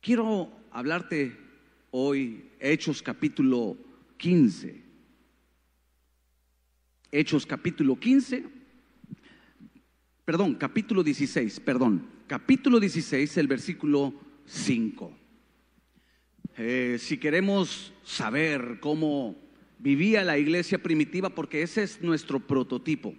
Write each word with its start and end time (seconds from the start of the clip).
Quiero 0.00 0.50
hablarte 0.70 1.36
hoy, 1.90 2.48
Hechos 2.58 3.02
capítulo 3.02 3.76
15. 4.16 4.82
Hechos 7.12 7.44
capítulo 7.44 8.00
15, 8.00 8.46
perdón, 10.24 10.54
capítulo 10.54 11.02
16, 11.02 11.60
perdón, 11.60 12.06
capítulo 12.26 12.80
16, 12.80 13.36
el 13.36 13.46
versículo 13.46 14.14
5. 14.46 15.18
Eh, 16.56 16.96
si 16.98 17.18
queremos 17.18 17.92
saber 18.02 18.78
cómo 18.80 19.36
vivía 19.80 20.24
la 20.24 20.38
iglesia 20.38 20.82
primitiva, 20.82 21.28
porque 21.28 21.60
ese 21.60 21.82
es 21.82 22.00
nuestro 22.00 22.40
prototipo, 22.40 23.14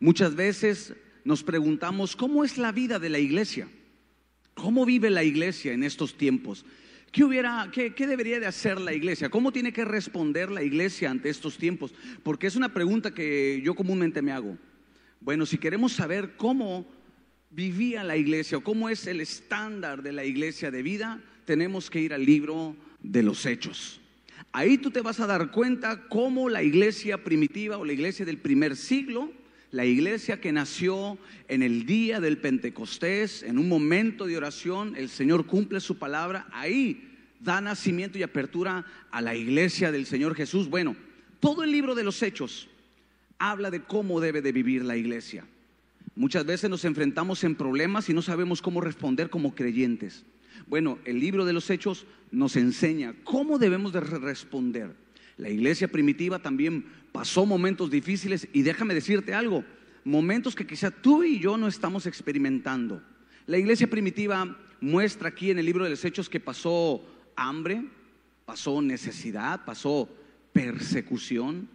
muchas 0.00 0.34
veces 0.34 0.94
nos 1.24 1.42
preguntamos, 1.42 2.16
¿cómo 2.16 2.42
es 2.42 2.56
la 2.56 2.72
vida 2.72 2.98
de 2.98 3.10
la 3.10 3.18
iglesia? 3.18 3.68
¿Cómo 4.54 4.86
vive 4.86 5.10
la 5.10 5.24
iglesia 5.24 5.72
en 5.72 5.82
estos 5.82 6.16
tiempos? 6.16 6.64
¿Qué, 7.10 7.22
hubiera, 7.22 7.70
qué, 7.72 8.06
debería 8.06 8.40
de 8.40 8.46
hacer 8.46 8.80
la 8.80 8.92
iglesia? 8.92 9.28
¿Cómo 9.28 9.52
tiene 9.52 9.72
que 9.72 9.84
responder 9.84 10.50
la 10.50 10.62
iglesia 10.62 11.10
ante 11.10 11.28
estos 11.28 11.58
tiempos? 11.58 11.94
Porque 12.22 12.46
es 12.46 12.56
una 12.56 12.72
pregunta 12.72 13.14
que 13.14 13.60
yo 13.64 13.74
comúnmente 13.74 14.22
me 14.22 14.32
hago. 14.32 14.58
Bueno, 15.20 15.46
si 15.46 15.58
queremos 15.58 15.92
saber 15.92 16.36
cómo 16.36 16.86
vivía 17.50 18.02
la 18.02 18.16
iglesia 18.16 18.58
o 18.58 18.64
cómo 18.64 18.88
es 18.88 19.06
el 19.06 19.20
estándar 19.20 20.02
de 20.02 20.12
la 20.12 20.24
iglesia 20.24 20.70
de 20.70 20.82
vida, 20.82 21.22
tenemos 21.44 21.88
que 21.88 22.00
ir 22.00 22.12
al 22.12 22.24
libro 22.24 22.76
de 23.00 23.22
los 23.22 23.46
hechos. 23.46 24.00
Ahí 24.50 24.78
tú 24.78 24.90
te 24.90 25.00
vas 25.00 25.20
a 25.20 25.26
dar 25.26 25.50
cuenta 25.50 26.08
cómo 26.08 26.48
la 26.48 26.62
iglesia 26.62 27.22
primitiva 27.22 27.78
o 27.78 27.84
la 27.84 27.92
iglesia 27.92 28.24
del 28.24 28.38
primer 28.38 28.76
siglo, 28.76 29.32
la 29.74 29.84
iglesia 29.84 30.40
que 30.40 30.52
nació 30.52 31.18
en 31.48 31.60
el 31.60 31.84
día 31.84 32.20
del 32.20 32.38
Pentecostés, 32.38 33.42
en 33.42 33.58
un 33.58 33.68
momento 33.68 34.24
de 34.24 34.36
oración, 34.36 34.94
el 34.96 35.08
Señor 35.08 35.46
cumple 35.46 35.80
su 35.80 35.98
palabra, 35.98 36.46
ahí 36.52 37.10
da 37.40 37.60
nacimiento 37.60 38.16
y 38.16 38.22
apertura 38.22 38.84
a 39.10 39.20
la 39.20 39.34
iglesia 39.34 39.90
del 39.90 40.06
Señor 40.06 40.36
Jesús. 40.36 40.70
Bueno, 40.70 40.94
todo 41.40 41.64
el 41.64 41.72
libro 41.72 41.96
de 41.96 42.04
los 42.04 42.22
hechos 42.22 42.68
habla 43.36 43.72
de 43.72 43.82
cómo 43.82 44.20
debe 44.20 44.42
de 44.42 44.52
vivir 44.52 44.84
la 44.84 44.96
iglesia. 44.96 45.44
Muchas 46.14 46.46
veces 46.46 46.70
nos 46.70 46.84
enfrentamos 46.84 47.42
en 47.42 47.56
problemas 47.56 48.08
y 48.08 48.14
no 48.14 48.22
sabemos 48.22 48.62
cómo 48.62 48.80
responder 48.80 49.28
como 49.28 49.56
creyentes. 49.56 50.24
Bueno, 50.68 51.00
el 51.04 51.18
libro 51.18 51.44
de 51.44 51.52
los 51.52 51.68
hechos 51.68 52.06
nos 52.30 52.54
enseña 52.54 53.12
cómo 53.24 53.58
debemos 53.58 53.92
de 53.92 53.98
responder. 54.02 54.94
La 55.36 55.48
iglesia 55.48 55.88
primitiva 55.88 56.38
también 56.38 56.84
pasó 57.14 57.46
momentos 57.46 57.92
difíciles 57.92 58.48
y 58.52 58.62
déjame 58.62 58.92
decirte 58.92 59.34
algo, 59.34 59.64
momentos 60.02 60.56
que 60.56 60.66
quizá 60.66 60.90
tú 60.90 61.22
y 61.22 61.38
yo 61.38 61.56
no 61.56 61.68
estamos 61.68 62.06
experimentando. 62.06 63.00
La 63.46 63.56
iglesia 63.56 63.88
primitiva 63.88 64.58
muestra 64.80 65.28
aquí 65.28 65.52
en 65.52 65.60
el 65.60 65.64
libro 65.64 65.84
de 65.84 65.90
los 65.90 66.04
hechos 66.04 66.28
que 66.28 66.40
pasó 66.40 67.06
hambre, 67.36 67.84
pasó 68.44 68.82
necesidad, 68.82 69.64
pasó 69.64 70.08
persecución, 70.52 71.68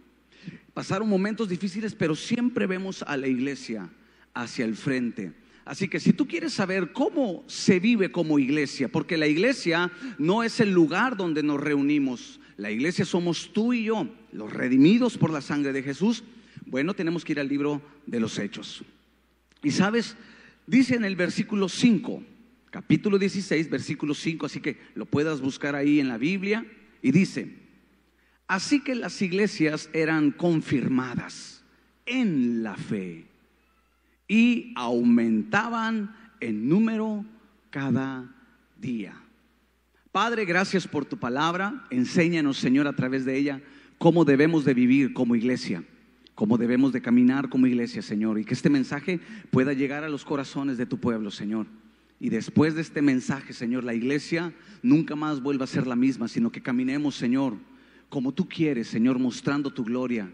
pasaron 0.74 1.08
momentos 1.08 1.48
difíciles, 1.48 1.94
pero 1.94 2.14
siempre 2.14 2.66
vemos 2.66 3.02
a 3.02 3.16
la 3.16 3.26
iglesia 3.26 3.88
hacia 4.34 4.66
el 4.66 4.76
frente 4.76 5.32
Así 5.70 5.86
que 5.86 6.00
si 6.00 6.12
tú 6.12 6.26
quieres 6.26 6.52
saber 6.52 6.92
cómo 6.92 7.44
se 7.46 7.78
vive 7.78 8.10
como 8.10 8.40
iglesia, 8.40 8.88
porque 8.88 9.16
la 9.16 9.28
iglesia 9.28 9.92
no 10.18 10.42
es 10.42 10.58
el 10.58 10.72
lugar 10.72 11.16
donde 11.16 11.44
nos 11.44 11.60
reunimos, 11.60 12.39
la 12.60 12.70
iglesia 12.70 13.06
somos 13.06 13.54
tú 13.54 13.72
y 13.72 13.84
yo, 13.84 14.06
los 14.32 14.52
redimidos 14.52 15.16
por 15.16 15.30
la 15.30 15.40
sangre 15.40 15.72
de 15.72 15.82
Jesús, 15.82 16.24
bueno, 16.66 16.92
tenemos 16.92 17.24
que 17.24 17.32
ir 17.32 17.40
al 17.40 17.48
libro 17.48 17.80
de 18.06 18.20
los 18.20 18.38
hechos. 18.38 18.84
Y 19.62 19.70
sabes, 19.70 20.14
dice 20.66 20.94
en 20.94 21.06
el 21.06 21.16
versículo 21.16 21.70
5, 21.70 22.22
capítulo 22.70 23.18
16, 23.18 23.70
versículo 23.70 24.12
5, 24.12 24.44
así 24.44 24.60
que 24.60 24.76
lo 24.94 25.06
puedas 25.06 25.40
buscar 25.40 25.74
ahí 25.74 26.00
en 26.00 26.08
la 26.08 26.18
Biblia, 26.18 26.66
y 27.00 27.12
dice, 27.12 27.50
así 28.46 28.80
que 28.80 28.94
las 28.94 29.22
iglesias 29.22 29.88
eran 29.94 30.30
confirmadas 30.30 31.64
en 32.04 32.62
la 32.62 32.76
fe 32.76 33.24
y 34.28 34.74
aumentaban 34.76 36.14
en 36.40 36.68
número 36.68 37.24
cada 37.70 38.34
día. 38.78 39.19
Padre, 40.12 40.44
gracias 40.44 40.86
por 40.86 41.04
tu 41.04 41.18
palabra. 41.18 41.86
Enséñanos, 41.90 42.58
Señor, 42.58 42.86
a 42.86 42.94
través 42.94 43.24
de 43.24 43.36
ella, 43.36 43.60
cómo 43.98 44.24
debemos 44.24 44.64
de 44.64 44.74
vivir 44.74 45.12
como 45.12 45.36
iglesia, 45.36 45.84
cómo 46.34 46.58
debemos 46.58 46.92
de 46.92 47.00
caminar 47.00 47.48
como 47.48 47.66
iglesia, 47.66 48.02
Señor, 48.02 48.38
y 48.38 48.44
que 48.44 48.54
este 48.54 48.70
mensaje 48.70 49.20
pueda 49.50 49.72
llegar 49.72 50.02
a 50.02 50.08
los 50.08 50.24
corazones 50.24 50.78
de 50.78 50.86
tu 50.86 50.98
pueblo, 50.98 51.30
Señor. 51.30 51.66
Y 52.18 52.28
después 52.28 52.74
de 52.74 52.82
este 52.82 53.02
mensaje, 53.02 53.52
Señor, 53.52 53.84
la 53.84 53.94
iglesia 53.94 54.52
nunca 54.82 55.14
más 55.16 55.40
vuelva 55.42 55.64
a 55.64 55.68
ser 55.68 55.86
la 55.86 55.96
misma, 55.96 56.28
sino 56.28 56.50
que 56.50 56.60
caminemos, 56.60 57.14
Señor, 57.14 57.54
como 58.08 58.32
tú 58.32 58.48
quieres, 58.48 58.88
Señor, 58.88 59.18
mostrando 59.18 59.72
tu 59.72 59.84
gloria 59.84 60.30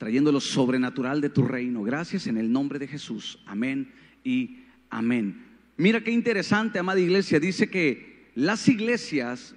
trayendo 0.00 0.32
lo 0.32 0.40
sobrenatural 0.40 1.20
de 1.20 1.28
tu 1.28 1.42
reino. 1.42 1.82
Gracias 1.82 2.26
en 2.26 2.38
el 2.38 2.50
nombre 2.50 2.78
de 2.78 2.88
Jesús. 2.88 3.38
Amén 3.44 3.92
y 4.24 4.60
amén. 4.88 5.44
Mira 5.76 6.02
qué 6.02 6.10
interesante, 6.10 6.78
amada 6.78 6.98
iglesia. 7.00 7.38
Dice 7.38 7.68
que 7.68 8.09
las 8.34 8.68
iglesias, 8.68 9.54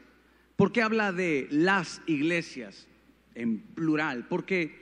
¿por 0.56 0.72
qué 0.72 0.82
habla 0.82 1.12
de 1.12 1.48
las 1.52 2.02
iglesias 2.08 2.88
en 3.36 3.60
plural? 3.60 4.28
Porque 4.28 4.82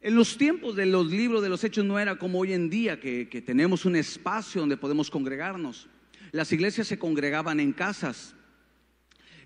en 0.00 0.14
los 0.14 0.38
tiempos 0.38 0.76
de 0.76 0.86
los 0.86 1.10
libros 1.10 1.42
de 1.42 1.48
los 1.48 1.64
hechos 1.64 1.84
no 1.84 1.98
era 1.98 2.16
como 2.16 2.38
hoy 2.38 2.52
en 2.52 2.70
día, 2.70 3.00
que, 3.00 3.26
tenemos 3.44 3.84
un 3.84 3.96
espacio 3.96 4.60
donde 4.60 4.76
podemos 4.76 5.10
congregarnos. 5.10 5.88
Las 6.32 6.52
iglesias 6.52 6.86
se 6.86 6.98
congregaban 6.98 7.60
en 7.60 7.72
casas. 7.72 8.34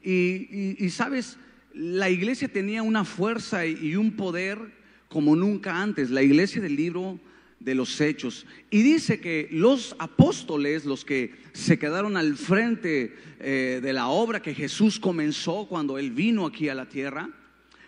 Y, 0.03 0.89
sabes, 0.91 1.39
la 1.73 2.11
iglesia 2.11 2.49
tenía 2.49 2.83
una 2.83 3.05
fuerza 3.05 3.67
y 3.67 3.97
un 3.97 4.13
poder 4.13 4.59
como 5.11 5.35
nunca 5.35 5.83
antes, 5.83 6.09
la 6.11 6.23
iglesia 6.23 6.63
del 6.63 6.77
libro 6.77 7.19
de 7.61 7.75
los 7.75 8.01
hechos. 8.01 8.47
Y 8.71 8.83
dice 8.83 9.21
que 9.21 9.49
los 9.53 9.95
apóstoles, 9.99 10.85
los 10.85 11.05
que 11.05 11.35
se 11.53 11.79
quedaron 11.79 12.17
al 12.17 12.37
frente 12.37 13.15
eh, 13.39 13.81
de 13.83 13.93
la 13.93 14.09
obra 14.09 14.43
que 14.43 14.55
Jesús 14.55 14.99
comenzó 14.99 15.67
cuando 15.69 15.99
Él 15.99 16.11
vino 16.11 16.47
aquí 16.47 16.69
a 16.69 16.75
la 16.75 16.87
tierra, 16.87 17.31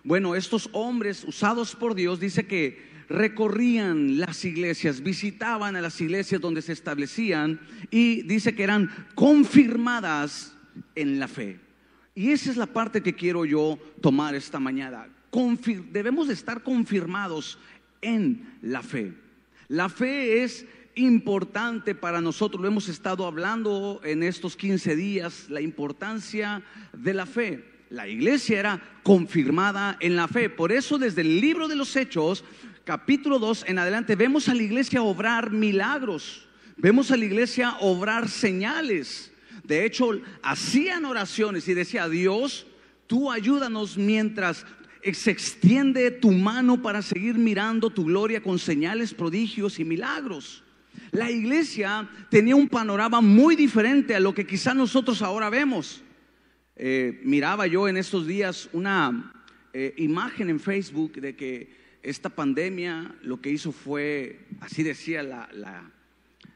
bueno, 0.05 0.35
estos 0.35 0.69
hombres 0.73 1.25
usados 1.25 1.75
por 1.75 1.95
Dios, 1.95 2.21
dice 2.21 2.47
que 2.47 2.93
recorrían 3.09 4.19
las 4.19 4.45
iglesias, 4.45 5.03
visitaban 5.03 5.77
a 5.77 5.81
las 5.81 6.01
iglesias 6.01 6.41
donde 6.41 6.63
se 6.63 6.73
establecían 6.73 7.61
y 7.91 8.23
dice 8.23 8.55
que 8.55 8.63
eran 8.63 8.91
confirmadas 9.15 10.55
en 10.95 11.19
la 11.19 11.29
fe. 11.29 11.59
Y 12.15 12.31
esa 12.31 12.51
es 12.51 12.57
la 12.57 12.67
parte 12.67 13.03
que 13.03 13.15
quiero 13.15 13.45
yo 13.45 13.79
tomar 14.01 14.35
esta 14.35 14.61
mañana 14.61 15.09
debemos 15.91 16.29
estar 16.29 16.63
confirmados 16.63 17.59
en 18.01 18.59
la 18.63 18.83
fe. 18.83 19.15
La 19.73 19.89
fe 19.89 20.43
es 20.43 20.67
importante 20.97 21.95
para 21.95 22.21
nosotros, 22.21 22.61
lo 22.61 22.69
hemos 22.69 22.91
estado 22.91 23.25
hablando 23.25 24.03
en 24.05 24.23
estos 24.23 24.55
15 24.55 24.95
días, 24.97 25.47
la 25.49 25.63
importancia 25.63 26.63
de 26.93 27.15
la 27.15 27.25
fe. 27.25 27.65
La 27.89 28.07
iglesia 28.07 28.59
era 28.59 28.83
confirmada 29.03 29.97
en 30.01 30.15
la 30.15 30.29
fe. 30.29 30.51
Por 30.51 30.73
eso 30.73 30.99
desde 30.99 31.23
el 31.23 31.41
libro 31.41 31.69
de 31.69 31.77
los 31.77 31.97
Hechos, 31.97 32.45
capítulo 32.85 33.39
2 33.39 33.65
en 33.67 33.79
adelante, 33.79 34.15
vemos 34.15 34.47
a 34.51 34.55
la 34.55 34.63
iglesia 34.63 35.03
obrar 35.03 35.51
milagros, 35.53 36.47
vemos 36.77 37.11
a 37.11 37.17
la 37.17 37.25
iglesia 37.25 37.75
obrar 37.81 38.29
señales. 38.29 39.33
De 39.65 39.87
hecho, 39.87 40.11
hacían 40.43 41.07
oraciones 41.07 41.67
y 41.67 41.73
decía, 41.73 42.11
Dios, 42.11 42.67
tú 43.07 43.33
ayúdanos 43.33 43.97
mientras 43.97 44.67
se 45.13 45.31
extiende 45.31 46.11
tu 46.11 46.31
mano 46.31 46.81
para 46.81 47.03
seguir 47.03 47.37
mirando 47.37 47.91
tu 47.91 48.05
gloria 48.05 48.43
con 48.43 48.59
señales, 48.59 49.15
prodigios 49.15 49.79
y 49.81 49.85
milagros. 49.85 50.63
La 51.11 51.31
iglesia 51.31 52.09
tenía 52.31 52.57
un 52.57 52.69
panorama 52.69 53.21
muy 53.21 53.57
diferente 53.57 54.15
a 54.15 54.21
lo 54.21 54.35
que 54.35 54.47
quizá 54.47 54.75
nosotros 54.75 55.23
ahora 55.23 55.51
vemos. 55.51 56.03
Eh, 56.77 57.21
miraba 57.25 57.67
yo 57.67 57.89
en 57.89 57.97
estos 57.97 58.27
días 58.27 58.69
una 58.73 59.33
eh, 59.73 59.95
imagen 59.99 60.51
en 60.51 60.61
Facebook 60.61 61.13
de 61.21 61.37
que 61.37 61.83
esta 62.03 62.29
pandemia 62.29 63.15
lo 63.23 63.41
que 63.41 63.51
hizo 63.51 63.73
fue, 63.73 64.41
así 64.61 64.83
decía 64.83 65.23
la, 65.23 65.49
la, 65.53 65.91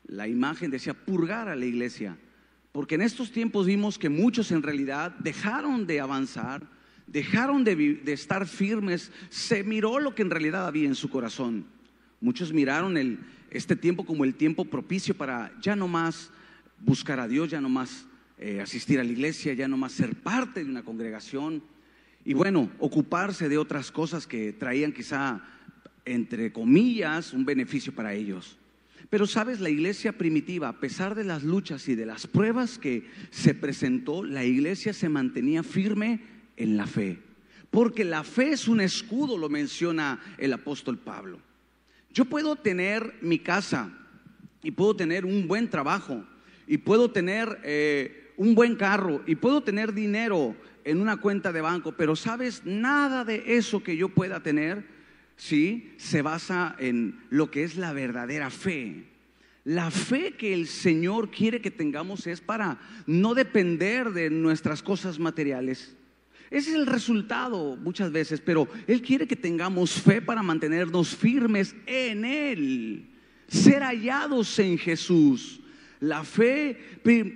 la 0.06 0.28
imagen, 0.28 0.70
decía 0.70 0.94
purgar 0.94 1.48
a 1.48 1.56
la 1.56 1.64
iglesia. 1.64 2.16
Porque 2.72 2.96
en 2.96 3.02
estos 3.02 3.32
tiempos 3.32 3.66
vimos 3.66 3.98
que 3.98 4.08
muchos 4.08 4.52
en 4.52 4.62
realidad 4.62 5.12
dejaron 5.18 5.86
de 5.86 6.00
avanzar, 6.00 6.75
dejaron 7.06 7.64
de, 7.64 8.00
estar 8.06 8.46
firmes, 8.46 9.12
se 9.28 9.62
miró 9.64 10.00
lo 10.00 10.14
que 10.14 10.22
en 10.22 10.30
realidad 10.30 10.66
había 10.66 10.86
en 10.86 10.94
su 10.94 11.10
corazón. 11.10 11.64
Muchos 12.20 12.52
miraron 12.52 12.96
el, 12.96 13.18
este 13.50 13.76
tiempo 13.76 14.04
como 14.04 14.24
el 14.24 14.34
tiempo 14.34 14.64
propicio 14.64 15.16
para 15.16 15.52
ya 15.60 15.76
no 15.76 15.88
más 15.88 16.30
buscar 16.80 17.20
a 17.20 17.28
Dios, 17.28 17.50
ya 17.50 17.60
no 17.60 17.68
más 17.68 18.06
eh, 18.38 18.60
asistir 18.60 19.00
a 19.00 19.04
la 19.04 19.12
iglesia, 19.12 19.54
ya 19.54 19.68
no 19.68 19.76
más 19.76 19.92
ser 19.92 20.14
parte 20.14 20.64
de 20.64 20.70
una 20.70 20.82
congregación 20.82 21.62
y 22.26 22.34
bueno, 22.34 22.72
ocuparse 22.80 23.48
de 23.48 23.56
otras 23.56 23.92
cosas 23.92 24.26
que 24.26 24.52
traían 24.52 24.90
quizá, 24.90 25.44
entre 26.04 26.52
comillas, 26.52 27.32
un 27.32 27.44
beneficio 27.44 27.94
para 27.94 28.14
ellos. 28.14 28.58
Pero 29.08 29.28
sabes, 29.28 29.60
la 29.60 29.70
iglesia 29.70 30.18
primitiva, 30.18 30.68
a 30.68 30.80
pesar 30.80 31.14
de 31.14 31.22
las 31.22 31.44
luchas 31.44 31.88
y 31.88 31.94
de 31.94 32.04
las 32.04 32.26
pruebas 32.26 32.78
que 32.78 33.08
se 33.30 33.54
presentó, 33.54 34.24
la 34.24 34.44
iglesia 34.44 34.92
se 34.92 35.08
mantenía 35.08 35.62
firme 35.62 36.20
en 36.56 36.76
la 36.76 36.86
fe. 36.86 37.18
Porque 37.70 38.04
la 38.04 38.24
fe 38.24 38.50
es 38.50 38.68
un 38.68 38.80
escudo, 38.80 39.36
lo 39.36 39.48
menciona 39.48 40.20
el 40.38 40.52
apóstol 40.52 40.98
Pablo. 40.98 41.40
Yo 42.10 42.24
puedo 42.24 42.56
tener 42.56 43.14
mi 43.20 43.38
casa 43.38 43.90
y 44.62 44.70
puedo 44.70 44.96
tener 44.96 45.24
un 45.24 45.46
buen 45.46 45.68
trabajo 45.68 46.24
y 46.66 46.78
puedo 46.78 47.10
tener 47.10 47.60
eh, 47.62 48.32
un 48.36 48.54
buen 48.54 48.76
carro 48.76 49.22
y 49.26 49.34
puedo 49.34 49.62
tener 49.62 49.92
dinero 49.92 50.56
en 50.84 51.00
una 51.00 51.16
cuenta 51.18 51.52
de 51.52 51.60
banco, 51.60 51.92
pero 51.92 52.14
sabes, 52.16 52.62
nada 52.64 53.24
de 53.24 53.56
eso 53.56 53.82
que 53.82 53.96
yo 53.96 54.08
pueda 54.08 54.40
tener 54.40 54.96
¿sí? 55.36 55.92
Se 55.98 56.22
basa 56.22 56.74
en 56.78 57.20
lo 57.30 57.50
que 57.50 57.64
es 57.64 57.76
la 57.76 57.92
verdadera 57.92 58.50
fe. 58.50 59.04
La 59.64 59.90
fe 59.90 60.32
que 60.32 60.54
el 60.54 60.66
Señor 60.66 61.30
quiere 61.30 61.60
que 61.60 61.70
tengamos 61.70 62.26
es 62.26 62.40
para 62.40 62.78
no 63.06 63.34
depender 63.34 64.10
de 64.10 64.30
nuestras 64.30 64.82
cosas 64.82 65.18
materiales. 65.18 65.96
Ese 66.50 66.70
es 66.70 66.76
el 66.76 66.86
resultado 66.86 67.76
muchas 67.76 68.12
veces, 68.12 68.40
pero 68.40 68.68
Él 68.86 69.02
quiere 69.02 69.26
que 69.26 69.36
tengamos 69.36 69.92
fe 69.92 70.22
para 70.22 70.42
mantenernos 70.42 71.14
firmes 71.14 71.74
en 71.86 72.24
Él, 72.24 73.06
ser 73.48 73.82
hallados 73.82 74.58
en 74.58 74.78
Jesús. 74.78 75.60
La 76.00 76.24
fe 76.24 76.78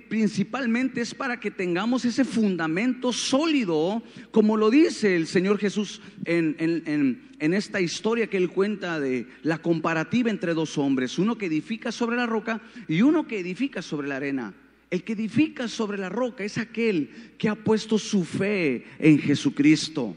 principalmente 0.07 1.01
es 1.01 1.15
para 1.15 1.39
que 1.39 1.49
tengamos 1.49 2.05
ese 2.05 2.23
fundamento 2.23 3.11
sólido, 3.11 4.03
como 4.29 4.55
lo 4.55 4.69
dice 4.69 5.15
el 5.15 5.25
Señor 5.25 5.57
Jesús 5.57 5.99
en, 6.25 7.31
esta 7.39 7.81
historia 7.81 8.27
que 8.27 8.37
él 8.37 8.49
cuenta 8.49 8.99
de 8.99 9.25
la 9.41 9.57
comparativa 9.57 10.29
entre 10.29 10.53
dos 10.53 10.77
hombres, 10.77 11.17
uno 11.17 11.39
que 11.39 11.47
edifica 11.47 11.91
sobre 11.91 12.17
la 12.17 12.27
roca 12.27 12.61
y 12.87 13.01
uno 13.01 13.25
que 13.25 13.39
edifica 13.39 13.81
sobre 13.81 14.07
la 14.07 14.17
arena. 14.17 14.53
El 14.91 15.03
que 15.03 15.13
edifica 15.13 15.69
sobre 15.69 15.97
la 15.97 16.09
roca 16.09 16.43
es 16.43 16.57
aquel 16.57 17.09
que 17.37 17.47
ha 17.49 17.55
puesto 17.55 17.97
su 17.97 18.25
fe 18.25 18.85
en 18.99 19.17
Jesucristo. 19.19 20.15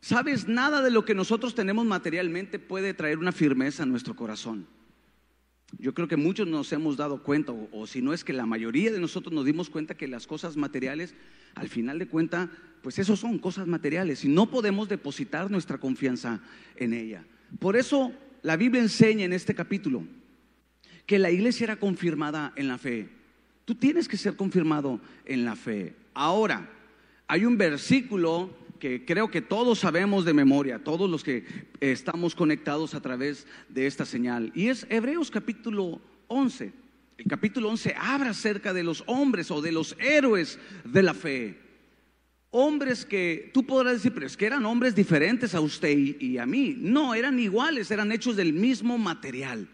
Sabes, 0.00 0.46
nada 0.46 0.82
de 0.82 0.90
lo 0.90 1.06
que 1.06 1.14
nosotros 1.14 1.54
tenemos 1.54 1.86
materialmente 1.86 2.58
puede 2.58 2.92
traer 2.92 3.18
una 3.18 3.32
firmeza 3.32 3.82
a 3.82 3.86
nuestro 3.86 4.14
corazón. 4.14 4.66
Yo 5.78 5.94
creo 5.94 6.06
que 6.06 6.18
muchos 6.18 6.46
nos 6.46 6.70
hemos 6.72 6.98
dado 6.98 7.22
cuenta, 7.22 7.52
o, 7.52 7.86
si 7.86 8.02
no 8.02 8.12
es 8.12 8.22
que 8.24 8.34
la 8.34 8.44
mayoría 8.44 8.92
de 8.92 9.00
nosotros 9.00 9.32
nos 9.32 9.46
dimos 9.46 9.70
cuenta 9.70 9.96
que 9.96 10.06
las 10.06 10.26
cosas 10.26 10.58
materiales, 10.58 11.14
al 11.54 11.70
final 11.70 11.98
de 11.98 12.06
cuenta, 12.06 12.50
pues 12.82 12.98
eso 12.98 13.16
son 13.16 13.38
cosas 13.38 13.66
materiales 13.66 14.22
y 14.26 14.28
no 14.28 14.50
podemos 14.50 14.90
depositar 14.90 15.50
nuestra 15.50 15.78
confianza 15.78 16.42
en 16.76 16.92
ella. 16.92 17.24
Por 17.58 17.74
eso 17.74 18.12
la 18.42 18.58
Biblia 18.58 18.82
enseña 18.82 19.24
en 19.24 19.32
este 19.32 19.54
capítulo 19.54 20.04
que 21.06 21.18
la 21.18 21.30
iglesia 21.30 21.64
era 21.64 21.76
confirmada 21.76 22.52
en 22.56 22.68
la 22.68 22.76
fe. 22.76 23.08
Tú 23.64 23.74
tienes 23.74 24.08
que 24.08 24.16
ser 24.16 24.36
confirmado 24.36 25.00
en 25.24 25.44
la 25.44 25.56
fe. 25.56 25.94
Ahora, 26.12 26.70
hay 27.26 27.44
un 27.44 27.56
versículo 27.56 28.50
que 28.78 29.04
creo 29.04 29.30
que 29.30 29.40
todos 29.40 29.78
sabemos 29.78 30.24
de 30.24 30.34
memoria, 30.34 30.84
todos 30.84 31.08
los 31.08 31.24
que 31.24 31.44
estamos 31.80 32.34
conectados 32.34 32.94
a 32.94 33.00
través 33.00 33.46
de 33.68 33.86
esta 33.86 34.04
señal. 34.04 34.52
Y 34.54 34.68
es 34.68 34.86
Hebreos 34.90 35.30
capítulo 35.30 36.00
11. 36.28 36.72
El 37.16 37.26
capítulo 37.26 37.70
11 37.70 37.94
habla 37.98 38.30
acerca 38.30 38.74
de 38.74 38.82
los 38.82 39.04
hombres 39.06 39.50
o 39.50 39.62
de 39.62 39.72
los 39.72 39.96
héroes 39.98 40.58
de 40.84 41.02
la 41.02 41.14
fe. 41.14 41.58
Hombres 42.50 43.04
que 43.04 43.50
tú 43.54 43.64
podrás 43.64 43.94
decir, 43.94 44.12
pero 44.12 44.26
es 44.26 44.36
que 44.36 44.46
eran 44.46 44.66
hombres 44.66 44.94
diferentes 44.94 45.54
a 45.54 45.60
usted 45.60 45.96
y, 45.96 46.38
a 46.38 46.46
mí. 46.46 46.76
No, 46.78 47.14
eran 47.14 47.38
iguales, 47.38 47.90
eran 47.90 48.12
hechos 48.12 48.36
del 48.36 48.52
mismo 48.52 48.98
material. 48.98 49.68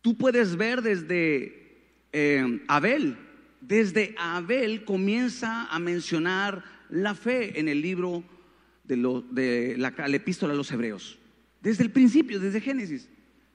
Tú 0.00 0.16
puedes 0.16 0.56
ver 0.56 0.82
desde 0.82 1.57
eh, 2.12 2.62
Abel, 2.68 3.16
desde 3.60 4.14
Abel 4.18 4.84
comienza 4.84 5.66
a 5.66 5.78
mencionar 5.78 6.64
la 6.90 7.14
fe 7.14 7.58
en 7.58 7.68
el 7.68 7.82
libro 7.82 8.24
de, 8.84 9.74
la, 9.76 9.88
epístola 10.08 10.52
a 10.52 10.56
los 10.56 10.70
hebreos. 10.72 11.18
Desde 11.60 11.84
el 11.84 11.90
principio, 11.90 12.40
desde 12.40 12.60
Génesis. 12.60 13.08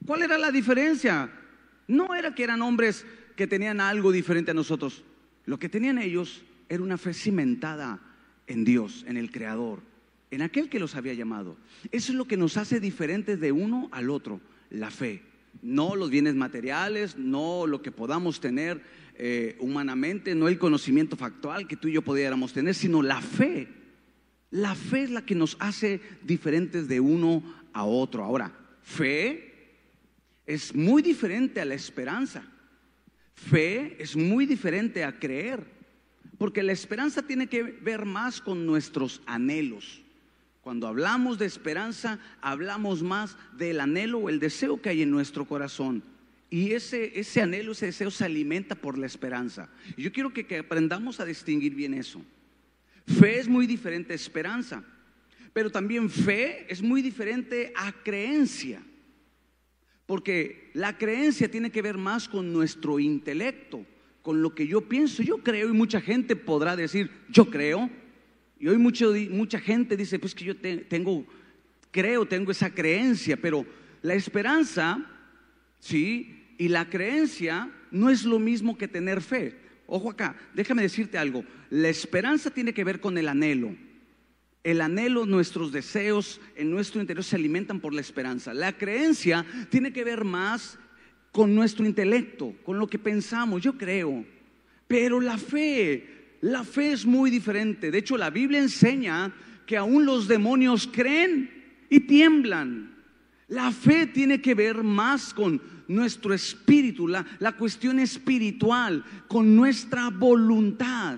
¿Cuál 0.06 0.24
era 0.24 0.38
la 0.38 0.52
diferencia? 0.52 1.32
No 1.88 2.14
era 2.14 2.36
que 2.36 2.44
eran 2.44 2.62
hombres 2.62 3.06
que 3.36 3.48
tenían 3.48 3.82
algo 3.82 4.12
diferente 4.12 4.52
a 4.52 4.54
nosotros. 4.54 5.04
Lo 5.46 5.58
que 5.58 5.70
tenían 5.70 5.98
ellos 5.98 6.44
era 6.70 6.84
una 6.84 6.98
fe 6.98 7.14
cimentada 7.14 8.00
en 8.48 8.64
Dios, 8.64 9.06
en 9.08 9.18
el 9.18 9.32
Creador, 9.32 9.82
en 10.32 10.42
aquel 10.42 10.70
que 10.70 10.80
los 10.80 10.96
había 10.96 11.14
llamado. 11.14 11.58
Eso 11.92 12.12
es 12.12 12.18
lo 12.18 12.26
que 12.26 12.38
nos 12.38 12.58
hace 12.58 12.80
diferentes 12.80 13.40
de 13.40 13.52
uno 13.52 13.90
al 13.92 14.10
otro, 14.10 14.42
la 14.70 14.92
fe. 14.92 15.22
No 15.62 15.96
los 15.96 16.10
bienes 16.10 16.36
materiales, 16.36 17.18
no 17.18 17.68
lo 17.68 17.82
que 17.82 17.92
podamos 17.92 18.40
tener 18.40 18.82
eh, 19.16 19.56
humanamente, 19.60 20.36
no 20.36 20.48
el 20.48 20.58
conocimiento 20.58 21.16
factual 21.16 21.68
que 21.68 21.78
tú 21.78 21.88
y 21.88 21.94
yo 21.94 22.02
pudiéramos 22.02 22.54
tener, 22.54 22.76
sino 22.76 23.02
la 23.02 23.22
fe. 23.22 23.68
La 24.52 24.76
fe 24.76 25.04
es 25.04 25.10
la 25.10 25.26
que 25.26 25.36
nos 25.36 25.58
hace 25.60 26.02
diferentes 26.24 26.88
de 26.88 27.00
uno 27.00 27.44
a 27.74 27.86
otro. 27.86 28.24
Ahora, 28.24 28.52
fe 28.82 29.54
es 30.46 30.76
muy 30.76 31.02
diferente 31.02 31.62
a 31.62 31.66
la 31.66 31.74
esperanza. 31.74 32.44
Fe 33.34 33.96
es 34.00 34.16
muy 34.16 34.46
diferente 34.46 35.04
a 35.04 35.18
creer, 35.18 35.66
porque 36.38 36.62
la 36.62 36.72
esperanza 36.72 37.24
tiene 37.24 37.48
que 37.48 37.64
ver 37.64 38.06
más 38.06 38.42
con 38.42 38.66
nuestros 38.66 39.22
anhelos. 39.26 40.03
Cuando 40.64 40.88
hablamos 40.88 41.38
de 41.38 41.46
esperanza, 41.46 42.20
hablamos 42.40 43.04
más 43.04 43.36
del 43.58 43.82
anhelo 43.82 44.20
o 44.20 44.30
el 44.30 44.40
deseo 44.40 44.82
que 44.82 44.88
hay 44.88 45.02
en 45.02 45.12
nuestro 45.12 45.46
corazón. 45.46 46.02
Y 46.50 46.72
ese, 46.72 47.20
ese 47.20 47.42
anhelo, 47.42 47.74
ese 47.74 47.88
deseo 47.88 48.10
se 48.10 48.24
alimenta 48.24 48.74
por 48.74 48.98
la 48.98 49.06
esperanza. 49.06 49.70
Y 49.98 50.04
yo 50.04 50.14
quiero 50.14 50.32
que, 50.32 50.46
que 50.46 50.60
aprendamos 50.60 51.20
a 51.20 51.26
distinguir 51.26 51.76
bien 51.76 51.94
eso. 51.94 52.24
Fe 53.06 53.40
es 53.40 53.50
muy 53.50 53.68
diferente 53.68 54.14
a 54.14 54.16
esperanza, 54.16 54.86
pero 55.52 55.70
también 55.70 56.10
fe 56.10 56.66
es 56.72 56.82
muy 56.82 57.02
diferente 57.02 57.74
a 57.76 57.92
creencia. 57.92 58.82
Porque 60.06 60.72
la 60.74 60.98
creencia 60.98 61.52
tiene 61.52 61.72
que 61.72 61.82
ver 61.82 61.98
más 61.98 62.30
con 62.30 62.54
nuestro 62.54 63.02
intelecto, 63.02 63.86
con 64.22 64.42
lo 64.42 64.56
que 64.56 64.66
yo 64.66 64.88
pienso. 64.88 65.24
Yo 65.24 65.40
creo 65.40 65.68
y 65.68 65.74
mucha 65.74 66.00
gente 66.00 66.38
podrá 66.38 66.78
decir, 66.78 67.12
yo 67.28 67.50
creo. 67.50 67.90
Y 68.64 68.70
hoy 68.70 68.78
mucho, 68.78 69.14
mucha 69.30 69.60
gente 69.60 69.98
dice, 69.98 70.18
pues 70.20 70.34
que 70.34 70.46
yo 70.46 70.56
tengo, 70.56 71.26
creo, 71.92 72.26
tengo 72.26 72.50
esa 72.50 72.74
creencia, 72.74 73.36
pero 73.36 73.66
la 74.02 74.14
esperanza, 74.14 75.06
sí, 75.82 76.46
y 76.58 76.70
la 76.70 76.90
creencia 76.90 77.70
no 77.92 78.10
es 78.10 78.24
lo 78.24 78.40
mismo 78.40 78.78
que 78.78 78.88
tener 78.88 79.20
fe. 79.20 79.58
Ojo 79.86 80.10
acá, 80.10 80.38
déjame 80.54 80.82
decirte 80.82 81.18
algo. 81.18 81.44
La 81.72 81.90
esperanza 81.90 82.52
tiene 82.52 82.74
que 82.74 82.86
ver 82.86 83.02
con 83.02 83.18
el 83.18 83.28
anhelo. 83.28 83.76
El 84.64 84.80
anhelo, 84.80 85.26
nuestros 85.26 85.74
deseos 85.74 86.40
en 86.56 86.72
nuestro 86.72 87.02
interior 87.02 87.26
se 87.26 87.36
alimentan 87.36 87.82
por 87.82 87.94
la 87.94 88.00
esperanza. 88.00 88.54
La 88.54 88.72
creencia 88.72 89.46
tiene 89.72 89.92
que 89.92 90.06
ver 90.06 90.24
más 90.24 90.80
con 91.34 91.54
nuestro 91.54 91.86
intelecto, 91.86 92.56
con 92.64 92.80
lo 92.80 92.88
que 92.88 92.98
pensamos. 92.98 93.62
Yo 93.62 93.78
creo. 93.78 94.24
Pero 94.88 95.20
la 95.20 95.38
fe, 95.38 96.23
la 96.44 96.66
fe 96.66 96.92
es 96.92 97.06
muy 97.06 97.32
diferente. 97.32 97.90
De 97.90 98.00
hecho, 98.00 98.18
la 98.18 98.30
Biblia 98.30 98.60
enseña 98.60 99.34
que 99.66 99.78
aún 99.78 100.06
los 100.06 100.28
demonios 100.28 100.90
creen 100.92 101.50
y 101.90 102.02
tiemblan. 102.02 102.98
La 103.48 103.72
fe 103.72 104.08
tiene 104.08 104.42
que 104.42 104.54
ver 104.54 104.84
más 104.84 105.34
con 105.34 105.62
nuestro 105.88 106.34
espíritu, 106.34 107.08
la, 107.08 107.26
la 107.40 107.54
cuestión 107.54 107.98
espiritual, 107.98 109.06
con 109.30 109.56
nuestra 109.56 110.10
voluntad. 110.10 111.18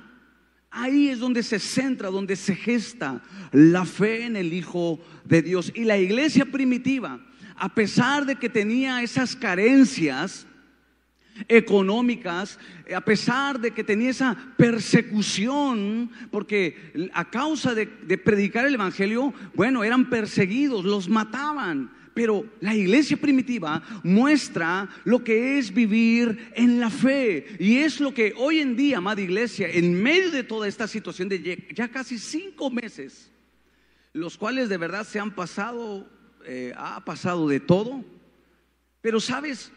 Ahí 0.70 1.10
es 1.10 1.18
donde 1.18 1.42
se 1.42 1.58
centra, 1.58 2.12
donde 2.12 2.36
se 2.36 2.56
gesta 2.56 3.24
la 3.52 3.84
fe 3.86 4.26
en 4.26 4.36
el 4.36 4.54
Hijo 4.54 5.00
de 5.24 5.42
Dios. 5.42 5.72
Y 5.74 5.86
la 5.86 5.98
iglesia 5.98 6.46
primitiva, 6.46 7.20
a 7.56 7.74
pesar 7.74 8.28
de 8.28 8.36
que 8.36 8.50
tenía 8.50 9.02
esas 9.02 9.36
carencias 9.36 10.46
económicas, 11.48 12.60
a 12.96 13.02
pesar 13.02 13.60
de 13.60 13.72
que 13.72 13.84
tenía 13.84 14.10
esa 14.10 14.36
persecución, 14.58 16.10
porque 16.32 17.10
a 17.14 17.30
causa 17.30 17.74
de, 17.74 17.86
de 17.86 18.18
predicar 18.18 18.66
el 18.66 18.76
Evangelio, 18.76 19.34
bueno, 19.54 19.84
eran 19.84 20.10
perseguidos, 20.10 20.86
los 20.86 21.10
mataban. 21.10 21.92
Pero 22.16 22.46
la 22.62 22.74
iglesia 22.74 23.18
primitiva 23.18 23.84
muestra 24.02 24.90
lo 25.04 25.22
que 25.22 25.58
es 25.58 25.74
vivir 25.74 26.50
en 26.56 26.80
la 26.80 26.90
fe. 26.90 27.46
Y 27.60 27.80
es 27.80 28.00
lo 28.00 28.14
que 28.14 28.34
hoy 28.38 28.60
en 28.60 28.78
día, 28.78 29.00
amada 29.00 29.20
iglesia, 29.22 29.68
en 29.70 30.02
medio 30.02 30.32
de 30.32 30.46
toda 30.46 30.66
esta 30.66 30.88
situación 30.88 31.28
de 31.28 31.68
ya 31.76 31.90
casi 31.90 32.18
cinco 32.18 32.72
meses, 32.72 33.30
los 34.14 34.38
cuales 34.38 34.70
de 34.70 34.78
verdad 34.78 35.06
se 35.06 35.20
han 35.20 35.36
pasado, 35.36 36.10
eh, 36.46 36.74
ha 36.78 37.04
pasado 37.04 37.50
de 37.50 37.60
todo. 37.60 38.06
Pero 39.02 39.20
sabes, 39.20 39.74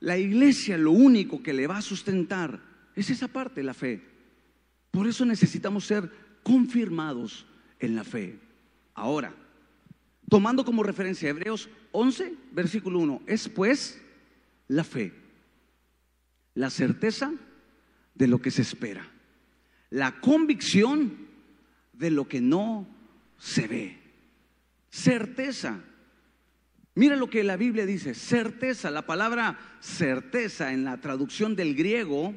la 0.00 0.18
iglesia 0.18 0.76
lo 0.76 0.92
único 0.92 1.42
que 1.42 1.52
le 1.52 1.66
va 1.66 1.78
a 1.78 1.82
sustentar 1.82 2.60
es 2.94 3.10
esa 3.10 3.28
parte, 3.28 3.62
la 3.62 3.74
fe. 3.74 4.02
Por 4.90 5.06
eso 5.06 5.24
necesitamos 5.24 5.84
ser 5.84 6.10
confirmados 6.42 7.46
en 7.78 7.96
la 7.96 8.04
fe. 8.04 8.38
Ahora, 8.94 9.34
tomando 10.28 10.64
como 10.64 10.82
referencia 10.82 11.28
Hebreos 11.28 11.68
11, 11.92 12.34
versículo 12.52 12.98
1, 13.00 13.22
es 13.26 13.48
pues 13.48 14.00
la 14.68 14.84
fe? 14.84 15.12
La 16.54 16.70
certeza 16.70 17.32
de 18.14 18.26
lo 18.26 18.40
que 18.40 18.50
se 18.50 18.62
espera. 18.62 19.06
La 19.90 20.20
convicción 20.20 21.26
de 21.92 22.10
lo 22.10 22.26
que 22.28 22.40
no 22.40 22.86
se 23.38 23.68
ve. 23.68 23.98
Certeza. 24.90 25.80
Mira 26.96 27.14
lo 27.14 27.28
que 27.28 27.44
la 27.44 27.58
Biblia 27.58 27.84
dice, 27.84 28.14
certeza. 28.14 28.90
La 28.90 29.02
palabra 29.02 29.58
certeza 29.80 30.72
en 30.72 30.82
la 30.82 30.98
traducción 30.98 31.54
del 31.54 31.74
griego, 31.74 32.34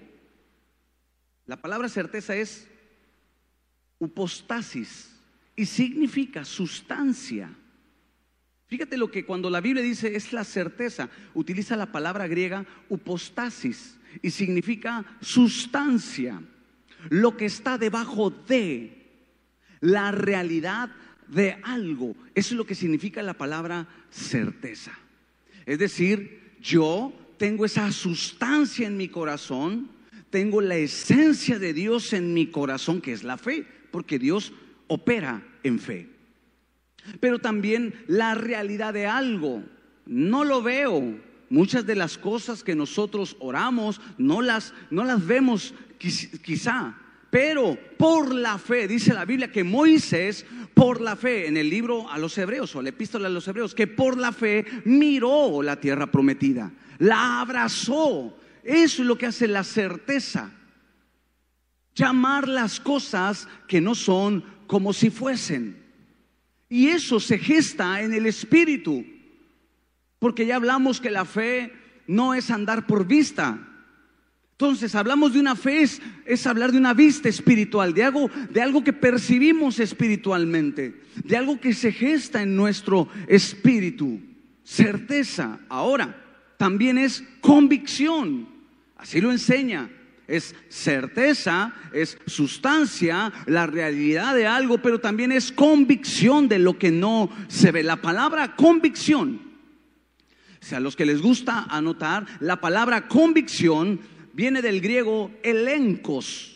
la 1.45 1.61
palabra 1.61 1.87
certeza 1.87 2.35
es 2.35 2.67
upostasis 3.99 5.15
y 5.55 5.65
significa 5.65 6.43
sustancia. 6.43 7.49
Fíjate 8.67 8.97
lo 8.97 9.09
que 9.09 9.25
cuando 9.25 9.49
la 9.49 9.61
Biblia 9.61 9.81
dice 9.81 10.13
es 10.17 10.33
la 10.33 10.43
certeza, 10.43 11.09
utiliza 11.33 11.77
la 11.77 11.93
palabra 11.93 12.27
griega 12.27 12.65
upostasis 12.89 13.97
y 14.21 14.29
significa 14.29 15.05
sustancia, 15.21 16.41
lo 17.09 17.37
que 17.37 17.45
está 17.45 17.77
debajo 17.77 18.29
de 18.29 19.07
la 19.79 20.11
realidad 20.11 20.91
de 21.29 21.57
algo. 21.63 22.15
Eso 22.35 22.53
es 22.53 22.57
lo 22.57 22.65
que 22.65 22.75
significa 22.75 23.21
la 23.21 23.33
palabra 23.33 23.87
certeza. 24.09 24.97
Es 25.65 25.79
decir, 25.79 26.55
yo 26.61 27.13
tengo 27.37 27.65
esa 27.65 27.91
sustancia 27.91 28.87
en 28.87 28.97
mi 28.97 29.07
corazón, 29.07 29.89
tengo 30.29 30.61
la 30.61 30.75
esencia 30.75 31.59
de 31.59 31.73
Dios 31.73 32.13
en 32.13 32.33
mi 32.33 32.47
corazón, 32.47 33.01
que 33.01 33.13
es 33.13 33.23
la 33.23 33.37
fe, 33.37 33.65
porque 33.91 34.19
Dios 34.19 34.53
opera 34.87 35.43
en 35.63 35.79
fe. 35.79 36.09
Pero 37.19 37.39
también 37.39 37.93
la 38.07 38.35
realidad 38.35 38.93
de 38.93 39.07
algo, 39.07 39.63
no 40.05 40.43
lo 40.43 40.61
veo. 40.61 41.17
Muchas 41.49 41.85
de 41.85 41.95
las 41.95 42.17
cosas 42.17 42.63
que 42.63 42.75
nosotros 42.75 43.35
oramos 43.39 44.01
no 44.17 44.41
las, 44.41 44.73
no 44.91 45.03
las 45.03 45.25
vemos 45.25 45.73
quizá, 45.97 46.95
pero 47.29 47.77
por 47.97 48.33
la 48.33 48.57
fe, 48.57 48.87
dice 48.87 49.13
la 49.13 49.25
Biblia 49.25 49.51
que 49.51 49.63
Moisés, 49.63 50.45
por 50.73 50.99
la 51.01 51.15
fe, 51.15 51.47
en 51.47 51.57
el 51.57 51.69
libro 51.69 52.09
a 52.09 52.17
los 52.17 52.37
hebreos 52.37 52.75
o 52.75 52.81
la 52.81 52.89
epístola 52.89 53.27
a 53.27 53.31
los 53.31 53.47
hebreos, 53.47 53.75
que 53.75 53.87
por 53.87 54.17
la 54.17 54.31
fe 54.31 54.65
miró 54.85 55.61
la 55.61 55.79
tierra 55.79 56.09
prometida, 56.09 56.71
la 56.97 57.41
abrazó. 57.41 58.35
Eso 58.63 59.01
es 59.01 59.07
lo 59.07 59.17
que 59.17 59.27
hace 59.27 59.47
la 59.47 59.63
certeza. 59.63 60.51
Llamar 61.93 62.47
las 62.47 62.79
cosas 62.79 63.47
que 63.67 63.81
no 63.81 63.93
son 63.93 64.43
como 64.67 64.93
si 64.93 65.09
fuesen. 65.09 65.83
Y 66.69 66.87
eso 66.87 67.19
se 67.19 67.37
gesta 67.37 68.01
en 68.01 68.13
el 68.13 68.25
espíritu. 68.25 69.05
Porque 70.17 70.45
ya 70.45 70.55
hablamos 70.55 71.01
que 71.01 71.09
la 71.09 71.25
fe 71.25 71.73
no 72.07 72.33
es 72.33 72.51
andar 72.51 72.87
por 72.87 73.05
vista, 73.05 73.68
entonces, 74.59 74.93
hablamos 74.93 75.31
de 75.31 75.39
una 75.39 75.55
fe, 75.55 75.87
es, 76.25 76.45
hablar 76.45 76.73
de 76.73 76.77
una 76.77 76.93
vista 76.93 77.29
espiritual, 77.29 77.93
de 77.93 78.03
algo, 78.03 78.29
de 78.49 78.61
algo 78.61 78.83
que 78.83 78.91
percibimos 78.91 79.79
espiritualmente, 79.79 80.99
de 81.23 81.37
algo 81.37 81.61
que 81.61 81.73
se 81.73 81.93
gesta 81.93 82.41
en 82.41 82.57
nuestro 82.57 83.07
espíritu. 83.29 84.19
Certeza. 84.65 85.59
Ahora, 85.69 86.21
también 86.57 86.97
es 86.97 87.23
convicción. 87.39 88.49
Así 88.97 89.21
lo 89.21 89.31
enseña. 89.31 89.89
Es 90.27 90.53
certeza, 90.67 91.73
es 91.93 92.17
sustancia, 92.25 93.31
la 93.45 93.65
realidad 93.65 94.35
de 94.35 94.45
algo, 94.45 94.79
pero 94.79 94.99
también 94.99 95.31
es 95.31 95.53
convicción 95.53 96.49
de 96.49 96.59
lo 96.59 96.77
que 96.77 96.91
no 96.91 97.29
se 97.47 97.71
ve. 97.71 97.81
La 97.81 98.01
palabra 98.01 98.57
convicción, 98.57 99.39
o 100.61 100.65
sea, 100.65 100.79
a 100.79 100.81
los 100.81 100.97
que 100.97 101.05
les 101.05 101.21
gusta 101.21 101.63
anotar, 101.69 102.25
la 102.41 102.59
palabra 102.59 103.07
convicción 103.07 104.18
viene 104.33 104.61
del 104.61 104.81
griego 104.81 105.31
elencos. 105.43 106.55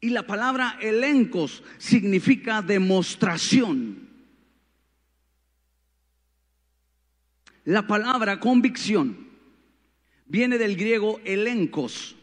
Y 0.00 0.10
la 0.10 0.26
palabra 0.26 0.78
elencos 0.80 1.62
significa 1.78 2.62
demostración. 2.62 4.08
La 7.64 7.86
palabra 7.86 8.40
convicción 8.40 9.28
viene 10.26 10.58
del 10.58 10.76
griego 10.76 11.20
elencos 11.24 12.16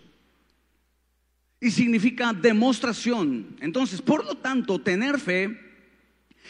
y 1.60 1.72
significa 1.72 2.34
demostración. 2.34 3.56
Entonces, 3.60 4.02
por 4.02 4.26
lo 4.26 4.36
tanto, 4.36 4.80
tener 4.80 5.20
fe 5.20 5.60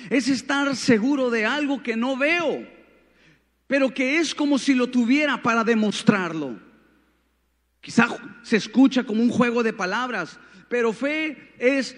es 0.10 0.28
estar 0.28 0.76
seguro 0.76 1.30
de 1.30 1.46
algo 1.46 1.82
que 1.82 1.96
no 1.96 2.16
veo, 2.16 2.68
pero 3.68 3.94
que 3.94 4.18
es 4.18 4.34
como 4.34 4.58
si 4.58 4.74
lo 4.74 4.88
tuviera 4.88 5.42
para 5.42 5.64
demostrarlo. 5.64 6.67
Quizá 7.88 8.10
se 8.44 8.58
escucha 8.58 9.06
como 9.06 9.24
un 9.24 9.29
juego 9.29 9.63
de 9.63 9.72
palabras, 9.72 10.38
pero 10.67 10.91
fe 10.91 11.53
es 11.58 11.96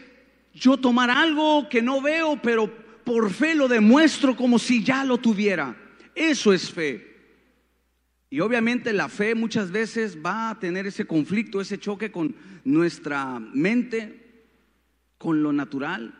yo 0.54 0.78
tomar 0.78 1.10
algo 1.10 1.68
que 1.68 1.82
no 1.82 2.00
veo, 2.00 2.40
pero 2.44 2.72
por 3.04 3.32
fe 3.32 3.56
lo 3.56 3.68
demuestro 3.68 4.36
como 4.36 4.60
si 4.60 4.84
ya 4.84 5.04
lo 5.04 5.18
tuviera. 5.18 5.76
Eso 6.14 6.54
es 6.54 6.70
fe. 6.70 7.08
Y 8.30 8.40
obviamente 8.40 8.94
la 8.94 9.10
fe 9.10 9.34
muchas 9.34 9.72
veces 9.72 10.20
va 10.24 10.52
a 10.52 10.60
tener 10.60 10.86
ese 10.86 11.06
conflicto, 11.06 11.60
ese 11.60 11.80
choque 11.80 12.12
con 12.12 12.36
nuestra 12.64 13.40
mente, 13.40 14.44
con 15.18 15.42
lo 15.42 15.52
natural, 15.52 16.14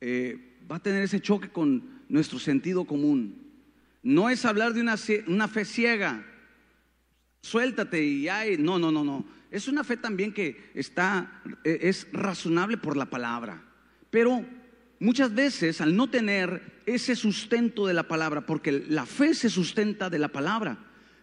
eh, 0.00 0.58
va 0.68 0.74
a 0.74 0.82
tener 0.82 1.04
ese 1.04 1.20
choque 1.20 1.50
con 1.50 2.02
nuestro 2.08 2.40
sentido 2.40 2.84
común. 2.84 3.46
No 4.02 4.28
es 4.28 4.44
hablar 4.44 4.74
de 4.74 4.80
una, 4.80 4.96
una 5.28 5.46
fe 5.46 5.64
ciega, 5.64 6.24
suéltate 7.48 8.04
y 8.04 8.28
hay, 8.28 8.58
no, 8.58 8.78
no, 8.78 8.92
no, 8.92 9.04
no. 9.04 9.24
Es 9.50 9.68
una 9.68 9.82
fe 9.82 9.96
también 9.96 10.32
que 10.32 10.70
está, 10.74 11.42
e, 11.64 11.78
es 11.82 12.06
razonable 12.12 12.76
por 12.76 12.96
la 12.96 13.06
palabra. 13.06 13.62
Pero 14.10 14.44
muchas 15.00 15.34
veces 15.34 15.80
al 15.80 15.96
no 15.96 16.10
tener 16.10 16.82
ese 16.86 17.16
sustento 17.16 17.86
de 17.86 17.94
la 17.94 18.08
palabra, 18.08 18.46
porque 18.46 18.72
la 18.72 19.06
fe 19.06 19.34
se 19.34 19.50
sustenta 19.50 20.10
de 20.10 20.18
la 20.18 20.28
palabra, 20.28 20.78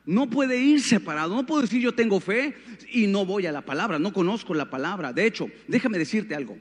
no 0.06 0.30
puede 0.30 0.60
ir 0.62 0.82
separado. 0.82 1.36
No 1.36 1.46
puedo 1.46 1.62
decir 1.62 1.82
yo 1.82 1.94
tengo 1.94 2.20
fe 2.20 2.56
y 2.92 3.08
no 3.08 3.26
voy 3.26 3.48
a 3.48 3.52
la 3.52 3.66
palabra, 3.66 4.00
no 4.00 4.14
conozco 4.14 4.54
la 4.54 4.70
palabra. 4.70 5.14
De 5.14 5.26
hecho, 5.26 5.50
déjame 5.68 5.98
decirte 5.98 6.36
algo. 6.36 6.58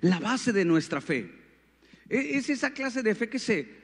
La 0.00 0.18
base 0.18 0.52
de 0.52 0.64
nuestra 0.64 1.00
fe 1.00 1.30
e, 2.08 2.36
es 2.36 2.50
esa 2.50 2.70
clase 2.70 3.02
de 3.02 3.14
fe 3.14 3.28
que 3.28 3.38
se 3.38 3.83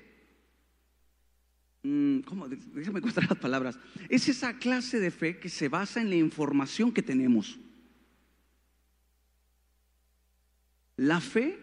¿cómo? 1.83 2.49
Déjame 2.49 2.99
encontrar 2.99 3.29
las 3.29 3.39
palabras. 3.39 3.79
Es 4.09 4.29
esa 4.29 4.59
clase 4.59 5.01
de 5.01 5.11
fe 5.11 5.39
que 5.39 5.49
se 5.49 5.69
basa 5.69 6.01
en 6.01 6.11
la 6.11 6.17
información 6.17 6.93
que 6.93 7.03
tenemos. 7.03 7.59
La 10.97 11.21
fe 11.21 11.59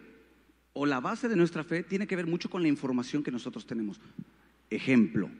o 0.72 0.86
la 0.86 1.00
base 1.00 1.28
de 1.28 1.36
nuestra 1.36 1.62
fe 1.62 1.84
tiene 1.84 2.06
que 2.06 2.16
ver 2.16 2.26
mucho 2.26 2.50
con 2.50 2.62
la 2.62 2.68
información 2.68 3.22
que 3.22 3.30
nosotros 3.30 3.66
tenemos. 3.66 4.00
Ejemplo, 4.70 5.30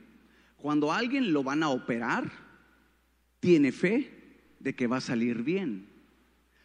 cuando 0.57 0.93
alguien 0.93 1.33
lo 1.33 1.43
van 1.43 1.63
a 1.63 1.69
operar, 1.69 2.31
tiene 3.41 3.73
fe 3.73 4.13
de 4.61 4.75
que 4.75 4.87
va 4.87 4.99
a 4.99 5.01
salir 5.01 5.43
bien. 5.43 5.87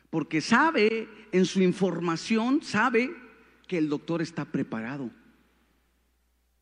Porque 0.10 0.42
sabe 0.42 1.08
en 1.32 1.46
su 1.46 1.62
información, 1.62 2.62
sabe 2.62 3.12
que 3.68 3.80
el 3.80 3.90
doctor 3.90 4.22
está 4.22 4.46
preparado 4.46 5.10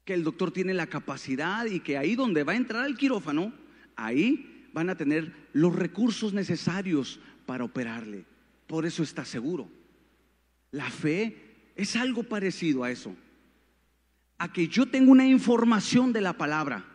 que 0.06 0.14
el 0.14 0.24
doctor 0.24 0.52
tiene 0.52 0.74
la 0.74 0.88
capacidad 0.88 1.66
y 1.66 1.80
que 1.80 1.98
ahí 1.98 2.16
donde 2.16 2.44
va 2.44 2.54
a 2.54 2.58
entrar 2.58 2.86
el 2.86 2.98
quirófano, 2.98 3.54
ahí 3.96 4.68
van 4.74 4.90
a 4.90 4.96
tener 4.96 5.34
los 5.54 5.76
recursos 5.76 6.34
necesarios 6.34 7.20
para 7.46 7.64
operarle. 7.64 8.26
Por 8.68 8.86
eso 8.86 9.04
está 9.04 9.26
seguro. 9.26 9.70
La 10.72 10.90
fe 10.90 11.72
es 11.76 11.96
algo 11.96 12.24
parecido 12.24 12.84
a 12.84 12.92
eso. 12.92 13.16
A 14.38 14.52
que 14.52 14.68
yo 14.68 14.88
tengo 14.88 15.12
una 15.12 15.28
información 15.28 16.14
de 16.14 16.22
la 16.22 16.34
palabra. 16.34 16.86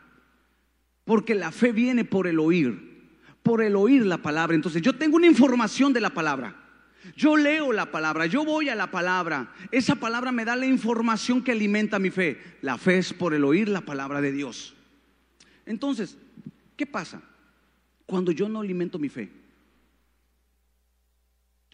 Porque 1.04 1.34
la 1.34 1.52
fe 1.52 1.72
viene 1.72 2.04
por 2.04 2.26
el 2.26 2.40
oír. 2.40 2.96
Por 3.42 3.62
el 3.62 3.76
oír 3.76 4.04
la 4.04 4.18
palabra. 4.18 4.56
Entonces 4.56 4.82
yo 4.82 4.94
tengo 4.94 5.16
una 5.16 5.26
información 5.26 5.92
de 5.92 6.00
la 6.00 6.10
palabra. 6.10 6.65
Yo 7.14 7.36
leo 7.36 7.72
la 7.72 7.90
palabra, 7.90 8.26
yo 8.26 8.44
voy 8.44 8.68
a 8.68 8.75
la 8.75 8.90
palabra. 8.90 9.52
Esa 9.70 9.94
palabra 9.94 10.32
me 10.32 10.44
da 10.44 10.56
la 10.56 10.66
información 10.66 11.44
que 11.44 11.52
alimenta 11.52 11.98
mi 11.98 12.10
fe. 12.10 12.40
La 12.62 12.78
fe 12.78 12.98
es 12.98 13.12
por 13.12 13.34
el 13.34 13.44
oír 13.44 13.68
la 13.68 13.82
palabra 13.82 14.20
de 14.20 14.32
Dios. 14.32 14.75
Entonces, 15.66 16.16
¿qué 16.76 16.86
pasa 16.86 17.22
cuando 18.06 18.32
yo 18.32 18.48
no 18.48 18.60
alimento 18.60 18.98
mi 18.98 19.08
fe? 19.08 19.30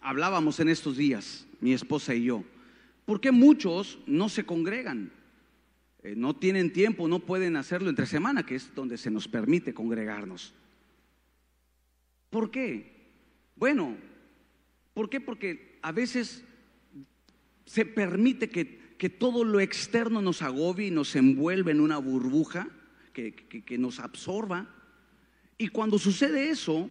Hablábamos 0.01 0.59
en 0.59 0.69
estos 0.69 0.97
días, 0.97 1.47
mi 1.61 1.73
esposa 1.73 2.13
y 2.13 2.25
yo, 2.25 2.43
¿por 3.05 3.21
qué 3.21 3.31
muchos 3.31 3.99
no 4.05 4.27
se 4.27 4.45
congregan? 4.45 5.11
Eh, 6.03 6.15
no 6.17 6.35
tienen 6.35 6.73
tiempo, 6.73 7.07
no 7.07 7.19
pueden 7.19 7.55
hacerlo 7.55 7.89
entre 7.89 8.05
semana, 8.05 8.45
que 8.45 8.55
es 8.55 8.75
donde 8.75 8.97
se 8.97 9.09
nos 9.09 9.29
permite 9.29 9.73
congregarnos. 9.73 10.53
¿Por 12.29 12.51
qué? 12.51 12.91
Bueno, 13.55 13.95
¿Por 14.93 15.09
qué? 15.09 15.19
Porque 15.19 15.79
a 15.81 15.91
veces 15.91 16.43
se 17.65 17.85
permite 17.85 18.49
que, 18.49 18.81
todo 19.19 19.43
lo 19.43 19.59
externo 19.59 20.21
nos 20.21 20.41
agobie 20.41 20.87
y 20.87 20.91
nos 20.91 21.13
envuelve 21.17 21.73
en 21.73 21.81
una 21.81 21.97
burbuja 21.97 22.69
que, 23.11 23.75
nos 23.77 23.99
absorba. 23.99 24.73
Y 25.57 25.67
cuando 25.67 25.99
sucede 25.99 26.49
eso, 26.49 26.89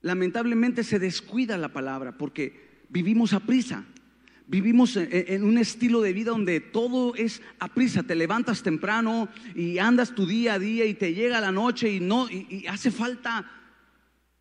lamentablemente 0.00 0.82
se 0.82 0.98
descuida 0.98 1.58
la 1.58 1.72
palabra 1.72 2.18
porque 2.18 2.82
vivimos 2.88 3.34
a 3.34 3.40
prisa. 3.40 3.84
Vivimos 4.48 4.96
en 4.96 5.44
un 5.44 5.58
estilo 5.58 6.00
de 6.00 6.12
vida 6.12 6.32
donde 6.32 6.58
todo 6.58 7.14
es 7.14 7.40
a 7.60 7.68
prisa. 7.68 8.02
Te 8.02 8.16
levantas 8.16 8.64
temprano 8.64 9.28
y 9.54 9.78
andas 9.78 10.12
tu 10.12 10.26
día 10.26 10.54
a 10.54 10.58
día 10.58 10.86
y 10.86 10.94
te 10.94 11.14
llega 11.14 11.40
la 11.40 11.52
noche 11.52 11.88
y 11.88 12.00
no 12.00 12.28
y, 12.28 12.66
hace 12.66 12.90
falta 12.90 13.48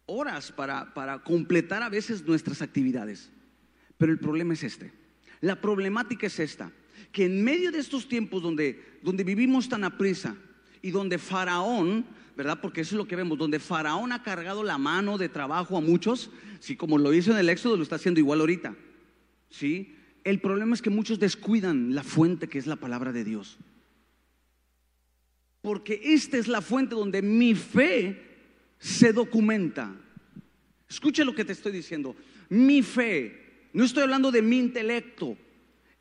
horas 0.06 0.52
para, 0.52 0.94
para 0.94 1.24
completar 1.24 1.84
a 1.84 1.90
veces 1.90 2.26
nuestras 2.26 2.62
actividades. 2.62 3.32
Pero 3.98 4.12
el 4.12 4.20
problema 4.20 4.54
es 4.54 4.64
este. 4.64 4.92
La 5.42 5.60
problemática 5.60 6.28
es 6.28 6.40
esta, 6.40 6.72
que 7.12 7.26
en 7.26 7.44
medio 7.44 7.72
de 7.72 7.80
estos 7.80 8.08
tiempos 8.08 8.42
donde, 8.42 9.00
donde 9.02 9.24
vivimos 9.24 9.70
tan 9.70 9.84
a 9.84 9.98
prisa 9.98 10.36
y 10.82 10.92
donde 10.92 11.18
Faraón 11.18 12.06
¿verdad? 12.36 12.60
Porque 12.62 12.82
eso 12.82 12.96
es 12.96 12.98
lo 12.98 13.08
que 13.08 13.16
vemos, 13.16 13.38
donde 13.38 13.60
Faraón 13.60 14.12
ha 14.12 14.24
cargado 14.24 14.64
la 14.64 14.78
mano 14.78 15.18
de 15.18 15.30
trabajo 15.30 15.78
a 15.78 15.82
muchos, 15.82 16.30
sí, 16.60 16.76
como 16.76 16.98
lo 16.98 17.14
hizo 17.14 17.32
en 17.32 17.38
el 17.38 17.50
Éxodo, 17.50 17.78
lo 17.78 17.84
está 17.84 17.96
haciendo 17.96 18.20
igual 18.20 18.42
ahorita, 18.42 18.76
¿sí? 19.50 19.96
El 20.24 20.42
problema 20.42 20.74
es 20.74 20.82
que 20.82 20.90
muchos 20.90 21.20
descuidan 21.20 21.96
la 21.96 22.04
fuente 22.04 22.50
que 22.50 22.58
es 22.58 22.68
la 22.68 22.76
palabra 22.76 23.14
de 23.14 23.24
Dios. 23.24 23.58
Porque 25.62 26.02
esta 26.04 26.38
es 26.38 26.48
la 26.48 26.62
fuente 26.62 26.96
donde 26.96 27.22
mi 27.22 27.56
fe 27.56 28.35
se 28.86 29.12
documenta. 29.12 29.96
Escucha 30.88 31.24
lo 31.24 31.34
que 31.34 31.44
te 31.44 31.54
estoy 31.54 31.72
diciendo. 31.72 32.15
Mi 32.50 32.84
fe, 32.84 33.70
no 33.74 33.84
estoy 33.84 34.04
hablando 34.04 34.32
de 34.32 34.44
mi 34.44 34.60
intelecto, 34.60 35.36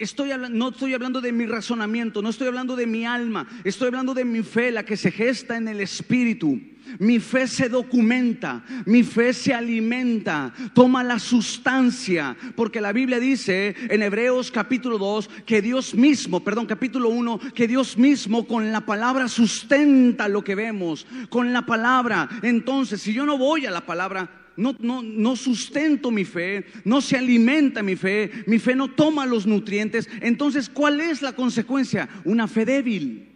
Estoy 0.04 0.32
no 0.50 0.68
estoy 0.68 0.92
hablando 0.92 1.22
de 1.22 1.32
mi 1.32 1.46
razonamiento, 1.46 2.20
no 2.20 2.28
estoy 2.28 2.46
hablando 2.46 2.76
de 2.76 2.86
mi 2.86 3.06
alma, 3.06 3.46
estoy 3.64 3.86
hablando 3.86 4.12
de 4.12 4.26
mi 4.26 4.42
fe, 4.42 4.70
la 4.70 4.84
que 4.84 4.98
se 4.98 5.10
gesta 5.10 5.56
en 5.56 5.66
el 5.66 5.80
espíritu. 5.80 6.60
Mi 6.98 7.20
fe 7.20 7.46
se 7.46 7.70
documenta, 7.70 8.62
mi 8.84 9.02
fe 9.02 9.32
se 9.32 9.54
alimenta, 9.54 10.52
toma 10.74 11.02
la 11.02 11.18
sustancia, 11.18 12.36
porque 12.54 12.82
la 12.82 12.92
Biblia 12.92 13.18
dice 13.18 13.74
en 13.88 14.02
Hebreos 14.02 14.50
capítulo 14.50 14.98
2 14.98 15.30
que 15.46 15.62
Dios 15.62 15.94
mismo, 15.94 16.44
perdón, 16.44 16.66
capítulo 16.66 17.08
1, 17.08 17.40
que 17.54 17.66
Dios 17.66 17.96
mismo 17.96 18.46
con 18.46 18.72
la 18.72 18.82
palabra 18.82 19.26
sustenta 19.28 20.28
lo 20.28 20.44
que 20.44 20.54
vemos, 20.54 21.06
con 21.30 21.54
la 21.54 21.64
palabra. 21.64 22.28
Entonces, 22.42 23.00
si 23.00 23.14
yo 23.14 23.24
no 23.24 23.38
voy 23.38 23.64
a 23.64 23.70
la 23.70 23.86
palabra, 23.86 24.43
no, 24.56 24.74
no, 24.78 25.02
no 25.02 25.36
sustento 25.36 26.10
mi 26.10 26.24
fe, 26.24 26.64
no 26.84 27.00
se 27.00 27.16
alimenta 27.16 27.82
mi 27.82 27.96
fe, 27.96 28.30
mi 28.46 28.58
fe 28.58 28.74
no 28.74 28.88
toma 28.88 29.26
los 29.26 29.46
nutrientes. 29.46 30.08
Entonces, 30.20 30.68
¿cuál 30.68 31.00
es 31.00 31.22
la 31.22 31.32
consecuencia? 31.32 32.08
Una 32.24 32.48
fe 32.48 32.64
débil. 32.64 33.28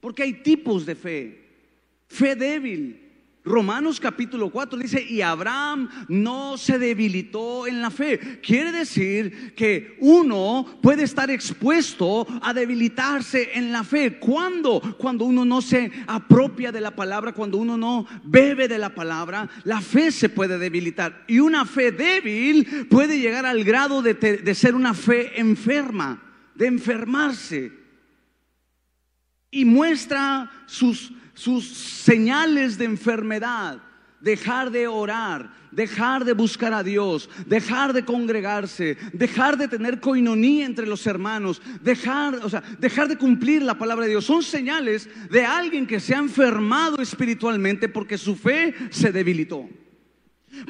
Porque 0.00 0.22
hay 0.22 0.34
tipos 0.34 0.86
de 0.86 0.94
fe. 0.94 1.44
Fe 2.06 2.36
débil 2.36 3.07
Romanos 3.48 3.98
capítulo 3.98 4.50
4 4.50 4.78
dice, 4.78 5.02
y 5.02 5.22
Abraham 5.22 5.88
no 6.08 6.56
se 6.58 6.78
debilitó 6.78 7.66
en 7.66 7.80
la 7.80 7.90
fe. 7.90 8.40
Quiere 8.42 8.70
decir 8.70 9.54
que 9.54 9.96
uno 10.00 10.66
puede 10.82 11.04
estar 11.04 11.30
expuesto 11.30 12.26
a 12.42 12.52
debilitarse 12.52 13.50
en 13.54 13.72
la 13.72 13.84
fe. 13.84 14.18
¿Cuándo? 14.18 14.80
Cuando 14.98 15.24
uno 15.24 15.44
no 15.44 15.62
se 15.62 15.90
apropia 16.06 16.70
de 16.70 16.80
la 16.80 16.94
palabra, 16.94 17.32
cuando 17.32 17.58
uno 17.58 17.76
no 17.76 18.06
bebe 18.24 18.68
de 18.68 18.78
la 18.78 18.94
palabra, 18.94 19.48
la 19.64 19.80
fe 19.80 20.12
se 20.12 20.28
puede 20.28 20.58
debilitar. 20.58 21.24
Y 21.26 21.40
una 21.40 21.64
fe 21.64 21.90
débil 21.90 22.86
puede 22.90 23.18
llegar 23.18 23.46
al 23.46 23.64
grado 23.64 24.02
de, 24.02 24.14
de 24.14 24.54
ser 24.54 24.74
una 24.74 24.94
fe 24.94 25.40
enferma, 25.40 26.22
de 26.54 26.66
enfermarse. 26.66 27.77
Y 29.50 29.64
muestra 29.64 30.50
sus 30.66 31.12
sus 31.38 31.68
señales 31.68 32.78
de 32.78 32.84
enfermedad, 32.84 33.78
dejar 34.20 34.72
de 34.72 34.88
orar, 34.88 35.54
dejar 35.70 36.24
de 36.24 36.32
buscar 36.32 36.72
a 36.74 36.82
Dios, 36.82 37.30
dejar 37.46 37.92
de 37.92 38.04
congregarse, 38.04 38.96
dejar 39.12 39.56
de 39.56 39.68
tener 39.68 40.00
coinonía 40.00 40.66
entre 40.66 40.84
los 40.84 41.06
hermanos, 41.06 41.62
dejar, 41.80 42.34
o 42.42 42.50
sea, 42.50 42.64
dejar 42.80 43.06
de 43.06 43.16
cumplir 43.16 43.62
la 43.62 43.78
palabra 43.78 44.06
de 44.06 44.10
Dios. 44.10 44.24
Son 44.24 44.42
señales 44.42 45.08
de 45.30 45.44
alguien 45.44 45.86
que 45.86 46.00
se 46.00 46.12
ha 46.12 46.18
enfermado 46.18 47.00
espiritualmente 47.00 47.88
porque 47.88 48.18
su 48.18 48.34
fe 48.34 48.74
se 48.90 49.12
debilitó. 49.12 49.68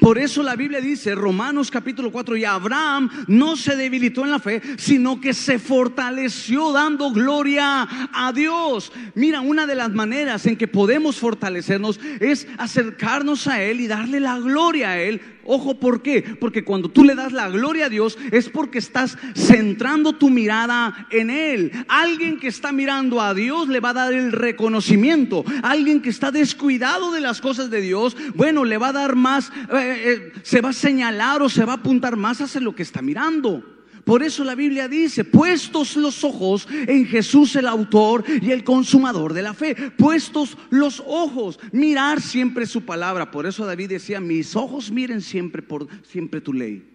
Por 0.00 0.18
eso 0.18 0.42
la 0.42 0.56
Biblia 0.56 0.80
dice, 0.80 1.14
Romanos 1.14 1.70
capítulo 1.70 2.12
4, 2.12 2.36
y 2.36 2.44
Abraham 2.44 3.10
no 3.26 3.56
se 3.56 3.76
debilitó 3.76 4.24
en 4.24 4.30
la 4.30 4.38
fe, 4.38 4.60
sino 4.76 5.20
que 5.20 5.32
se 5.32 5.58
fortaleció 5.58 6.72
dando 6.72 7.10
gloria 7.10 7.88
a 8.12 8.32
Dios. 8.32 8.92
Mira, 9.14 9.40
una 9.40 9.66
de 9.66 9.74
las 9.74 9.90
maneras 9.90 10.46
en 10.46 10.56
que 10.56 10.68
podemos 10.68 11.16
fortalecernos 11.16 12.00
es 12.20 12.46
acercarnos 12.58 13.46
a 13.46 13.62
Él 13.62 13.80
y 13.80 13.86
darle 13.86 14.20
la 14.20 14.38
gloria 14.38 14.90
a 14.90 15.00
Él 15.00 15.20
Ojo, 15.50 15.80
¿por 15.80 16.02
qué? 16.02 16.36
Porque 16.38 16.62
cuando 16.62 16.90
tú 16.90 17.04
le 17.04 17.14
das 17.14 17.32
la 17.32 17.48
gloria 17.48 17.86
a 17.86 17.88
Dios 17.88 18.18
es 18.32 18.50
porque 18.50 18.78
estás 18.78 19.16
centrando 19.34 20.12
tu 20.12 20.28
mirada 20.28 21.06
en 21.10 21.30
Él. 21.30 21.72
Alguien 21.88 22.38
que 22.38 22.48
está 22.48 22.70
mirando 22.70 23.22
a 23.22 23.32
Dios 23.32 23.66
le 23.68 23.80
va 23.80 23.90
a 23.90 23.94
dar 23.94 24.12
el 24.12 24.30
reconocimiento. 24.30 25.46
Alguien 25.62 26.02
que 26.02 26.10
está 26.10 26.30
descuidado 26.30 27.12
de 27.12 27.22
las 27.22 27.40
cosas 27.40 27.70
de 27.70 27.80
Dios, 27.80 28.14
bueno, 28.34 28.66
le 28.66 28.76
va 28.76 28.88
a 28.88 28.92
dar 28.92 29.16
más, 29.16 29.50
eh, 29.72 30.32
eh, 30.32 30.32
se 30.42 30.60
va 30.60 30.68
a 30.68 30.74
señalar 30.74 31.40
o 31.40 31.48
se 31.48 31.64
va 31.64 31.72
a 31.72 31.76
apuntar 31.76 32.16
más 32.16 32.42
hacia 32.42 32.60
lo 32.60 32.74
que 32.74 32.82
está 32.82 33.00
mirando. 33.00 33.77
Por 34.08 34.22
eso 34.22 34.42
la 34.42 34.54
Biblia 34.54 34.88
dice, 34.88 35.22
puestos 35.22 35.94
los 35.94 36.24
ojos 36.24 36.66
en 36.70 37.04
Jesús 37.04 37.54
el 37.56 37.66
autor 37.66 38.24
y 38.40 38.52
el 38.52 38.64
consumador 38.64 39.34
de 39.34 39.42
la 39.42 39.52
fe. 39.52 39.74
Puestos 39.74 40.56
los 40.70 41.02
ojos, 41.06 41.60
mirar 41.72 42.22
siempre 42.22 42.64
su 42.64 42.86
palabra. 42.86 43.30
Por 43.30 43.44
eso 43.44 43.66
David 43.66 43.90
decía, 43.90 44.18
mis 44.18 44.56
ojos 44.56 44.90
miren 44.90 45.20
siempre 45.20 45.60
por 45.60 45.88
siempre 46.06 46.40
tu 46.40 46.54
ley. 46.54 46.88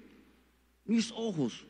Mis 0.86 1.12
ojos. 1.12 1.68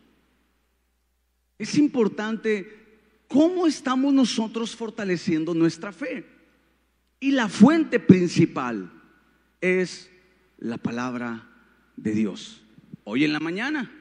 Es 1.60 1.78
importante 1.78 3.04
cómo 3.28 3.68
estamos 3.68 4.14
nosotros 4.14 4.74
fortaleciendo 4.74 5.54
nuestra 5.54 5.92
fe. 5.92 6.26
Y 7.20 7.32
la 7.32 7.50
fuente 7.50 8.00
principal 8.00 8.90
es 9.60 10.10
la 10.58 10.78
palabra 10.78 11.50
de 11.98 12.14
Dios. 12.14 12.64
Hoy 13.04 13.26
en 13.26 13.34
la 13.34 13.42
mañana 13.42 13.92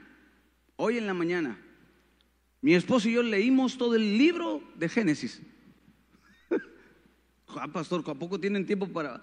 hoy 0.85 0.99
en 0.99 1.07
la 1.07 1.15
mañana, 1.15 1.57
mi 2.61 2.75
esposo 2.75 3.09
y 3.09 3.13
yo 3.13 3.23
leímos 3.23 3.79
todo 3.79 3.95
el 3.95 4.19
libro 4.19 4.61
de 4.75 4.89
Génesis. 4.89 5.41
ah, 7.57 7.69
pastor, 7.69 8.03
¿a 8.05 8.15
poco 8.15 8.41
tienen 8.41 8.67
tiempo 8.67 8.89
para...? 8.89 9.23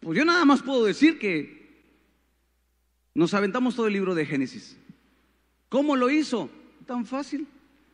Pues 0.00 0.18
yo 0.18 0.24
nada 0.24 0.44
más 0.44 0.60
puedo 0.60 0.84
decir 0.84 1.20
que 1.20 1.84
nos 3.14 3.32
aventamos 3.32 3.76
todo 3.76 3.86
el 3.86 3.92
libro 3.92 4.16
de 4.16 4.26
Génesis. 4.26 4.76
¿Cómo 5.68 5.94
lo 5.94 6.10
hizo? 6.10 6.50
Tan 6.84 7.06
fácil. 7.06 7.46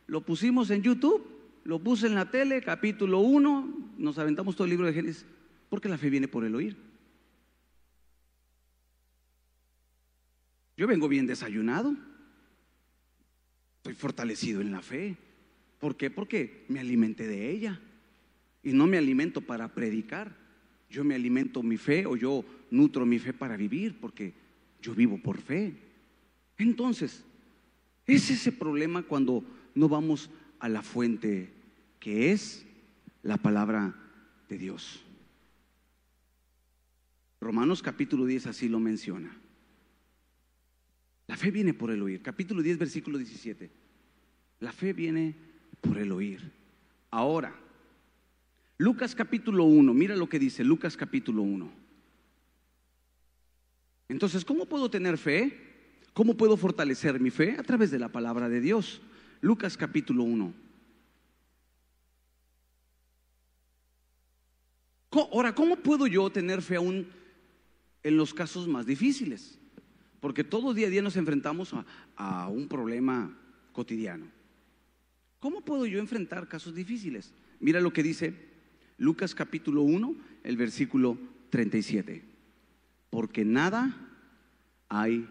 Lo 0.07 0.21
pusimos 0.21 0.71
en 0.71 0.81
YouTube, 0.81 1.23
lo 1.63 1.77
puse 1.77 2.07
en 2.07 2.15
la 2.15 2.31
tele, 2.31 2.63
capítulo 2.63 3.19
1, 3.19 3.91
nos 3.99 4.17
aventamos 4.17 4.55
todo 4.55 4.65
el 4.65 4.71
libro 4.71 4.87
de 4.87 4.93
Génesis, 4.93 5.27
porque 5.69 5.89
la 5.89 5.99
fe 5.99 6.09
viene 6.09 6.27
por 6.27 6.43
el 6.43 6.55
oír. 6.55 6.75
Yo 10.81 10.87
vengo 10.87 11.07
bien 11.07 11.27
desayunado. 11.27 11.95
Estoy 13.77 13.93
fortalecido 13.93 14.61
en 14.61 14.71
la 14.71 14.81
fe. 14.81 15.15
¿Por 15.79 15.95
qué? 15.95 16.09
Porque 16.09 16.65
me 16.69 16.79
alimenté 16.79 17.27
de 17.27 17.51
ella. 17.51 17.79
Y 18.63 18.73
no 18.73 18.87
me 18.87 18.97
alimento 18.97 19.41
para 19.41 19.75
predicar. 19.75 20.35
Yo 20.89 21.03
me 21.03 21.13
alimento 21.13 21.61
mi 21.61 21.77
fe 21.77 22.07
o 22.07 22.15
yo 22.15 22.43
nutro 22.71 23.05
mi 23.05 23.19
fe 23.19 23.31
para 23.31 23.55
vivir 23.57 23.99
porque 24.01 24.33
yo 24.81 24.95
vivo 24.95 25.19
por 25.19 25.39
fe. 25.39 25.75
Entonces, 26.57 27.23
es 28.07 28.31
ese 28.31 28.51
problema 28.51 29.03
cuando 29.03 29.43
no 29.75 29.87
vamos 29.87 30.31
a 30.57 30.67
la 30.67 30.81
fuente 30.81 31.53
que 31.99 32.31
es 32.31 32.65
la 33.21 33.37
palabra 33.37 33.93
de 34.49 34.57
Dios. 34.57 35.03
Romanos 37.39 37.83
capítulo 37.83 38.25
10 38.25 38.47
así 38.47 38.67
lo 38.67 38.79
menciona. 38.79 39.40
La 41.31 41.37
fe 41.37 41.49
viene 41.49 41.73
por 41.73 41.89
el 41.91 42.01
oír. 42.01 42.21
Capítulo 42.21 42.61
10, 42.61 42.77
versículo 42.77 43.17
17. 43.17 43.71
La 44.59 44.73
fe 44.73 44.91
viene 44.91 45.33
por 45.79 45.97
el 45.97 46.11
oír. 46.11 46.51
Ahora, 47.09 47.55
Lucas 48.77 49.15
capítulo 49.15 49.63
1, 49.63 49.93
mira 49.93 50.17
lo 50.17 50.27
que 50.27 50.37
dice 50.37 50.61
Lucas 50.65 50.97
capítulo 50.97 51.41
1. 51.41 51.71
Entonces, 54.09 54.43
¿cómo 54.43 54.65
puedo 54.65 54.91
tener 54.91 55.17
fe? 55.17 55.57
¿Cómo 56.11 56.35
puedo 56.35 56.57
fortalecer 56.57 57.17
mi 57.21 57.29
fe? 57.29 57.55
A 57.57 57.63
través 57.63 57.91
de 57.91 57.99
la 57.99 58.09
palabra 58.09 58.49
de 58.49 58.59
Dios. 58.59 59.01
Lucas 59.39 59.77
capítulo 59.77 60.23
1. 60.23 60.53
Ahora, 65.31 65.55
¿cómo 65.55 65.77
puedo 65.77 66.07
yo 66.07 66.29
tener 66.29 66.61
fe 66.61 66.75
aún 66.75 67.07
en 68.03 68.17
los 68.17 68.33
casos 68.33 68.67
más 68.67 68.85
difíciles? 68.85 69.60
Porque 70.21 70.43
todo 70.43 70.73
día 70.73 70.87
a 70.87 70.89
día 70.91 71.01
nos 71.01 71.17
enfrentamos 71.17 71.73
a, 72.15 72.47
un 72.47 72.67
problema 72.67 73.35
cotidiano. 73.73 74.27
¿Cómo 75.39 75.61
puedo 75.61 75.87
yo 75.87 75.99
enfrentar 75.99 76.47
casos 76.47 76.75
difíciles? 76.75 77.33
Mira 77.59 77.81
lo 77.81 77.91
que 77.91 78.03
dice 78.03 78.35
Lucas 78.97 79.33
capítulo 79.33 79.81
1, 79.81 80.15
el 80.43 80.57
versículo 80.57 81.17
37. 81.49 82.23
Porque 83.09 83.43
nada 83.43 83.97
hay 84.89 85.27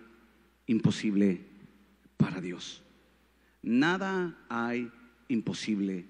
imposible 0.67 1.41
para 2.17 2.41
Dios. 2.41 2.83
Nada 3.63 4.37
hay 4.49 4.91
imposible 5.29 6.05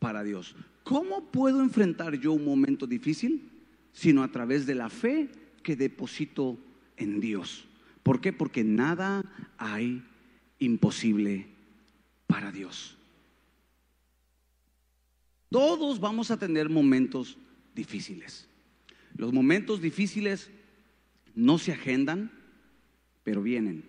para 0.00 0.24
Dios. 0.24 0.56
¿Cómo 0.82 1.30
puedo 1.30 1.62
enfrentar 1.62 2.16
yo 2.16 2.32
un 2.32 2.44
momento 2.44 2.88
difícil? 2.88 3.48
Sino 3.92 4.24
a 4.24 4.32
través 4.32 4.66
de 4.66 4.74
la 4.74 4.88
fe 4.88 5.28
que 5.62 5.76
deposito 5.76 6.58
en 6.96 7.20
Dios. 7.20 7.68
¿Por 8.06 8.20
qué? 8.20 8.32
Porque 8.32 8.62
nada 8.62 9.24
hay 9.58 10.00
imposible 10.60 11.48
para 12.28 12.52
Dios. 12.52 12.96
Todos 15.50 15.98
vamos 15.98 16.30
a 16.30 16.38
tener 16.38 16.68
momentos 16.68 17.36
difíciles. 17.74 18.46
Los 19.16 19.32
momentos 19.32 19.80
difíciles 19.80 20.52
no 21.34 21.58
se 21.58 21.72
agendan, 21.72 22.30
pero 23.24 23.42
vienen. 23.42 23.82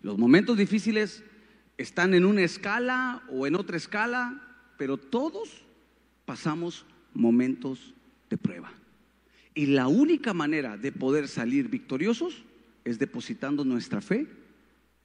Los 0.00 0.16
momentos 0.16 0.56
difíciles 0.56 1.22
están 1.76 2.14
en 2.14 2.24
una 2.24 2.44
escala 2.44 3.24
o 3.28 3.46
en 3.46 3.56
otra 3.56 3.76
escala, 3.76 4.40
pero 4.78 4.96
todos 4.96 5.66
pasamos 6.24 6.86
momentos 7.12 7.92
de 8.30 8.38
prueba. 8.38 8.72
Y 9.54 9.66
la 9.66 9.86
única 9.86 10.32
manera 10.32 10.78
de 10.78 10.92
poder 10.92 11.28
salir 11.28 11.68
victoriosos 11.68 12.42
es 12.84 12.98
depositando 12.98 13.64
nuestra 13.64 14.00
fe 14.00 14.26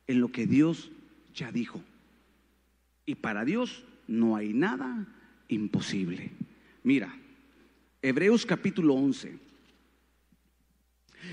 en 0.08 0.20
lo 0.20 0.32
que 0.32 0.46
Dios 0.46 0.92
ya 1.34 1.52
dijo. 1.52 1.82
Y 3.06 3.16
para 3.16 3.46
Dios 3.46 3.84
no 4.08 4.36
hay 4.36 4.54
nada 4.54 5.08
imposible. 5.48 6.32
Mira, 6.84 7.16
Hebreos 8.02 8.46
capítulo 8.46 8.94
11. 8.96 9.38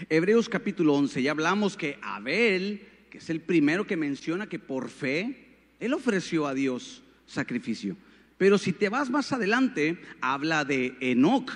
Hebreos 0.08 0.48
capítulo 0.48 0.94
11, 0.94 1.22
ya 1.22 1.30
hablamos 1.30 1.76
que 1.76 1.98
Abel, 2.02 2.86
que 3.10 3.18
es 3.18 3.30
el 3.30 3.40
primero 3.40 3.86
que 3.86 3.96
menciona 3.96 4.48
que 4.48 4.58
por 4.58 4.88
fe, 4.88 5.46
él 5.80 5.94
ofreció 5.94 6.46
a 6.46 6.54
Dios 6.54 7.02
sacrificio. 7.26 7.96
Pero 8.38 8.58
si 8.58 8.72
te 8.72 8.88
vas 8.88 9.10
más 9.10 9.32
adelante, 9.32 9.98
habla 10.20 10.64
de 10.64 10.96
Enoch. 11.00 11.52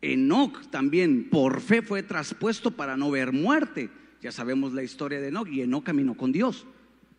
Enoch 0.00 0.70
también 0.70 1.28
por 1.28 1.60
fe 1.60 1.82
fue 1.82 2.02
traspuesto 2.02 2.70
para 2.70 2.96
no 2.96 3.10
ver 3.10 3.32
muerte. 3.32 3.90
Ya 4.22 4.32
sabemos 4.32 4.72
la 4.72 4.82
historia 4.82 5.20
de 5.20 5.28
Enoch 5.28 5.48
y 5.48 5.62
Enoch 5.62 5.84
caminó 5.84 6.16
con 6.16 6.32
Dios. 6.32 6.66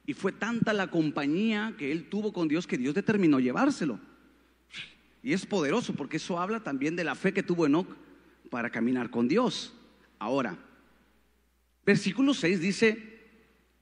Y 0.06 0.14
fue 0.14 0.32
tanta 0.32 0.74
la 0.74 0.90
compañía 0.90 1.76
que 1.78 1.92
él 1.92 2.10
tuvo 2.10 2.32
con 2.32 2.48
Dios 2.48 2.66
que 2.66 2.78
Dios 2.78 2.96
determinó 2.96 3.40
llevárselo. 3.40 4.00
Y 5.22 5.34
es 5.34 5.46
poderoso 5.46 5.94
porque 5.94 6.18
eso 6.18 6.40
habla 6.40 6.62
también 6.62 6.96
de 6.96 7.04
la 7.04 7.16
fe 7.16 7.34
que 7.34 7.44
tuvo 7.44 7.66
Enoch 7.66 7.88
para 8.50 8.70
caminar 8.70 9.10
con 9.10 9.28
Dios. 9.28 9.74
Ahora, 10.20 10.58
versículo 11.86 12.34
6 12.34 12.60
dice, 12.60 13.20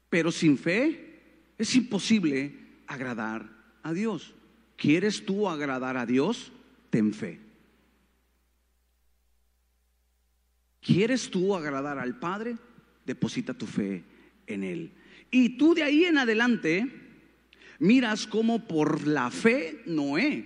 pero 0.09 0.31
sin 0.31 0.57
fe 0.57 1.21
es 1.57 1.75
imposible 1.75 2.55
agradar 2.87 3.47
a 3.83 3.93
Dios. 3.93 4.33
¿Quieres 4.75 5.25
tú 5.25 5.47
agradar 5.47 5.97
a 5.97 6.05
Dios? 6.05 6.51
Ten 6.89 7.13
fe. 7.13 7.39
¿Quieres 10.81 11.29
tú 11.29 11.55
agradar 11.55 11.97
al 11.97 12.19
Padre? 12.19 12.57
Deposita 13.05 13.53
tu 13.53 13.65
fe 13.65 14.03
en 14.47 14.63
Él. 14.63 14.91
Y 15.31 15.57
tú 15.57 15.73
de 15.73 15.83
ahí 15.83 16.05
en 16.05 16.17
adelante 16.17 16.87
miras 17.79 18.27
como 18.27 18.67
por 18.67 19.07
la 19.07 19.31
fe 19.31 19.81
Noé, 19.85 20.45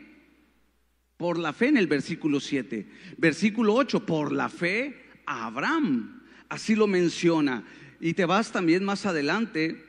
por 1.18 1.38
la 1.38 1.54
fe 1.54 1.68
en 1.68 1.78
el 1.78 1.88
versículo 1.88 2.40
7, 2.40 2.88
versículo 3.18 3.76
8, 3.76 4.06
por 4.06 4.32
la 4.32 4.50
fe 4.50 5.06
Abraham, 5.26 6.24
así 6.48 6.76
lo 6.76 6.88
menciona. 6.88 7.64
Y 8.00 8.14
te 8.14 8.26
vas 8.26 8.52
también 8.52 8.84
más 8.84 9.06
adelante 9.06 9.89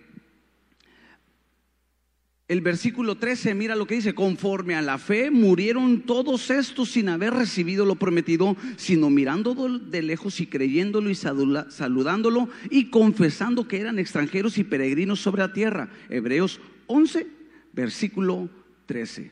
el 2.51 2.63
versículo 2.63 3.15
13, 3.15 3.55
mira 3.55 3.77
lo 3.77 3.87
que 3.87 3.95
dice, 3.95 4.13
conforme 4.13 4.75
a 4.75 4.83
la 4.83 4.99
fe 4.99 5.31
murieron 5.31 6.01
todos 6.01 6.51
estos 6.51 6.91
sin 6.91 7.09
haber 7.09 7.33
recibido 7.33 7.87
lo 7.87 7.95
prometido, 7.95 8.57
sino 8.77 9.09
mirando 9.09 9.55
de 9.55 10.03
lejos 10.03 10.41
y 10.41 10.49
creyéndolo 10.49 11.11
y 11.11 11.15
saludándolo 11.15 12.49
y 12.69 12.91
confesando 12.91 13.69
que 13.69 13.79
eran 13.79 14.01
extranjeros 14.01 14.59
y 14.59 14.65
peregrinos 14.65 15.21
sobre 15.21 15.43
la 15.43 15.53
tierra. 15.53 15.91
Hebreos 16.09 16.61
11, 16.89 17.29
versículo 17.73 18.51
13, 18.87 19.31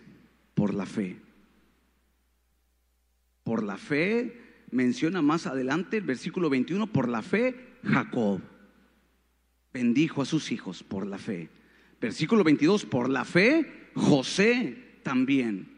por 0.54 0.72
la 0.72 0.86
fe. 0.86 1.16
Por 3.42 3.64
la 3.64 3.78
fe, 3.78 4.64
menciona 4.70 5.22
más 5.22 5.48
adelante 5.48 5.96
el 5.96 6.04
versículo 6.04 6.50
21, 6.50 6.86
por 6.86 7.08
la 7.08 7.22
fe, 7.22 7.78
Jacob 7.82 8.40
bendijo 9.72 10.22
a 10.22 10.24
sus 10.24 10.52
hijos 10.52 10.84
por 10.84 11.04
la 11.04 11.18
fe. 11.18 11.48
Versículo 12.00 12.44
22, 12.44 12.84
por 12.86 13.08
la 13.08 13.24
fe, 13.24 13.90
José 13.94 14.76
también. 15.02 15.68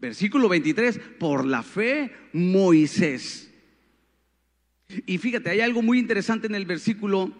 Versículo 0.00 0.48
23, 0.48 0.98
por 1.18 1.44
la 1.44 1.62
fe, 1.62 2.12
Moisés. 2.32 3.50
Y 5.06 5.18
fíjate, 5.18 5.50
hay 5.50 5.60
algo 5.60 5.82
muy 5.82 5.98
interesante 5.98 6.46
en 6.46 6.54
el 6.54 6.64
versículo 6.64 7.32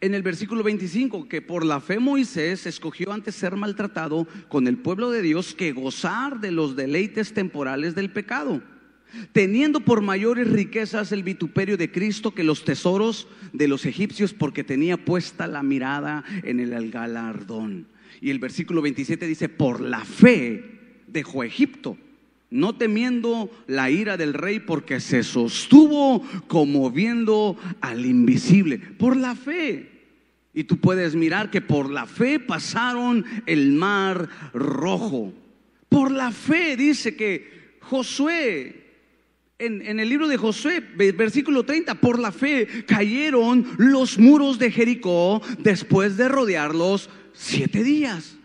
en 0.00 0.14
el 0.14 0.22
versículo 0.22 0.62
25, 0.62 1.28
que 1.28 1.42
por 1.42 1.64
la 1.64 1.80
fe 1.80 1.98
Moisés 1.98 2.64
escogió 2.64 3.12
antes 3.12 3.34
ser 3.34 3.56
maltratado 3.56 4.28
con 4.48 4.68
el 4.68 4.78
pueblo 4.78 5.10
de 5.10 5.20
Dios 5.20 5.52
que 5.52 5.72
gozar 5.72 6.40
de 6.40 6.52
los 6.52 6.76
deleites 6.76 7.34
temporales 7.34 7.96
del 7.96 8.12
pecado 8.12 8.62
teniendo 9.32 9.80
por 9.80 10.00
mayores 10.00 10.48
riquezas 10.48 11.12
el 11.12 11.22
vituperio 11.22 11.76
de 11.76 11.90
Cristo 11.90 12.34
que 12.34 12.44
los 12.44 12.64
tesoros 12.64 13.28
de 13.52 13.68
los 13.68 13.86
egipcios, 13.86 14.34
porque 14.34 14.64
tenía 14.64 14.96
puesta 14.96 15.46
la 15.46 15.62
mirada 15.62 16.24
en 16.42 16.60
el 16.60 16.90
galardón. 16.90 17.86
Y 18.20 18.30
el 18.30 18.38
versículo 18.38 18.82
27 18.82 19.26
dice, 19.26 19.48
por 19.48 19.80
la 19.80 20.04
fe 20.04 20.78
dejó 21.06 21.42
Egipto, 21.42 21.96
no 22.50 22.76
temiendo 22.76 23.50
la 23.66 23.90
ira 23.90 24.16
del 24.16 24.34
rey, 24.34 24.60
porque 24.60 25.00
se 25.00 25.22
sostuvo 25.22 26.22
como 26.48 26.90
viendo 26.90 27.56
al 27.80 28.04
invisible, 28.04 28.78
por 28.78 29.16
la 29.16 29.34
fe. 29.34 29.88
Y 30.52 30.64
tú 30.64 30.78
puedes 30.78 31.14
mirar 31.14 31.50
que 31.50 31.60
por 31.60 31.90
la 31.90 32.06
fe 32.06 32.40
pasaron 32.40 33.24
el 33.46 33.72
mar 33.72 34.28
rojo. 34.52 35.32
Por 35.88 36.10
la 36.10 36.32
fe 36.32 36.76
dice 36.76 37.14
que 37.14 37.76
Josué 37.80 38.89
en, 39.60 40.00
el 40.00 40.08
libro 40.08 40.26
de 40.26 40.36
Josué, 40.36 40.80
versículo 40.80 41.64
30, 41.64 41.94
por 41.96 42.18
la 42.18 42.32
fe 42.32 42.84
cayeron 42.86 43.66
los 43.76 44.18
muros 44.18 44.58
de 44.58 44.70
Jericó 44.70 45.42
después 45.58 46.16
de 46.16 46.28
rodearlos 46.28 47.10
siete 47.32 47.82
días. 47.82 48.36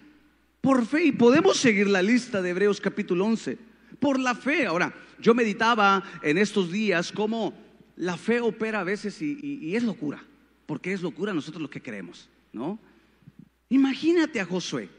Por 0.61 0.85
fe, 0.85 1.05
y 1.05 1.11
podemos 1.11 1.57
seguir 1.57 1.87
la 1.87 2.01
lista 2.01 2.41
de 2.41 2.49
Hebreos 2.49 2.81
capítulo 2.81 3.25
11. 3.25 3.57
Por 3.99 4.19
la 4.19 4.35
fe. 4.35 4.65
Ahora, 4.65 4.93
yo 5.19 5.33
meditaba 5.33 6.03
en 6.21 6.37
estos 6.37 6.71
días 6.71 7.11
cómo 7.11 7.53
la 7.95 8.17
fe 8.17 8.41
opera 8.41 8.81
a 8.81 8.83
veces 8.83 9.21
y, 9.21 9.39
y 9.41 9.75
es 9.75 9.83
locura. 9.83 10.23
Porque 10.65 10.91
es 10.91 11.01
locura 11.01 11.33
nosotros 11.33 11.61
lo 11.61 11.69
que 11.69 11.81
creemos, 11.81 12.27
¿no? 12.51 12.79
Imagínate 13.69 14.39
a 14.39 14.45
Josué 14.45 14.89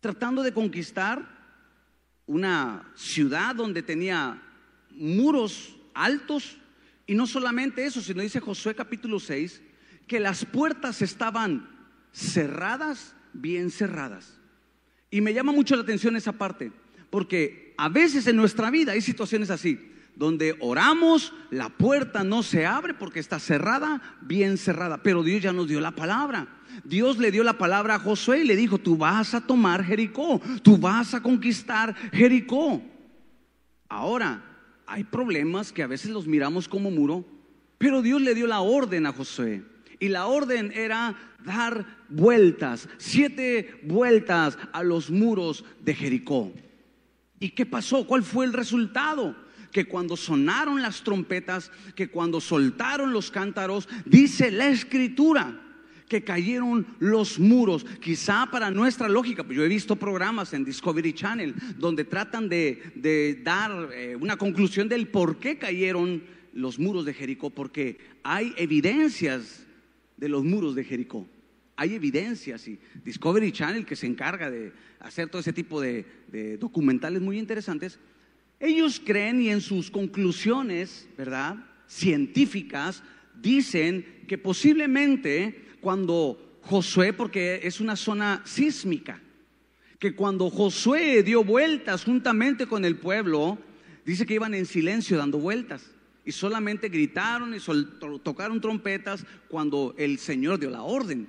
tratando 0.00 0.42
de 0.42 0.52
conquistar 0.52 1.26
una 2.26 2.92
ciudad 2.94 3.54
donde 3.54 3.82
tenía 3.82 4.40
muros 4.96 5.76
altos. 5.94 6.58
Y 7.06 7.14
no 7.14 7.26
solamente 7.26 7.84
eso, 7.84 8.00
sino 8.00 8.22
dice 8.22 8.40
Josué 8.40 8.74
capítulo 8.74 9.20
6, 9.20 9.60
que 10.06 10.20
las 10.20 10.44
puertas 10.44 11.02
estaban 11.02 11.68
cerradas, 12.12 13.14
bien 13.32 13.70
cerradas. 13.70 14.38
Y 15.10 15.20
me 15.20 15.34
llama 15.34 15.52
mucho 15.52 15.76
la 15.76 15.82
atención 15.82 16.16
esa 16.16 16.32
parte, 16.32 16.72
porque 17.10 17.74
a 17.76 17.88
veces 17.88 18.26
en 18.26 18.36
nuestra 18.36 18.70
vida 18.70 18.92
hay 18.92 19.00
situaciones 19.00 19.50
así, 19.50 19.92
donde 20.16 20.56
oramos, 20.60 21.32
la 21.50 21.68
puerta 21.68 22.24
no 22.24 22.42
se 22.42 22.66
abre 22.66 22.94
porque 22.94 23.20
está 23.20 23.38
cerrada, 23.38 24.16
bien 24.20 24.58
cerrada, 24.58 25.02
pero 25.02 25.22
Dios 25.22 25.42
ya 25.42 25.52
nos 25.52 25.68
dio 25.68 25.80
la 25.80 25.90
palabra. 25.92 26.48
Dios 26.84 27.18
le 27.18 27.30
dio 27.30 27.44
la 27.44 27.58
palabra 27.58 27.96
a 27.96 27.98
Josué 28.00 28.40
y 28.40 28.44
le 28.44 28.56
dijo, 28.56 28.78
tú 28.78 28.96
vas 28.96 29.34
a 29.34 29.40
tomar 29.40 29.84
Jericó, 29.84 30.40
tú 30.62 30.76
vas 30.78 31.14
a 31.14 31.22
conquistar 31.22 31.94
Jericó. 32.12 32.82
Ahora, 33.88 34.53
hay 34.86 35.04
problemas 35.04 35.72
que 35.72 35.82
a 35.82 35.86
veces 35.86 36.10
los 36.10 36.26
miramos 36.26 36.68
como 36.68 36.90
muro, 36.90 37.24
pero 37.78 38.02
Dios 38.02 38.20
le 38.20 38.34
dio 38.34 38.46
la 38.46 38.60
orden 38.60 39.06
a 39.06 39.12
Josué. 39.12 39.62
Y 40.00 40.08
la 40.08 40.26
orden 40.26 40.72
era 40.74 41.16
dar 41.44 41.86
vueltas, 42.08 42.88
siete 42.98 43.80
vueltas 43.84 44.58
a 44.72 44.82
los 44.82 45.10
muros 45.10 45.64
de 45.80 45.94
Jericó. 45.94 46.52
¿Y 47.40 47.50
qué 47.50 47.66
pasó? 47.66 48.06
¿Cuál 48.06 48.22
fue 48.22 48.44
el 48.44 48.52
resultado? 48.52 49.36
Que 49.70 49.86
cuando 49.86 50.16
sonaron 50.16 50.82
las 50.82 51.02
trompetas, 51.02 51.70
que 51.94 52.08
cuando 52.08 52.40
soltaron 52.40 53.12
los 53.12 53.30
cántaros, 53.30 53.88
dice 54.04 54.50
la 54.50 54.68
escritura 54.68 55.63
que 56.08 56.22
cayeron 56.22 56.86
los 56.98 57.38
muros. 57.38 57.84
Quizá 58.00 58.48
para 58.50 58.70
nuestra 58.70 59.08
lógica, 59.08 59.44
pues 59.44 59.56
yo 59.56 59.64
he 59.64 59.68
visto 59.68 59.96
programas 59.96 60.52
en 60.52 60.64
Discovery 60.64 61.12
Channel 61.12 61.54
donde 61.78 62.04
tratan 62.04 62.48
de, 62.48 63.40
dar 63.42 63.90
eh, 63.92 64.16
una 64.16 64.36
conclusión 64.36 64.88
del 64.88 65.08
por 65.08 65.38
qué 65.38 65.58
cayeron 65.58 66.22
los 66.52 66.78
muros 66.78 67.04
de 67.04 67.14
Jericó, 67.14 67.50
porque 67.50 67.98
hay 68.22 68.54
evidencias 68.56 69.66
de 70.16 70.28
los 70.28 70.44
muros 70.44 70.74
de 70.74 70.84
Jericó. 70.84 71.26
Hay 71.76 71.94
evidencias 71.94 72.68
y 72.68 72.78
Discovery 73.04 73.50
Channel 73.50 73.84
que 73.84 73.96
se 73.96 74.06
encarga 74.06 74.48
de 74.50 74.72
hacer 75.00 75.28
todo 75.28 75.40
ese 75.40 75.52
tipo 75.52 75.80
de, 75.80 76.06
de 76.30 76.56
documentales 76.56 77.20
muy 77.20 77.38
interesantes, 77.38 77.98
ellos 78.60 79.02
creen 79.04 79.42
y 79.42 79.50
en 79.50 79.60
sus 79.60 79.90
conclusiones, 79.90 81.08
¿verdad? 81.18 81.56
Científicas, 81.88 83.02
dicen 83.40 84.06
que 84.26 84.38
posiblemente 84.38 85.63
cuando 85.84 86.58
Josué, 86.62 87.12
porque 87.12 87.60
es 87.62 87.78
una 87.78 87.94
zona 87.94 88.40
sísmica, 88.46 89.20
que 89.98 90.14
cuando 90.14 90.48
Josué 90.48 91.22
dio 91.22 91.44
vueltas 91.44 92.04
juntamente 92.04 92.66
con 92.66 92.86
el 92.86 92.96
pueblo, 92.96 93.58
dice 94.06 94.24
que 94.24 94.32
iban 94.32 94.54
en 94.54 94.64
silencio 94.64 95.18
dando 95.18 95.38
vueltas 95.38 95.90
y 96.24 96.32
solamente 96.32 96.88
gritaron 96.88 97.54
y 97.54 97.58
tocaron 98.22 98.62
trompetas 98.62 99.26
cuando 99.46 99.94
el 99.98 100.18
Señor 100.18 100.58
dio 100.58 100.70
la 100.70 100.82
orden. 100.82 101.28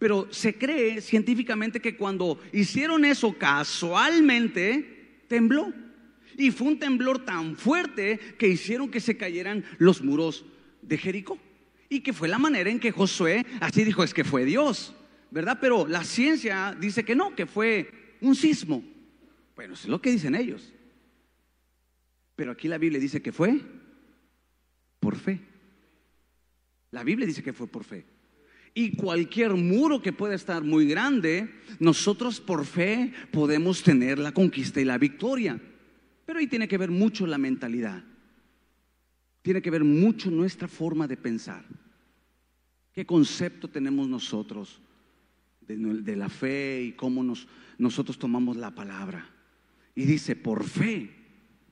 Pero 0.00 0.26
se 0.30 0.58
cree 0.58 1.00
científicamente 1.00 1.78
que 1.78 1.96
cuando 1.96 2.40
hicieron 2.52 3.04
eso 3.04 3.38
casualmente, 3.38 5.22
tembló. 5.28 5.72
Y 6.36 6.50
fue 6.50 6.66
un 6.66 6.80
temblor 6.80 7.24
tan 7.24 7.54
fuerte 7.54 8.18
que 8.36 8.48
hicieron 8.48 8.90
que 8.90 8.98
se 8.98 9.16
cayeran 9.16 9.64
los 9.78 10.02
muros 10.02 10.44
de 10.82 10.98
Jericó. 10.98 11.38
Y 11.92 12.00
que 12.00 12.14
fue 12.14 12.26
la 12.26 12.38
manera 12.38 12.70
en 12.70 12.80
que 12.80 12.90
Josué 12.90 13.44
así 13.60 13.84
dijo, 13.84 14.02
es 14.02 14.14
que 14.14 14.24
fue 14.24 14.46
Dios, 14.46 14.94
¿verdad? 15.30 15.58
Pero 15.60 15.86
la 15.86 16.04
ciencia 16.04 16.74
dice 16.80 17.04
que 17.04 17.14
no, 17.14 17.36
que 17.36 17.44
fue 17.44 18.16
un 18.22 18.34
sismo. 18.34 18.82
Bueno, 19.54 19.74
es 19.74 19.86
lo 19.86 20.00
que 20.00 20.10
dicen 20.10 20.34
ellos. 20.34 20.72
Pero 22.34 22.52
aquí 22.52 22.66
la 22.66 22.78
Biblia 22.78 22.98
dice 22.98 23.20
que 23.20 23.30
fue 23.30 23.60
por 25.00 25.16
fe. 25.16 25.38
La 26.92 27.04
Biblia 27.04 27.26
dice 27.26 27.42
que 27.42 27.52
fue 27.52 27.66
por 27.66 27.84
fe. 27.84 28.06
Y 28.72 28.96
cualquier 28.96 29.52
muro 29.52 30.00
que 30.00 30.14
pueda 30.14 30.34
estar 30.34 30.64
muy 30.64 30.86
grande, 30.86 31.50
nosotros 31.78 32.40
por 32.40 32.64
fe 32.64 33.12
podemos 33.32 33.82
tener 33.82 34.18
la 34.18 34.32
conquista 34.32 34.80
y 34.80 34.86
la 34.86 34.96
victoria. 34.96 35.60
Pero 36.24 36.38
ahí 36.38 36.46
tiene 36.46 36.68
que 36.68 36.78
ver 36.78 36.90
mucho 36.90 37.26
la 37.26 37.36
mentalidad. 37.36 38.02
Tiene 39.42 39.60
que 39.60 39.70
ver 39.70 39.84
mucho 39.84 40.30
nuestra 40.30 40.68
forma 40.68 41.08
de 41.08 41.16
pensar. 41.16 41.64
¿Qué 42.92 43.04
concepto 43.04 43.68
tenemos 43.68 44.08
nosotros 44.08 44.80
de, 45.60 46.16
la 46.16 46.28
fe 46.28 46.82
y 46.82 46.92
cómo 46.92 47.22
nos, 47.24 47.48
nosotros 47.78 48.18
tomamos 48.18 48.56
la 48.56 48.70
palabra? 48.70 49.28
Y 49.94 50.04
dice, 50.04 50.36
por 50.36 50.64
fe, 50.64 51.10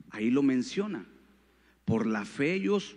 ahí 0.09 0.29
lo 0.29 0.43
menciona, 0.43 1.05
por 1.85 2.05
la 2.05 2.25
fe 2.25 2.53
ellos 2.53 2.95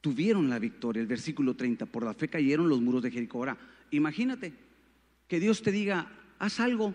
tuvieron 0.00 0.48
la 0.48 0.58
victoria. 0.58 1.00
El 1.00 1.06
versículo 1.06 1.56
30, 1.56 1.86
por 1.86 2.04
la 2.04 2.14
fe 2.14 2.28
cayeron 2.28 2.68
los 2.68 2.80
muros 2.80 3.02
de 3.02 3.10
Jericó. 3.10 3.38
Ahora, 3.38 3.58
imagínate 3.90 4.52
que 5.26 5.40
Dios 5.40 5.62
te 5.62 5.72
diga, 5.72 6.10
haz 6.38 6.60
algo, 6.60 6.94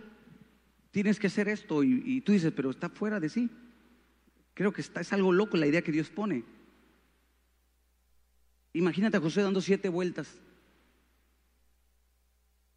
tienes 0.92 1.20
que 1.20 1.28
hacer 1.28 1.50
esto, 1.50 1.84
y, 1.84 2.22
tú 2.22 2.32
dices, 2.32 2.54
pero 2.56 2.70
está 2.70 2.90
fuera 2.90 3.20
de 3.20 3.30
sí. 3.30 3.50
Creo 4.54 4.72
que 4.72 4.82
es 4.82 5.14
algo 5.14 5.34
loco 5.34 5.58
la 5.58 5.68
idea 5.68 5.82
que 5.82 5.92
Dios 5.92 6.10
pone. 6.10 6.44
Imagínate 8.76 9.16
a 9.16 9.22
José 9.22 9.42
dando 9.42 9.62
siete 9.62 9.88
vueltas. 9.88 10.28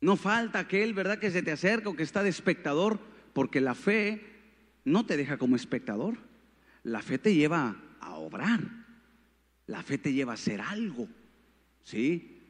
No 0.01 0.15
falta 0.15 0.61
aquel, 0.61 0.95
¿verdad?, 0.95 1.19
que 1.19 1.33
se 1.33 1.43
te 1.43 1.51
acerca 1.51 1.89
o 1.89 1.97
que 1.97 2.05
está 2.05 2.23
de 2.23 2.29
espectador, 2.29 3.01
porque 3.33 3.61
la 3.61 3.75
fe 3.75 4.23
no 4.85 5.05
te 5.07 5.17
deja 5.17 5.39
como 5.39 5.57
espectador. 5.57 6.17
La 6.85 7.03
fe 7.03 7.19
te 7.19 7.35
lleva 7.35 7.83
a 7.99 8.15
obrar. 8.15 8.61
La 9.67 9.83
fe 9.83 9.99
te 9.99 10.13
lleva 10.13 10.31
a 10.31 10.35
hacer 10.35 10.61
algo. 10.61 11.09
¿Sí? 11.83 12.43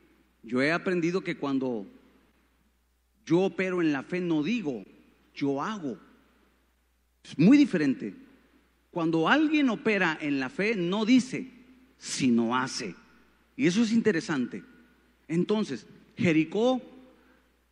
Yo 0.42 0.60
he 0.60 0.70
aprendido 0.70 1.22
que 1.22 1.38
cuando 1.38 1.86
yo 3.24 3.40
opero 3.40 3.80
en 3.80 3.92
la 3.92 4.02
fe 4.02 4.20
no 4.20 4.42
digo, 4.42 4.84
yo 5.34 5.62
hago. 5.62 5.98
Es 7.24 7.38
muy 7.38 7.56
diferente. 7.56 8.14
Cuando 8.90 9.26
alguien 9.26 9.70
opera 9.70 10.18
en 10.20 10.38
la 10.38 10.50
fe, 10.50 10.76
no 10.76 11.06
dice, 11.06 11.50
sino 11.96 12.54
hace. 12.54 12.94
Y 13.58 13.66
eso 13.66 13.82
es 13.82 13.90
interesante. 13.90 14.62
Entonces, 15.26 15.84
Jericó 16.16 16.80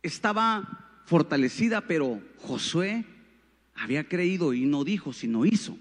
estaba 0.03 1.01
fortalecida, 1.05 1.87
pero 1.87 2.21
Josué 2.39 3.05
había 3.73 4.03
creído 4.05 4.53
y 4.53 4.65
no 4.65 4.83
dijo, 4.83 5.13
sino 5.13 5.45
hizo. 5.45 5.77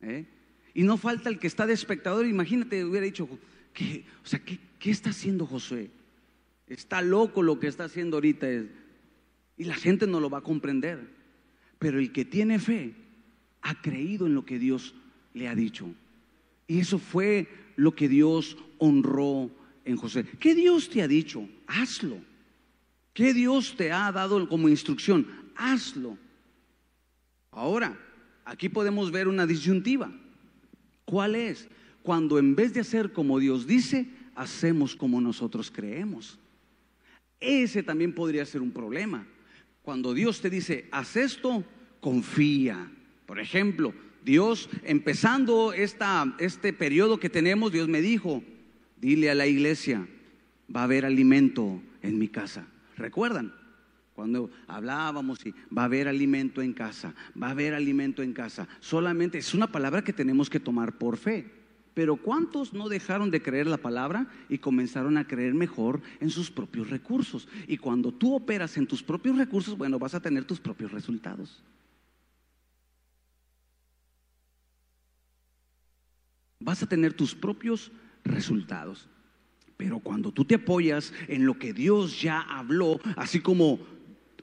¿Eh? 0.00 0.24
Y 0.72 0.84
no 0.84 0.96
falta 0.96 1.28
el 1.28 1.38
que 1.38 1.46
está 1.46 1.66
de 1.66 1.74
espectador. 1.74 2.24
Imagínate, 2.24 2.82
hubiera 2.82 3.04
dicho, 3.04 3.28
¿qué, 3.74 4.06
o 4.24 4.26
sea, 4.26 4.38
¿qué, 4.38 4.58
¿qué, 4.78 4.90
está 4.90 5.10
haciendo 5.10 5.44
Josué? 5.44 5.90
Está 6.66 7.02
loco 7.02 7.42
lo 7.42 7.60
que 7.60 7.66
está 7.66 7.84
haciendo 7.84 8.16
ahorita. 8.16 8.48
Y 9.58 9.64
la 9.64 9.74
gente 9.74 10.06
no 10.06 10.18
lo 10.18 10.30
va 10.30 10.38
a 10.38 10.42
comprender. 10.42 11.10
Pero 11.78 11.98
el 11.98 12.10
que 12.10 12.24
tiene 12.24 12.58
fe 12.58 12.94
ha 13.60 13.82
creído 13.82 14.26
en 14.26 14.34
lo 14.34 14.46
que 14.46 14.58
Dios 14.58 14.94
le 15.34 15.46
ha 15.46 15.54
dicho. 15.54 15.94
Y 16.66 16.80
eso 16.80 16.98
fue 16.98 17.63
lo 17.76 17.94
que 17.94 18.08
Dios 18.08 18.56
honró 18.78 19.50
en 19.84 19.96
José. 19.96 20.24
¿Qué 20.38 20.54
Dios 20.54 20.88
te 20.88 21.02
ha 21.02 21.08
dicho? 21.08 21.48
Hazlo. 21.66 22.18
¿Qué 23.12 23.32
Dios 23.32 23.74
te 23.76 23.92
ha 23.92 24.10
dado 24.10 24.48
como 24.48 24.68
instrucción? 24.68 25.26
Hazlo. 25.56 26.18
Ahora, 27.50 27.96
aquí 28.44 28.68
podemos 28.68 29.10
ver 29.10 29.28
una 29.28 29.46
disyuntiva. 29.46 30.12
¿Cuál 31.04 31.36
es? 31.36 31.68
Cuando 32.02 32.38
en 32.38 32.56
vez 32.56 32.74
de 32.74 32.80
hacer 32.80 33.12
como 33.12 33.38
Dios 33.38 33.66
dice, 33.66 34.08
hacemos 34.34 34.96
como 34.96 35.20
nosotros 35.20 35.70
creemos. 35.70 36.38
Ese 37.40 37.82
también 37.82 38.14
podría 38.14 38.44
ser 38.44 38.62
un 38.62 38.72
problema. 38.72 39.26
Cuando 39.82 40.14
Dios 40.14 40.40
te 40.40 40.50
dice, 40.50 40.88
haz 40.90 41.16
esto, 41.16 41.64
confía. 42.00 42.90
Por 43.26 43.38
ejemplo, 43.38 43.94
Dios, 44.24 44.70
empezando 44.84 45.74
esta, 45.74 46.34
este 46.38 46.72
periodo 46.72 47.20
que 47.20 47.28
tenemos, 47.28 47.72
Dios 47.72 47.88
me 47.88 48.00
dijo, 48.00 48.42
dile 48.96 49.30
a 49.30 49.34
la 49.34 49.46
iglesia, 49.46 50.08
va 50.74 50.80
a 50.80 50.84
haber 50.84 51.04
alimento 51.04 51.82
en 52.02 52.18
mi 52.18 52.28
casa. 52.28 52.66
¿Recuerdan? 52.96 53.52
Cuando 54.14 54.50
hablábamos 54.66 55.44
y 55.44 55.52
va 55.76 55.82
a 55.82 55.84
haber 55.86 56.08
alimento 56.08 56.62
en 56.62 56.72
casa, 56.72 57.14
va 57.40 57.48
a 57.48 57.50
haber 57.50 57.74
alimento 57.74 58.22
en 58.22 58.32
casa. 58.32 58.66
Solamente 58.80 59.38
es 59.38 59.52
una 59.52 59.66
palabra 59.66 60.02
que 60.02 60.12
tenemos 60.12 60.48
que 60.48 60.60
tomar 60.60 60.96
por 60.96 61.18
fe. 61.18 61.50
Pero 61.92 62.16
¿cuántos 62.16 62.72
no 62.72 62.88
dejaron 62.88 63.30
de 63.30 63.42
creer 63.42 63.66
la 63.66 63.76
palabra 63.76 64.26
y 64.48 64.58
comenzaron 64.58 65.18
a 65.18 65.26
creer 65.26 65.54
mejor 65.54 66.00
en 66.20 66.30
sus 66.30 66.50
propios 66.50 66.90
recursos? 66.90 67.46
Y 67.68 67.76
cuando 67.76 68.10
tú 68.10 68.34
operas 68.34 68.76
en 68.76 68.86
tus 68.86 69.02
propios 69.02 69.36
recursos, 69.36 69.76
bueno, 69.76 69.98
vas 69.98 70.14
a 70.14 70.20
tener 70.20 70.44
tus 70.44 70.60
propios 70.60 70.92
resultados. 70.92 71.62
Vas 76.64 76.82
a 76.82 76.88
tener 76.88 77.12
tus 77.12 77.34
propios 77.34 77.92
resultados. 78.24 79.08
Pero 79.76 79.98
cuando 80.00 80.32
tú 80.32 80.44
te 80.44 80.56
apoyas 80.56 81.12
en 81.28 81.46
lo 81.46 81.58
que 81.58 81.72
Dios 81.72 82.20
ya 82.20 82.40
habló, 82.40 83.00
así 83.16 83.40
como 83.40 83.78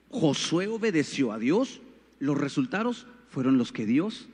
Josué 0.10 0.68
obedeció 0.68 1.32
a 1.32 1.40
Dios, 1.40 1.82
los 2.20 2.38
resultados 2.38 3.08
fueron 3.30 3.58
los 3.58 3.72
que 3.72 3.86
Dios 3.86 4.28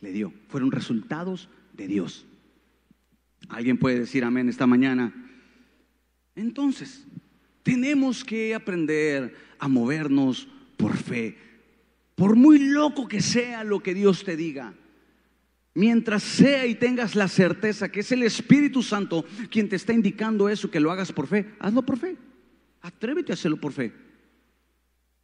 le 0.00 0.12
dio, 0.12 0.32
fueron 0.48 0.70
resultados 0.70 1.48
de 1.72 1.88
Dios. 1.88 2.26
¿Alguien 3.48 3.78
puede 3.78 4.00
decir 4.00 4.24
amén 4.24 4.48
esta 4.48 4.66
mañana? 4.66 5.12
Entonces, 6.34 7.06
tenemos 7.62 8.24
que 8.24 8.54
aprender 8.54 9.34
a 9.58 9.68
movernos 9.68 10.48
por 10.76 10.96
fe, 10.96 11.36
por 12.14 12.36
muy 12.36 12.58
loco 12.58 13.08
que 13.08 13.20
sea 13.20 13.64
lo 13.64 13.82
que 13.82 13.94
Dios 13.94 14.22
te 14.22 14.36
diga. 14.36 14.74
Mientras 15.76 16.22
sea 16.22 16.64
y 16.64 16.74
tengas 16.74 17.14
la 17.14 17.28
certeza 17.28 17.90
que 17.90 18.00
es 18.00 18.10
el 18.10 18.22
Espíritu 18.22 18.82
Santo 18.82 19.26
quien 19.50 19.68
te 19.68 19.76
está 19.76 19.92
indicando 19.92 20.48
eso, 20.48 20.70
que 20.70 20.80
lo 20.80 20.90
hagas 20.90 21.12
por 21.12 21.26
fe, 21.26 21.52
hazlo 21.58 21.82
por 21.82 21.98
fe. 21.98 22.16
Atrévete 22.80 23.30
a 23.30 23.34
hacerlo 23.34 23.58
por 23.58 23.74
fe. 23.74 23.92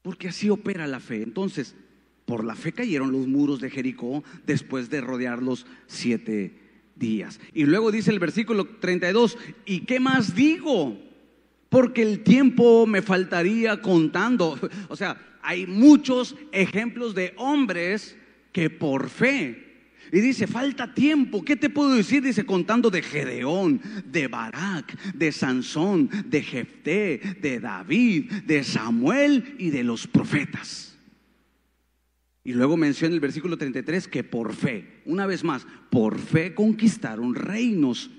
Porque 0.03 0.29
así 0.29 0.51
opera 0.51 0.87
la 0.87 1.01
fe. 1.01 1.23
Entonces, 1.23 1.75
por 2.27 2.45
la 2.45 2.55
fe 2.55 2.73
cayeron 2.73 3.13
los 3.13 3.27
muros 3.27 3.63
de 3.63 3.71
Jericó 3.71 4.23
después 4.45 4.91
de 4.91 5.01
rodearlos 5.01 5.65
siete 5.87 6.53
días. 6.97 7.41
Y 7.55 7.65
luego 7.65 7.91
dice 7.91 8.11
el 8.11 8.19
versículo 8.19 8.67
32, 8.67 9.39
¿y 9.65 9.87
qué 9.87 10.01
más 10.01 10.35
digo? 10.35 11.01
Porque 11.71 12.03
el 12.03 12.23
tiempo 12.25 12.87
me 12.87 13.01
faltaría 13.01 13.81
contando. 13.81 14.59
O 14.91 14.97
sea, 14.97 15.39
hay 15.41 15.67
muchos 15.67 16.37
ejemplos 16.53 17.15
de 17.15 17.33
hombres 17.39 18.19
que 18.53 18.69
por 18.69 19.09
fe 19.09 19.72
Y 20.13 20.21
dice, 20.21 20.47
falta 20.47 20.93
tiempo. 20.93 21.43
¿Qué 21.43 21.57
te 21.57 21.71
puedo 21.71 21.95
decir? 21.95 22.23
Dice, 22.23 22.45
contando 22.45 22.91
de 22.91 23.01
Gedeón, 23.01 23.81
de 24.05 24.29
Barak, 24.29 25.15
de 25.15 25.33
Sansón, 25.33 26.11
de 26.27 26.43
Jefté, 26.43 27.39
de 27.41 27.59
David, 27.59 28.31
de 28.45 28.63
Samuel 28.63 29.57
y 29.59 29.71
de 29.71 29.83
los 29.83 30.07
profetas. 30.07 30.99
Y 32.45 32.53
luego 32.53 32.77
menciona 32.77 33.15
el 33.15 33.21
versículo 33.21 33.57
33 33.57 34.07
que 34.07 34.23
por 34.23 34.53
fe, 34.53 35.01
una 35.07 35.27
vez 35.27 35.45
más, 35.45 35.67
por 35.91 36.19
fe 36.19 36.55
conquistaron 36.55 37.35
reinos 37.35 38.11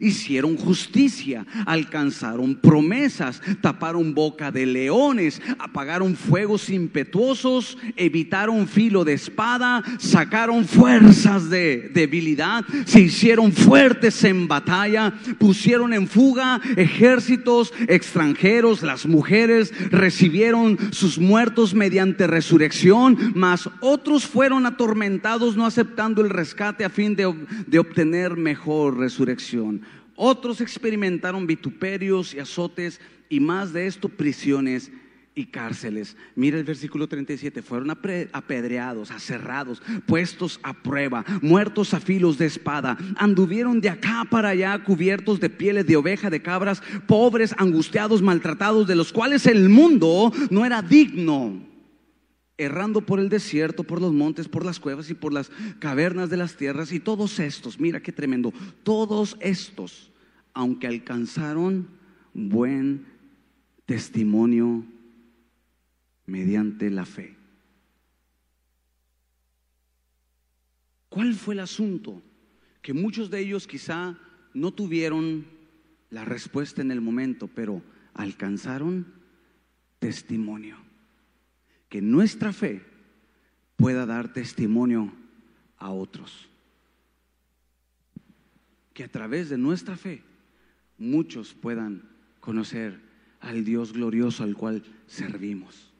Hicieron 0.00 0.56
justicia, 0.56 1.46
alcanzaron 1.66 2.56
promesas, 2.56 3.40
taparon 3.60 4.14
boca 4.14 4.50
de 4.50 4.66
leones, 4.66 5.40
apagaron 5.58 6.16
fuegos 6.16 6.70
impetuosos, 6.70 7.78
evitaron 7.96 8.68
filo 8.68 9.04
de 9.04 9.14
espada, 9.14 9.82
sacaron 9.98 10.66
fuerzas 10.66 11.50
de 11.50 11.90
debilidad, 11.92 12.64
se 12.86 13.00
hicieron 13.00 13.52
fuertes 13.52 14.22
en 14.24 14.46
batalla, 14.48 15.14
pusieron 15.38 15.92
en 15.92 16.06
fuga 16.06 16.60
ejércitos 16.76 17.72
extranjeros, 17.88 18.82
las 18.82 19.06
mujeres 19.06 19.72
recibieron 19.90 20.78
sus 20.92 21.18
muertos 21.18 21.74
mediante 21.74 22.26
resurrección, 22.26 23.32
mas 23.34 23.68
otros 23.80 24.26
fueron 24.26 24.66
atormentados 24.66 25.56
no 25.56 25.66
aceptando 25.66 26.22
el 26.22 26.30
rescate 26.30 26.84
a 26.84 26.90
fin 26.90 27.16
de, 27.16 27.32
de 27.66 27.78
obtener 27.78 28.36
mejor 28.36 28.98
resurrección. 28.98 29.77
Otros 30.20 30.60
experimentaron 30.60 31.46
vituperios 31.46 32.34
y 32.34 32.40
azotes 32.40 33.00
y 33.28 33.38
más 33.38 33.72
de 33.72 33.86
esto 33.86 34.08
prisiones 34.08 34.90
y 35.36 35.46
cárceles. 35.46 36.16
Mira 36.34 36.58
el 36.58 36.64
versículo 36.64 37.06
37, 37.06 37.62
fueron 37.62 37.90
apedreados, 37.92 39.12
aserrados, 39.12 39.80
puestos 40.06 40.58
a 40.64 40.74
prueba, 40.74 41.24
muertos 41.40 41.94
a 41.94 42.00
filos 42.00 42.36
de 42.36 42.46
espada, 42.46 42.98
anduvieron 43.16 43.80
de 43.80 43.90
acá 43.90 44.26
para 44.28 44.48
allá 44.48 44.82
cubiertos 44.82 45.38
de 45.38 45.50
pieles 45.50 45.86
de 45.86 45.96
oveja, 45.96 46.30
de 46.30 46.42
cabras, 46.42 46.82
pobres, 47.06 47.54
angustiados, 47.56 48.20
maltratados, 48.20 48.88
de 48.88 48.96
los 48.96 49.12
cuales 49.12 49.46
el 49.46 49.68
mundo 49.68 50.32
no 50.50 50.66
era 50.66 50.82
digno 50.82 51.67
errando 52.58 53.00
por 53.06 53.20
el 53.20 53.28
desierto, 53.28 53.84
por 53.84 54.00
los 54.00 54.12
montes, 54.12 54.48
por 54.48 54.64
las 54.64 54.80
cuevas 54.80 55.08
y 55.08 55.14
por 55.14 55.32
las 55.32 55.50
cavernas 55.78 56.28
de 56.28 56.36
las 56.36 56.56
tierras. 56.56 56.92
Y 56.92 57.00
todos 57.00 57.38
estos, 57.38 57.78
mira 57.78 58.02
qué 58.02 58.12
tremendo, 58.12 58.52
todos 58.82 59.36
estos, 59.40 60.10
aunque 60.52 60.88
alcanzaron 60.88 61.88
buen 62.34 63.06
testimonio 63.86 64.84
mediante 66.26 66.90
la 66.90 67.06
fe. 67.06 67.36
¿Cuál 71.08 71.34
fue 71.34 71.54
el 71.54 71.60
asunto? 71.60 72.20
Que 72.82 72.92
muchos 72.92 73.30
de 73.30 73.40
ellos 73.40 73.66
quizá 73.66 74.18
no 74.52 74.72
tuvieron 74.72 75.46
la 76.10 76.24
respuesta 76.24 76.82
en 76.82 76.90
el 76.90 77.00
momento, 77.00 77.48
pero 77.48 77.82
alcanzaron 78.14 79.06
testimonio 80.00 80.87
que 81.88 82.00
nuestra 82.02 82.52
fe 82.52 82.82
pueda 83.76 84.06
dar 84.06 84.32
testimonio 84.32 85.12
a 85.78 85.90
otros. 85.90 86.48
Que 88.92 89.04
a 89.04 89.08
través 89.08 89.48
de 89.48 89.58
nuestra 89.58 89.96
fe 89.96 90.22
muchos 90.98 91.54
puedan 91.54 92.02
conocer 92.40 93.00
al 93.40 93.64
Dios 93.64 93.92
glorioso 93.92 94.42
al 94.42 94.56
cual 94.56 94.82
servimos. 95.06 95.92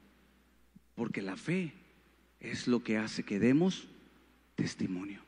Porque 0.95 1.23
la 1.23 1.37
fe 1.37 1.73
es 2.41 2.67
lo 2.67 2.83
que 2.83 2.99
hace 2.99 3.23
que 3.23 3.39
demos 3.39 3.87
testimonio. 4.57 5.21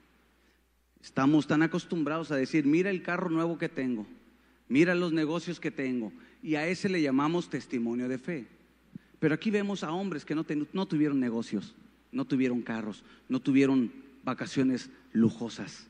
Estamos 1.03 1.46
tan 1.46 1.62
acostumbrados 1.62 2.31
a 2.31 2.37
decir, 2.37 2.66
mira 2.66 2.90
el 2.90 3.03
carro 3.03 3.31
nuevo 3.31 3.57
que 3.57 3.68
tengo, 3.68 4.07
mira 4.68 4.94
los 4.94 5.12
negocios 5.12 5.61
que 5.61 5.70
tengo, 5.70 6.12
y 6.42 6.57
a 6.57 6.66
ese 6.66 6.88
le 6.88 7.01
llamamos 7.01 7.49
testimonio 7.49 8.09
de 8.09 8.18
fe. 8.18 8.46
Pero 9.20 9.35
aquí 9.35 9.50
vemos 9.50 9.85
a 9.85 9.92
hombres 9.92 10.24
que 10.24 10.35
no, 10.35 10.44
tuvieron 10.44 11.20
negocios, 11.20 11.74
no 12.11 12.24
tuvieron 12.24 12.62
carros, 12.62 13.04
no 13.28 13.38
tuvieron 13.38 13.92
vacaciones 14.24 14.90
lujosas, 15.12 15.87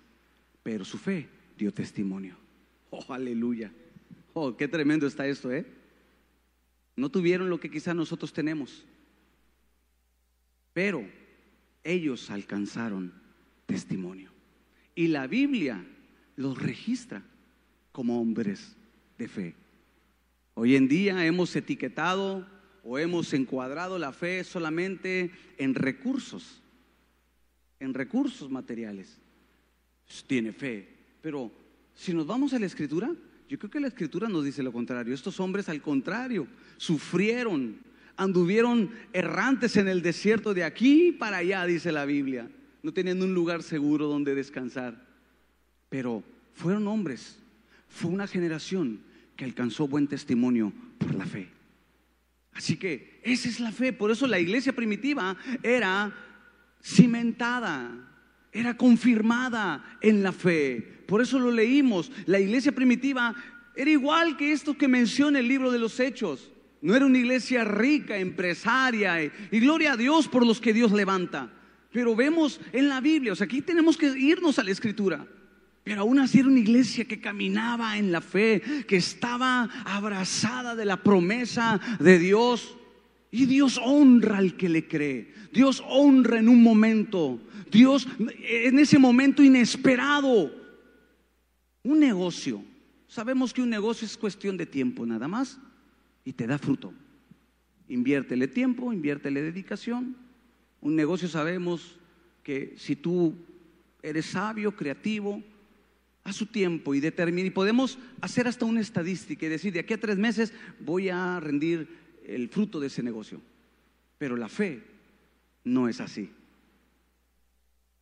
pero 0.65 0.85
su 0.85 0.99
fe 0.99 1.29
dio 1.57 1.73
testimonio. 1.73 2.37
Oh, 2.93 3.15
aleluya. 3.15 3.71
Oh, 4.33 4.57
qué 4.57 4.67
tremendo 4.67 5.07
está 5.07 5.25
esto, 5.25 5.53
¿eh? 5.53 5.65
No 6.97 7.09
tuvieron 7.09 7.49
lo 7.49 7.61
que 7.61 7.71
quizá 7.71 7.95
nosotros 7.95 8.33
tenemos, 8.33 8.85
pero 10.73 11.09
ellos 11.85 12.29
alcanzaron 12.31 13.13
testimonio. 13.67 14.33
Y 14.97 15.07
la 15.07 15.29
Biblia 15.29 15.87
los 16.35 16.61
registra 16.61 17.23
como 17.93 18.21
hombres 18.21 18.77
de 19.19 19.29
fe. 19.29 19.55
Hoy 20.55 20.75
en 20.75 20.89
día 20.89 21.25
hemos 21.25 21.55
etiquetado 21.55 22.45
o 22.85 22.99
hemos 22.99 23.33
encuadrado 23.33 23.99
la 23.99 24.13
fe 24.13 24.45
solamente 24.45 25.31
en 25.59 25.75
recursos, 25.75 26.61
en 27.79 27.95
recursos 27.95 28.51
materiales. 28.51 29.19
Pues, 30.07 30.25
tiene 30.25 30.53
fe, 30.53 30.89
pero 31.23 31.51
si 31.95 32.15
nos 32.15 32.27
vamos 32.27 32.53
a 32.53 32.59
la 32.59 32.67
escritura, 32.67 33.13
yo 33.49 33.59
creo 33.59 33.71
que 33.71 33.81
la 33.81 33.89
escritura 33.89 34.29
nos 34.29 34.45
dice 34.45 34.63
lo 34.63 34.73
contrario. 34.73 35.13
Estos 35.13 35.41
hombres 35.41 35.69
al 35.69 35.83
contrario, 35.83 36.47
sufrieron, 36.77 37.77
anduvieron 38.17 38.91
errantes 39.13 39.77
en 39.77 39.89
el 39.89 40.03
desierto 40.03 40.55
de 40.55 40.65
aquí 40.65 41.13
para 41.13 41.39
allá, 41.39 41.65
dice 41.67 41.93
la 41.93 42.05
Biblia. 42.05 42.49
No 42.83 42.93
tenían 42.93 43.23
un 43.23 43.35
lugar 43.35 43.63
seguro 43.63 44.07
donde 44.07 44.35
descansar. 44.35 45.07
Pero 45.89 46.23
fueron 46.55 46.87
hombres, 46.87 47.39
fue 47.89 48.11
una 48.11 48.27
generación 48.27 49.01
que 49.37 49.45
alcanzó 49.45 49.89
buen 49.89 50.07
testimonio 50.07 50.73
por 50.99 51.15
la 51.15 51.27
fe. 51.27 51.60
Así 52.53 52.77
que 52.77 53.21
esa 53.23 53.49
es 53.49 53.61
la 53.61 53.73
fe. 53.73 53.93
Por 53.93 54.11
eso 54.11 54.27
la 54.27 54.39
iglesia 54.39 54.73
primitiva 54.73 55.37
era 55.63 56.13
cimentada, 56.83 57.91
era 58.53 58.77
confirmada 58.77 59.99
en 60.01 60.23
la 60.23 60.33
fe. 60.33 61.03
Por 61.07 61.21
eso 61.21 61.39
lo 61.39 61.51
leímos. 61.51 62.11
La 62.27 62.41
iglesia 62.41 62.73
primitiva 62.73 63.35
era 63.75 63.91
igual 63.91 64.37
que 64.37 64.53
esto 64.53 64.77
que 64.77 64.89
menciona 64.89 65.39
el 65.39 65.49
libro 65.49 65.71
de 65.71 65.79
los 65.79 65.99
Hechos. 66.01 66.51
No 66.83 66.95
era 66.95 67.05
una 67.05 67.19
iglesia 67.19 67.65
rica, 67.65 68.17
empresaria, 68.17 69.23
y, 69.23 69.61
gloria 69.61 69.93
a 69.93 69.97
Dios 69.97 70.29
por 70.29 70.47
los 70.47 70.61
que 70.61 70.73
Dios 70.73 70.93
levanta. 70.93 71.53
Pero 71.93 72.17
vemos 72.17 72.61
en 72.73 72.89
la 72.89 73.01
Biblia, 73.01 73.33
o 73.33 73.37
sea, 73.37 73.47
aquí 73.47 73.61
tenemos 73.61 73.97
que 73.97 74.07
irnos 74.07 74.59
a 74.59 74.65
la 74.65 74.71
escritura. 74.71 75.27
Pero 75.83 76.03
aún 76.03 76.19
así 76.19 76.41
era 76.41 76.49
una 76.49 76.61
iglesia 76.61 77.07
que 77.07 77.21
caminaba 77.21 77.97
en 77.97 78.13
la 78.13 78.21
fe, 78.21 78.63
que 78.87 78.97
estaba 78.97 79.65
abrazada 79.85 80.77
de 80.77 80.85
la 80.85 81.03
promesa 81.03 81.81
de 81.99 82.19
Dios. 82.19 82.77
Y 83.31 83.47
Dios 83.47 83.81
honra 83.83 84.39
al 84.39 84.57
que 84.57 84.69
le 84.69 84.87
cree. 84.87 85.33
Dios 85.53 85.83
honra 85.89 86.39
en 86.39 86.49
un 86.49 86.63
momento. 86.63 87.41
Dios 87.71 88.07
en 88.19 88.79
ese 88.79 88.99
momento 88.99 89.43
inesperado. 89.43 90.53
Un 91.83 92.01
negocio. 92.01 92.63
Sabemos 93.09 93.53
que 93.53 93.63
un 93.63 93.71
negocio 93.71 94.07
es 94.07 94.17
cuestión 94.17 94.57
de 94.57 94.67
tiempo 94.67 95.07
nada 95.07 95.29
más 95.29 95.59
y 96.25 96.33
te 96.33 96.47
da 96.47 96.59
fruto. 96.59 96.93
Inviértele 97.89 98.47
tiempo, 98.47 98.93
inviértele 98.93 99.43
dedicación. 99.43 100.17
Un 100.81 100.95
negocio 100.95 101.29
sabemos 101.29 101.99
que 102.45 102.75
si 102.77 102.97
tú 102.97 103.35
eres 104.03 104.27
sabio, 104.27 104.77
creativo, 104.77 105.43
a 106.25 106.33
su 106.33 106.47
tiempo 106.47 106.95
y 106.95 107.01
determina, 107.01 107.49
y 107.49 107.51
podemos 107.51 107.99
hacer 108.21 108.47
hasta 108.47 108.65
una 108.65 108.81
estadística 108.81 109.47
y 109.47 109.49
decir, 109.49 109.73
de 109.73 109.81
aquí 109.81 109.95
a 109.95 110.01
tres 110.01 110.19
meses 110.19 110.53
voy 110.79 111.09
a 111.09 111.41
rendir 111.41 111.89
el 112.27 112.49
fruto 112.49 112.79
de 112.79 112.89
ese 112.89 113.03
negocio. 113.03 113.41
Pero 114.19 114.37
la 114.37 114.49
fe 114.49 114.83
no 115.65 115.89
es 115.89 116.01
así. 116.01 116.31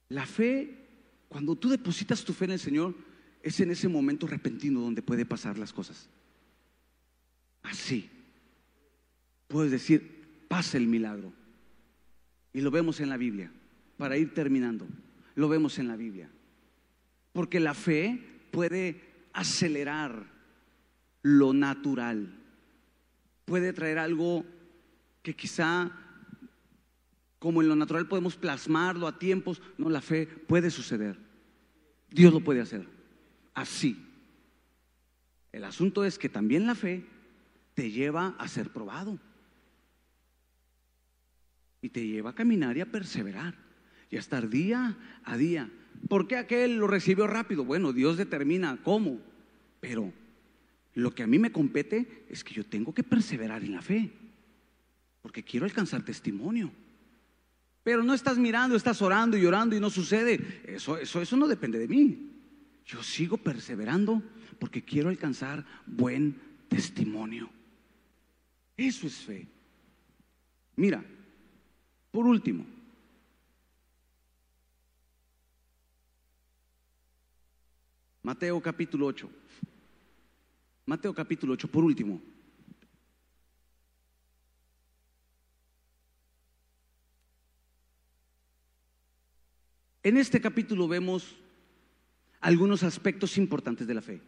La 0.09 0.27
fe, 0.27 0.75
cuando 1.29 1.55
tú 1.55 1.69
depositas 1.69 2.25
tu 2.25 2.33
fe 2.33 2.47
en 2.47 2.53
el 2.53 2.59
Señor, 2.59 2.95
es 3.43 3.61
en 3.61 3.71
ese 3.71 3.89
momento 3.89 4.27
repentino 4.27 4.81
donde 4.81 5.03
puede 5.03 5.25
pasar 5.25 5.59
las 5.59 5.73
cosas. 5.73 6.09
Así. 7.63 8.11
Puedes 9.47 9.71
decir, 9.71 10.25
pasa 10.49 10.77
el 10.77 10.87
milagro. 10.87 11.33
Y 12.53 12.61
lo 12.61 12.71
vemos 12.71 13.01
en 13.01 13.09
la 13.09 13.17
Biblia. 13.17 13.53
Para 13.97 14.17
ir 14.17 14.35
terminando, 14.35 14.87
lo 15.35 15.49
vemos 15.49 15.79
en 15.79 15.89
la 15.89 15.97
Biblia. 15.97 16.31
Porque 17.39 17.61
la 17.61 17.73
fe 17.73 18.19
puede 18.51 19.01
acelerar 19.33 20.27
lo 21.23 21.53
natural. 21.53 22.35
Puede 23.45 23.73
traer 23.73 24.01
algo 24.01 24.45
que 25.23 25.37
quizá, 25.37 25.93
como 27.39 27.63
en 27.63 27.69
lo 27.69 27.77
natural 27.77 28.09
podemos 28.09 28.35
plasmarlo 28.35 29.07
a 29.07 29.21
tiempos, 29.21 29.63
no, 29.77 29.89
la 29.89 30.01
fe 30.01 30.27
puede 30.27 30.69
suceder. 30.69 31.17
Dios 32.11 32.33
lo 32.33 32.41
puede 32.41 32.61
hacer. 32.61 32.89
Así. 33.55 34.05
El 35.53 35.63
asunto 35.63 36.05
es 36.05 36.19
que 36.19 36.29
también 36.29 36.67
la 36.67 36.75
fe 36.75 37.07
te 37.75 37.93
lleva 37.93 38.35
a 38.37 38.49
ser 38.49 38.73
probado. 38.73 39.17
Y 41.83 41.91
te 41.91 42.05
lleva 42.05 42.31
a 42.31 42.35
caminar 42.35 42.77
y 42.77 42.81
a 42.81 42.91
perseverar. 42.91 43.55
Y 44.11 44.17
a 44.17 44.19
estar 44.19 44.49
día 44.49 44.99
a 45.23 45.37
día 45.37 45.71
¿Por 46.07 46.29
qué 46.29 46.37
aquel 46.37 46.77
lo 46.77 46.87
recibió 46.87 47.27
rápido? 47.27 47.65
Bueno, 47.65 47.93
Dios 47.93 48.17
determina 48.17 48.79
cómo, 48.83 49.21
pero 49.81 50.13
lo 50.95 51.15
que 51.15 51.23
a 51.23 51.27
mí 51.27 51.39
me 51.39 51.53
compete 51.53 52.25
es 52.29 52.45
que 52.45 52.55
yo 52.55 52.65
tengo 52.65 52.95
que 52.95 53.03
perseverar 53.03 53.65
en 53.65 53.73
la 53.73 53.83
fe, 53.83 54.11
porque 55.23 55.43
quiero 55.43 55.67
alcanzar 55.67 56.05
testimonio. 56.05 56.71
Pero 57.83 58.03
no 58.03 58.15
estás 58.15 58.39
mirando, 58.39 58.77
estás 58.77 59.01
orando 59.01 59.37
y 59.37 59.47
orando 59.47 59.75
y 59.75 59.81
no 59.81 59.91
sucede. 59.91 60.63
Eso, 60.67 60.99
eso, 60.99 61.23
eso 61.23 61.37
no 61.37 61.47
depende 61.47 61.79
de 61.79 61.89
mí. 61.89 62.31
Yo 62.85 63.03
sigo 63.03 63.37
perseverando 63.37 64.23
porque 64.59 64.83
quiero 64.83 65.09
alcanzar 65.09 65.65
buen 65.87 66.37
testimonio. 66.69 67.49
Eso 68.77 69.07
es 69.07 69.15
fe. 69.17 69.47
Mira, 70.77 71.05
por 72.11 72.27
último, 72.27 72.65
Mateo 78.29 78.61
capítulo 78.61 79.07
8. 79.07 79.27
Mateo 80.85 81.15
capítulo 81.15 81.55
8, 81.55 81.67
por 81.69 81.83
último. 81.83 82.21
En 90.03 90.19
este 90.19 90.43
capítulo 90.43 90.87
vemos 90.87 91.37
algunos 92.43 92.83
aspectos 92.83 93.39
importantes 93.39 93.87
de 93.87 93.95
la 93.95 94.03
fe. 94.03 94.21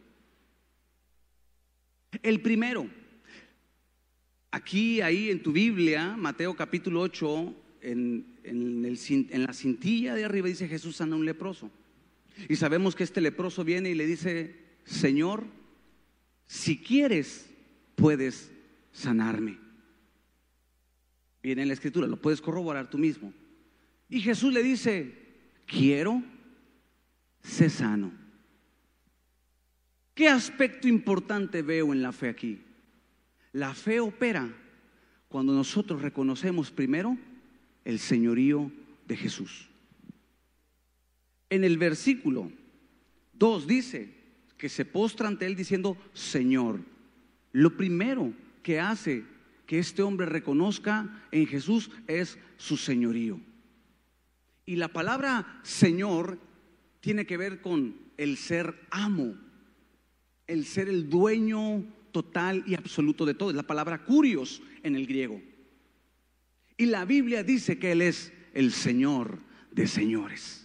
El 2.22 2.40
primero, 2.40 2.88
aquí, 4.50 5.02
ahí 5.02 5.28
en 5.28 5.42
tu 5.42 5.52
Biblia, 5.52 6.16
Mateo 6.16 6.56
capítulo 6.56 7.02
8, 7.02 7.54
en, 7.82 8.40
en 8.44 9.42
la 9.44 9.52
cintilla 9.52 10.14
de 10.14 10.24
arriba 10.24 10.48
dice 10.48 10.68
Jesús 10.68 10.96
sana 10.96 11.16
un 11.16 11.26
leproso. 11.26 11.70
Y 12.48 12.56
sabemos 12.56 12.94
que 12.94 13.04
este 13.04 13.20
leproso 13.20 13.64
viene 13.64 13.90
y 13.90 13.94
le 13.94 14.06
dice, 14.06 14.56
Señor, 14.84 15.44
si 16.46 16.78
quieres, 16.78 17.48
puedes 17.94 18.50
sanarme. 18.92 19.58
Viene 21.42 21.62
en 21.62 21.68
la 21.68 21.74
escritura, 21.74 22.06
lo 22.06 22.20
puedes 22.20 22.40
corroborar 22.40 22.90
tú 22.90 22.98
mismo. 22.98 23.32
Y 24.08 24.20
Jesús 24.20 24.52
le 24.52 24.62
dice, 24.62 25.14
quiero, 25.66 26.22
sé 27.42 27.70
sano. 27.70 28.12
¿Qué 30.14 30.28
aspecto 30.28 30.86
importante 30.88 31.62
veo 31.62 31.92
en 31.92 32.02
la 32.02 32.12
fe 32.12 32.28
aquí? 32.28 32.60
La 33.52 33.72
fe 33.74 34.00
opera 34.00 34.54
cuando 35.28 35.54
nosotros 35.54 36.02
reconocemos 36.02 36.70
primero 36.70 37.16
el 37.84 37.98
señorío 37.98 38.70
de 39.06 39.16
Jesús. 39.16 39.69
En 41.50 41.64
el 41.64 41.76
versículo 41.78 42.50
2 43.34 43.66
dice 43.66 44.14
que 44.56 44.68
se 44.68 44.84
postra 44.84 45.28
ante 45.28 45.46
él 45.46 45.56
diciendo, 45.56 45.96
Señor. 46.12 46.80
Lo 47.52 47.76
primero 47.76 48.32
que 48.62 48.78
hace 48.78 49.24
que 49.66 49.78
este 49.78 50.02
hombre 50.02 50.26
reconozca 50.26 51.24
en 51.32 51.46
Jesús 51.46 51.90
es 52.06 52.38
su 52.56 52.76
señorío. 52.76 53.40
Y 54.66 54.76
la 54.76 54.88
palabra 54.88 55.60
Señor 55.62 56.38
tiene 57.00 57.26
que 57.26 57.36
ver 57.36 57.60
con 57.60 57.96
el 58.16 58.36
ser 58.36 58.74
amo, 58.90 59.34
el 60.46 60.64
ser 60.66 60.88
el 60.88 61.08
dueño 61.08 61.84
total 62.12 62.62
y 62.66 62.74
absoluto 62.74 63.24
de 63.24 63.34
todo. 63.34 63.50
Es 63.50 63.56
la 63.56 63.62
palabra 63.62 64.04
curios 64.04 64.62
en 64.82 64.94
el 64.94 65.06
griego. 65.06 65.40
Y 66.76 66.86
la 66.86 67.04
Biblia 67.04 67.42
dice 67.42 67.78
que 67.78 67.92
Él 67.92 68.02
es 68.02 68.32
el 68.54 68.72
Señor 68.72 69.38
de 69.70 69.86
señores. 69.86 70.59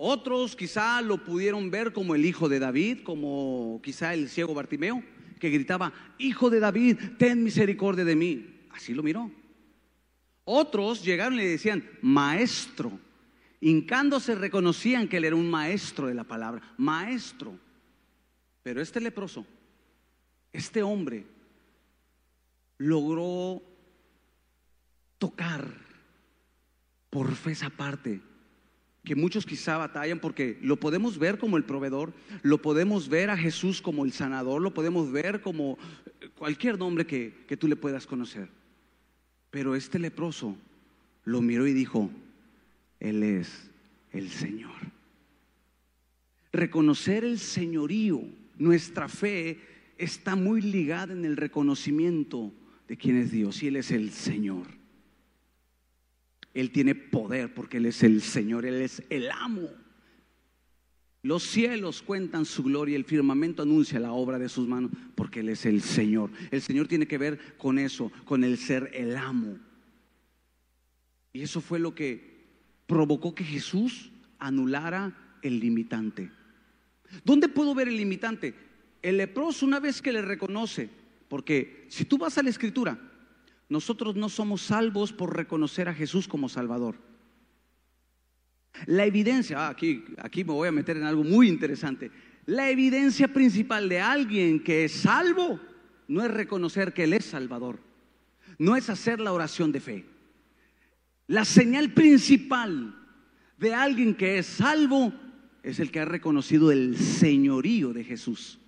Otros 0.00 0.54
quizá 0.54 1.02
lo 1.02 1.24
pudieron 1.24 1.72
ver 1.72 1.92
como 1.92 2.14
el 2.14 2.24
hijo 2.24 2.48
de 2.48 2.60
David, 2.60 3.00
como 3.02 3.80
quizá 3.82 4.14
el 4.14 4.28
ciego 4.28 4.54
Bartimeo, 4.54 5.02
que 5.40 5.50
gritaba, 5.50 5.92
Hijo 6.18 6.50
de 6.50 6.60
David, 6.60 6.98
ten 7.18 7.42
misericordia 7.42 8.04
de 8.04 8.14
mí. 8.14 8.60
Así 8.70 8.94
lo 8.94 9.02
miró. 9.02 9.28
Otros 10.44 11.04
llegaron 11.04 11.34
y 11.34 11.38
le 11.38 11.48
decían, 11.48 11.84
Maestro. 12.00 12.98
Hincándose 13.60 14.36
reconocían 14.36 15.08
que 15.08 15.16
él 15.16 15.24
era 15.24 15.34
un 15.34 15.50
maestro 15.50 16.06
de 16.06 16.14
la 16.14 16.22
palabra, 16.22 16.62
maestro. 16.76 17.58
Pero 18.62 18.80
este 18.80 19.00
leproso, 19.00 19.44
este 20.52 20.80
hombre, 20.80 21.26
logró 22.76 23.60
tocar 25.18 25.66
por 27.10 27.34
fe 27.34 27.50
esa 27.50 27.70
parte 27.70 28.20
que 29.08 29.16
muchos 29.16 29.46
quizá 29.46 29.78
batallan 29.78 30.18
porque 30.18 30.58
lo 30.60 30.76
podemos 30.76 31.18
ver 31.18 31.38
como 31.38 31.56
el 31.56 31.64
proveedor, 31.64 32.12
lo 32.42 32.60
podemos 32.60 33.08
ver 33.08 33.30
a 33.30 33.38
Jesús 33.38 33.80
como 33.80 34.04
el 34.04 34.12
sanador, 34.12 34.60
lo 34.60 34.74
podemos 34.74 35.10
ver 35.10 35.40
como 35.40 35.78
cualquier 36.36 36.78
nombre 36.78 37.06
que, 37.06 37.32
que 37.48 37.56
tú 37.56 37.68
le 37.68 37.76
puedas 37.76 38.06
conocer. 38.06 38.50
Pero 39.50 39.74
este 39.74 39.98
leproso 39.98 40.58
lo 41.24 41.40
miró 41.40 41.66
y 41.66 41.72
dijo, 41.72 42.10
Él 43.00 43.22
es 43.22 43.70
el 44.12 44.28
Señor. 44.28 44.76
Reconocer 46.52 47.24
el 47.24 47.38
señorío, 47.38 48.20
nuestra 48.58 49.08
fe 49.08 49.58
está 49.96 50.36
muy 50.36 50.60
ligada 50.60 51.14
en 51.14 51.24
el 51.24 51.38
reconocimiento 51.38 52.52
de 52.86 52.98
quién 52.98 53.16
es 53.16 53.30
Dios 53.30 53.62
y 53.62 53.68
Él 53.68 53.76
es 53.76 53.90
el 53.90 54.10
Señor. 54.10 54.66
Él 56.54 56.70
tiene 56.70 56.94
poder 56.94 57.54
porque 57.54 57.78
Él 57.78 57.86
es 57.86 58.02
el 58.02 58.22
Señor, 58.22 58.66
Él 58.66 58.82
es 58.82 59.02
el 59.10 59.30
amo. 59.30 59.68
Los 61.22 61.42
cielos 61.42 62.00
cuentan 62.02 62.44
su 62.44 62.62
gloria, 62.62 62.96
el 62.96 63.04
firmamento 63.04 63.62
anuncia 63.62 63.98
la 63.98 64.12
obra 64.12 64.38
de 64.38 64.48
sus 64.48 64.68
manos, 64.68 64.92
porque 65.14 65.40
Él 65.40 65.48
es 65.48 65.66
el 65.66 65.82
Señor. 65.82 66.30
El 66.50 66.62
Señor 66.62 66.86
tiene 66.86 67.06
que 67.06 67.18
ver 67.18 67.56
con 67.56 67.78
eso, 67.78 68.12
con 68.24 68.44
el 68.44 68.56
ser 68.56 68.90
el 68.94 69.16
amo. 69.16 69.58
Y 71.32 71.42
eso 71.42 71.60
fue 71.60 71.78
lo 71.78 71.94
que 71.94 72.46
provocó 72.86 73.34
que 73.34 73.44
Jesús 73.44 74.10
anulara 74.38 75.38
el 75.42 75.60
limitante. 75.60 76.30
¿Dónde 77.24 77.48
puedo 77.48 77.74
ver 77.74 77.88
el 77.88 77.96
limitante? 77.96 78.54
El 79.02 79.18
leproso 79.18 79.66
una 79.66 79.80
vez 79.80 80.00
que 80.00 80.12
le 80.12 80.22
reconoce, 80.22 80.88
porque 81.28 81.86
si 81.88 82.04
tú 82.04 82.18
vas 82.18 82.38
a 82.38 82.42
la 82.42 82.50
escritura, 82.50 82.98
nosotros 83.68 84.16
no 84.16 84.28
somos 84.28 84.62
salvos 84.62 85.12
por 85.12 85.36
reconocer 85.36 85.88
a 85.88 85.94
Jesús 85.94 86.26
como 86.26 86.48
Salvador. 86.48 86.96
La 88.86 89.04
evidencia, 89.04 89.66
ah, 89.66 89.68
aquí, 89.70 90.04
aquí 90.18 90.44
me 90.44 90.52
voy 90.52 90.68
a 90.68 90.72
meter 90.72 90.96
en 90.96 91.04
algo 91.04 91.24
muy 91.24 91.48
interesante. 91.48 92.10
La 92.46 92.70
evidencia 92.70 93.28
principal 93.28 93.88
de 93.88 94.00
alguien 94.00 94.62
que 94.62 94.84
es 94.84 94.92
salvo 94.92 95.60
no 96.06 96.24
es 96.24 96.30
reconocer 96.30 96.94
que 96.94 97.04
Él 97.04 97.12
es 97.12 97.26
Salvador, 97.26 97.80
no 98.58 98.76
es 98.76 98.88
hacer 98.88 99.20
la 99.20 99.32
oración 99.32 99.72
de 99.72 99.80
fe. 99.80 100.04
La 101.26 101.44
señal 101.44 101.92
principal 101.92 102.94
de 103.58 103.74
alguien 103.74 104.14
que 104.14 104.38
es 104.38 104.46
salvo 104.46 105.12
es 105.62 105.80
el 105.80 105.90
que 105.90 106.00
ha 106.00 106.06
reconocido 106.06 106.72
el 106.72 106.96
señorío 106.96 107.92
de 107.92 108.04
Jesús. 108.04 108.58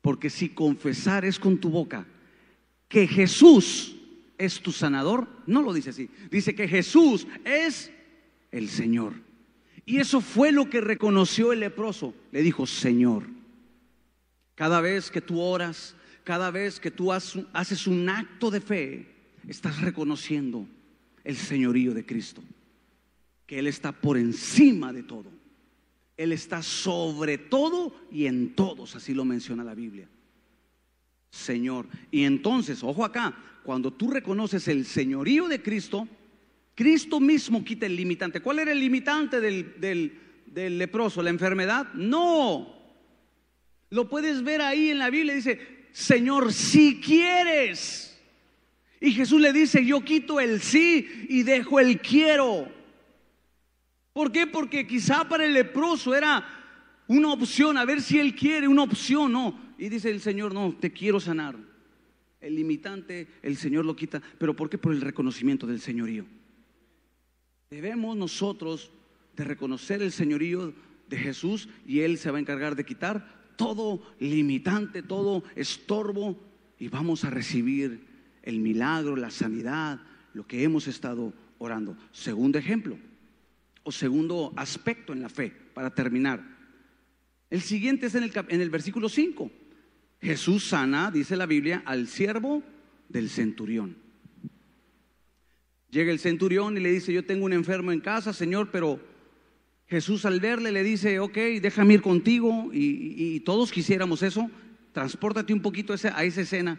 Porque 0.00 0.30
si 0.30 0.48
confesar 0.48 1.24
es 1.24 1.38
con 1.38 1.58
tu 1.58 1.70
boca 1.70 2.06
que 2.88 3.06
Jesús 3.06 3.97
es 4.38 4.60
tu 4.60 4.72
sanador, 4.72 5.28
no 5.46 5.62
lo 5.62 5.72
dice 5.72 5.90
así. 5.90 6.08
Dice 6.30 6.54
que 6.54 6.68
Jesús 6.68 7.26
es 7.44 7.90
el 8.50 8.68
Señor. 8.68 9.14
Y 9.84 9.98
eso 9.98 10.20
fue 10.20 10.52
lo 10.52 10.70
que 10.70 10.80
reconoció 10.80 11.52
el 11.52 11.60
leproso. 11.60 12.14
Le 12.30 12.42
dijo, 12.42 12.66
Señor, 12.66 13.24
cada 14.54 14.80
vez 14.80 15.10
que 15.10 15.20
tú 15.20 15.40
oras, 15.40 15.96
cada 16.24 16.50
vez 16.50 16.78
que 16.78 16.90
tú 16.90 17.12
haces 17.12 17.86
un 17.86 18.08
acto 18.08 18.50
de 18.50 18.60
fe, 18.60 19.06
estás 19.46 19.80
reconociendo 19.80 20.66
el 21.24 21.36
señorío 21.36 21.94
de 21.94 22.04
Cristo. 22.04 22.42
Que 23.46 23.58
Él 23.58 23.66
está 23.66 23.92
por 23.92 24.18
encima 24.18 24.92
de 24.92 25.02
todo. 25.02 25.30
Él 26.16 26.32
está 26.32 26.62
sobre 26.62 27.38
todo 27.38 27.94
y 28.10 28.26
en 28.26 28.54
todos, 28.54 28.94
así 28.96 29.14
lo 29.14 29.24
menciona 29.24 29.64
la 29.64 29.74
Biblia. 29.74 30.08
Señor. 31.30 31.86
Y 32.10 32.24
entonces, 32.24 32.82
ojo 32.82 33.04
acá, 33.04 33.36
cuando 33.68 33.92
tú 33.92 34.10
reconoces 34.10 34.66
el 34.68 34.86
señorío 34.86 35.46
de 35.46 35.60
Cristo, 35.60 36.08
Cristo 36.74 37.20
mismo 37.20 37.62
quita 37.62 37.84
el 37.84 37.96
limitante. 37.96 38.40
¿Cuál 38.40 38.60
era 38.60 38.72
el 38.72 38.80
limitante 38.80 39.42
del, 39.42 40.78
leproso? 40.78 41.22
¿La 41.22 41.28
enfermedad? 41.28 41.92
No. 41.92 42.74
Lo 43.90 44.08
puedes 44.08 44.42
ver 44.42 44.62
ahí 44.62 44.88
en 44.88 44.98
la 44.98 45.10
Biblia. 45.10 45.34
Dice, 45.34 45.88
Señor, 45.92 46.50
si 46.50 46.98
quieres. 46.98 48.18
Y 49.02 49.12
Jesús 49.12 49.38
le 49.38 49.52
dice, 49.52 49.84
yo 49.84 50.00
quito 50.00 50.40
el 50.40 50.62
sí 50.62 51.26
y 51.28 51.42
dejo 51.42 51.78
el 51.78 52.00
quiero. 52.00 52.72
¿Por 54.14 54.32
qué? 54.32 54.46
Porque 54.46 54.86
quizá 54.86 55.28
para 55.28 55.44
el 55.44 55.52
leproso 55.52 56.14
era 56.14 56.42
una 57.06 57.34
opción, 57.34 57.76
a 57.76 57.84
ver 57.84 58.00
si 58.00 58.18
él 58.18 58.34
quiere, 58.34 58.66
una 58.66 58.84
opción, 58.84 59.30
no. 59.30 59.74
Y 59.76 59.90
dice 59.90 60.08
el 60.08 60.22
Señor, 60.22 60.54
no, 60.54 60.74
te 60.80 60.90
quiero 60.90 61.20
sanar. 61.20 61.68
El 62.40 62.54
limitante, 62.54 63.28
el 63.42 63.56
Señor 63.56 63.84
lo 63.84 63.96
quita. 63.96 64.22
¿Pero 64.38 64.54
por 64.54 64.70
qué? 64.70 64.78
Por 64.78 64.92
el 64.92 65.00
reconocimiento 65.00 65.66
del 65.66 65.80
señorío. 65.80 66.24
Debemos 67.70 68.16
nosotros 68.16 68.90
de 69.36 69.44
reconocer 69.44 70.02
el 70.02 70.12
señorío 70.12 70.72
de 71.08 71.16
Jesús 71.16 71.68
y 71.86 72.00
Él 72.00 72.18
se 72.18 72.30
va 72.30 72.38
a 72.38 72.40
encargar 72.40 72.76
de 72.76 72.84
quitar 72.84 73.38
todo 73.56 74.02
limitante, 74.20 75.02
todo 75.02 75.42
estorbo 75.56 76.38
y 76.78 76.88
vamos 76.88 77.24
a 77.24 77.30
recibir 77.30 78.06
el 78.42 78.60
milagro, 78.60 79.16
la 79.16 79.30
sanidad, 79.30 80.00
lo 80.32 80.46
que 80.46 80.62
hemos 80.62 80.86
estado 80.86 81.34
orando. 81.58 81.96
Segundo 82.12 82.58
ejemplo 82.58 82.96
o 83.82 83.92
segundo 83.92 84.52
aspecto 84.56 85.12
en 85.12 85.22
la 85.22 85.28
fe, 85.28 85.52
para 85.74 85.94
terminar. 85.94 86.42
El 87.50 87.62
siguiente 87.62 88.06
es 88.06 88.14
en 88.14 88.24
el, 88.24 88.32
en 88.48 88.60
el 88.60 88.70
versículo 88.70 89.08
5. 89.08 89.50
Jesús 90.20 90.68
sana, 90.68 91.10
dice 91.10 91.36
la 91.36 91.46
Biblia, 91.46 91.82
al 91.84 92.08
siervo 92.08 92.62
del 93.08 93.28
centurión. 93.30 93.96
Llega 95.90 96.12
el 96.12 96.18
centurión 96.18 96.76
y 96.76 96.80
le 96.80 96.92
dice, 96.92 97.12
yo 97.12 97.24
tengo 97.24 97.46
un 97.46 97.52
enfermo 97.52 97.92
en 97.92 98.00
casa, 98.00 98.32
Señor, 98.32 98.70
pero 98.70 99.00
Jesús 99.86 100.26
al 100.26 100.38
verle 100.38 100.70
le 100.70 100.82
dice, 100.82 101.18
ok, 101.18 101.36
déjame 101.62 101.94
ir 101.94 102.02
contigo 102.02 102.70
y, 102.72 103.40
todos 103.40 103.72
quisiéramos 103.72 104.22
eso, 104.22 104.50
transpórtate 104.92 105.54
un 105.54 105.62
poquito 105.62 105.94
a 105.94 105.96
esa, 105.96 106.22
escena. 106.22 106.78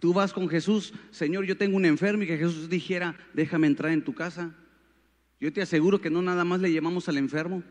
Tú 0.00 0.12
vas 0.12 0.32
con 0.32 0.48
Jesús, 0.48 0.92
Señor, 1.10 1.44
yo 1.44 1.56
tengo 1.56 1.76
un 1.76 1.84
enfermo 1.84 2.24
y 2.24 2.26
que 2.26 2.36
Jesús 2.36 2.68
dijera, 2.68 3.16
déjame 3.32 3.68
entrar 3.68 3.92
en 3.92 4.02
tu 4.02 4.14
casa. 4.14 4.54
Yo 5.40 5.52
te 5.52 5.62
aseguro 5.62 6.00
que 6.00 6.10
no 6.10 6.20
nada 6.20 6.44
más 6.44 6.60
le 6.60 6.72
llevamos 6.72 7.08
al 7.08 7.18
enfermo, 7.18 7.62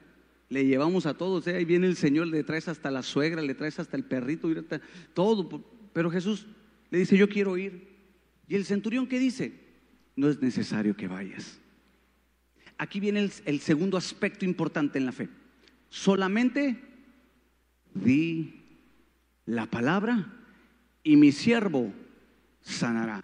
le 0.49 0.65
llevamos 0.65 1.05
a 1.05 1.15
todos. 1.15 1.47
¿eh? 1.47 1.55
Ahí 1.55 1.65
viene 1.65 1.87
el 1.87 1.95
Señor, 1.95 2.27
le 2.27 2.43
traes 2.43 2.67
hasta 2.67 2.91
la 2.91 3.03
suegra, 3.03 3.41
le 3.41 3.55
traes 3.55 3.79
hasta 3.79 3.97
el 3.97 4.03
perrito, 4.03 4.49
todo. 5.13 5.63
Pero 5.93 6.09
Jesús 6.09 6.47
le 6.89 6.99
dice, 6.99 7.17
yo 7.17 7.29
quiero 7.29 7.57
ir. 7.57 7.95
¿Y 8.47 8.55
el 8.55 8.65
centurión 8.65 9.07
qué 9.07 9.19
dice? 9.19 9.53
No 10.15 10.29
es 10.29 10.41
necesario 10.41 10.95
que 10.95 11.07
vayas 11.07 11.59
aquí 12.77 12.99
viene 12.99 13.29
el, 13.45 13.59
segundo 13.59 13.97
aspecto 13.97 14.45
importante 14.45 14.97
en 14.97 15.05
la 15.05 15.11
fe. 15.11 15.29
Solamente 15.89 16.81
di 17.93 18.63
la 19.45 19.65
palabra 19.65 20.33
y 21.03 21.15
mi 21.15 21.31
siervo 21.31 21.91
sanará. 22.61 23.23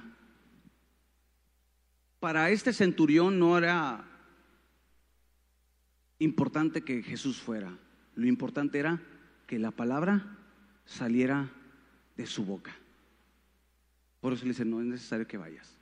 Para 2.19 2.49
este 2.49 2.73
centurión 2.73 3.37
no 3.37 3.57
era 3.57 4.05
importante 6.19 6.81
que 6.81 7.03
Jesús 7.03 7.39
fuera. 7.39 7.77
Lo 8.15 8.27
importante 8.27 8.79
era 8.79 9.01
que 9.47 9.59
la 9.59 9.71
palabra 9.71 10.37
saliera 10.85 11.49
de 12.15 12.25
su 12.25 12.45
boca. 12.45 12.75
Por 14.21 14.33
eso 14.33 14.43
le 14.43 14.49
dice, 14.49 14.65
no 14.65 14.79
es 14.79 14.87
necesario 14.87 15.27
que 15.27 15.37
vayas. 15.37 15.75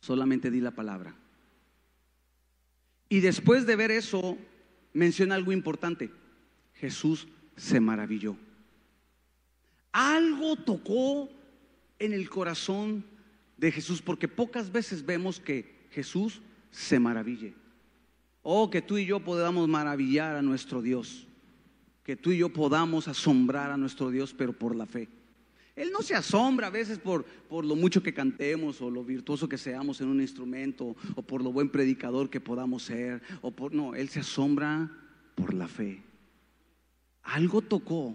Solamente 0.00 0.50
di 0.50 0.60
la 0.60 0.70
palabra. 0.70 1.14
Y 3.08 3.20
después 3.20 3.66
de 3.66 3.76
ver 3.76 3.90
eso, 3.90 4.38
menciona 4.94 5.34
algo 5.34 5.52
importante. 5.52 6.10
Jesús 6.74 7.28
se 7.56 7.80
maravilló. 7.80 8.36
Algo 9.92 10.56
tocó 10.56 11.28
en 11.98 12.12
el 12.12 12.30
corazón 12.30 13.04
de 13.58 13.70
Jesús, 13.70 14.00
porque 14.00 14.26
pocas 14.26 14.72
veces 14.72 15.04
vemos 15.04 15.38
que 15.38 15.86
Jesús 15.90 16.40
se 16.70 16.98
maraville. 16.98 17.54
Oh, 18.42 18.70
que 18.70 18.82
tú 18.82 18.98
y 18.98 19.06
yo 19.06 19.20
podamos 19.20 19.68
maravillar 19.68 20.36
a 20.36 20.42
nuestro 20.42 20.82
Dios, 20.82 21.26
que 22.04 22.16
tú 22.16 22.32
y 22.32 22.38
yo 22.38 22.52
podamos 22.52 23.06
asombrar 23.08 23.70
a 23.70 23.76
nuestro 23.76 24.10
Dios, 24.10 24.34
pero 24.36 24.52
por 24.52 24.74
la 24.74 24.86
fe. 24.86 25.08
Él 25.74 25.90
no 25.90 26.02
se 26.02 26.14
asombra 26.14 26.66
a 26.66 26.70
veces 26.70 26.98
por, 26.98 27.24
por, 27.24 27.64
lo 27.64 27.76
mucho 27.76 28.02
que 28.02 28.12
cantemos 28.12 28.82
o 28.82 28.90
lo 28.90 29.04
virtuoso 29.04 29.48
que 29.48 29.56
seamos 29.56 30.00
en 30.00 30.08
un 30.08 30.20
instrumento 30.20 30.94
o 31.14 31.22
por 31.22 31.42
lo 31.42 31.50
buen 31.50 31.70
predicador 31.70 32.28
que 32.28 32.40
podamos 32.40 32.82
ser 32.82 33.22
o 33.40 33.50
por 33.50 33.72
no, 33.72 33.94
él 33.94 34.08
se 34.10 34.20
asombra 34.20 34.90
por 35.34 35.54
la 35.54 35.68
fe. 35.68 36.02
Algo 37.22 37.62
tocó 37.62 38.14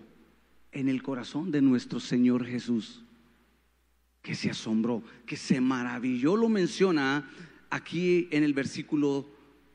en 0.72 0.90
el 0.90 1.02
corazón 1.02 1.50
de 1.50 1.62
nuestro 1.62 2.00
Señor 2.00 2.46
Jesús 2.46 3.02
que 4.22 4.36
se 4.36 4.50
asombró, 4.50 5.02
que 5.26 5.38
se 5.38 5.62
maravilló, 5.62 6.36
lo 6.36 6.50
menciona 6.50 7.30
aquí 7.70 8.28
en 8.32 8.44
el 8.44 8.54
versículo 8.54 9.26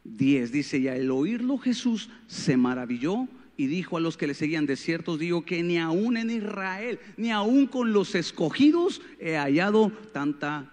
10. 0.05 0.53
Dice, 0.53 0.81
ya 0.81 0.97
el 0.97 1.11
oírlo 1.11 1.59
Jesús 1.59 2.11
se 2.27 2.57
maravilló 2.57 3.29
y 3.57 3.67
dijo 3.67 3.97
a 3.97 4.01
los 4.01 4.17
que 4.17 4.27
le 4.27 4.35
seguían, 4.35 4.67
de 4.67 4.77
ciertos 4.77 5.19
digo 5.19 5.45
que 5.45 5.63
ni 5.63 5.79
aún 5.79 6.17
en 6.17 6.31
Israel, 6.31 6.99
ni 7.17 7.31
aún 7.31 7.67
con 7.67 7.93
los 7.93 8.15
escogidos 8.15 9.03
he 9.21 9.37
hallado 9.37 9.91
tanta 10.13 10.73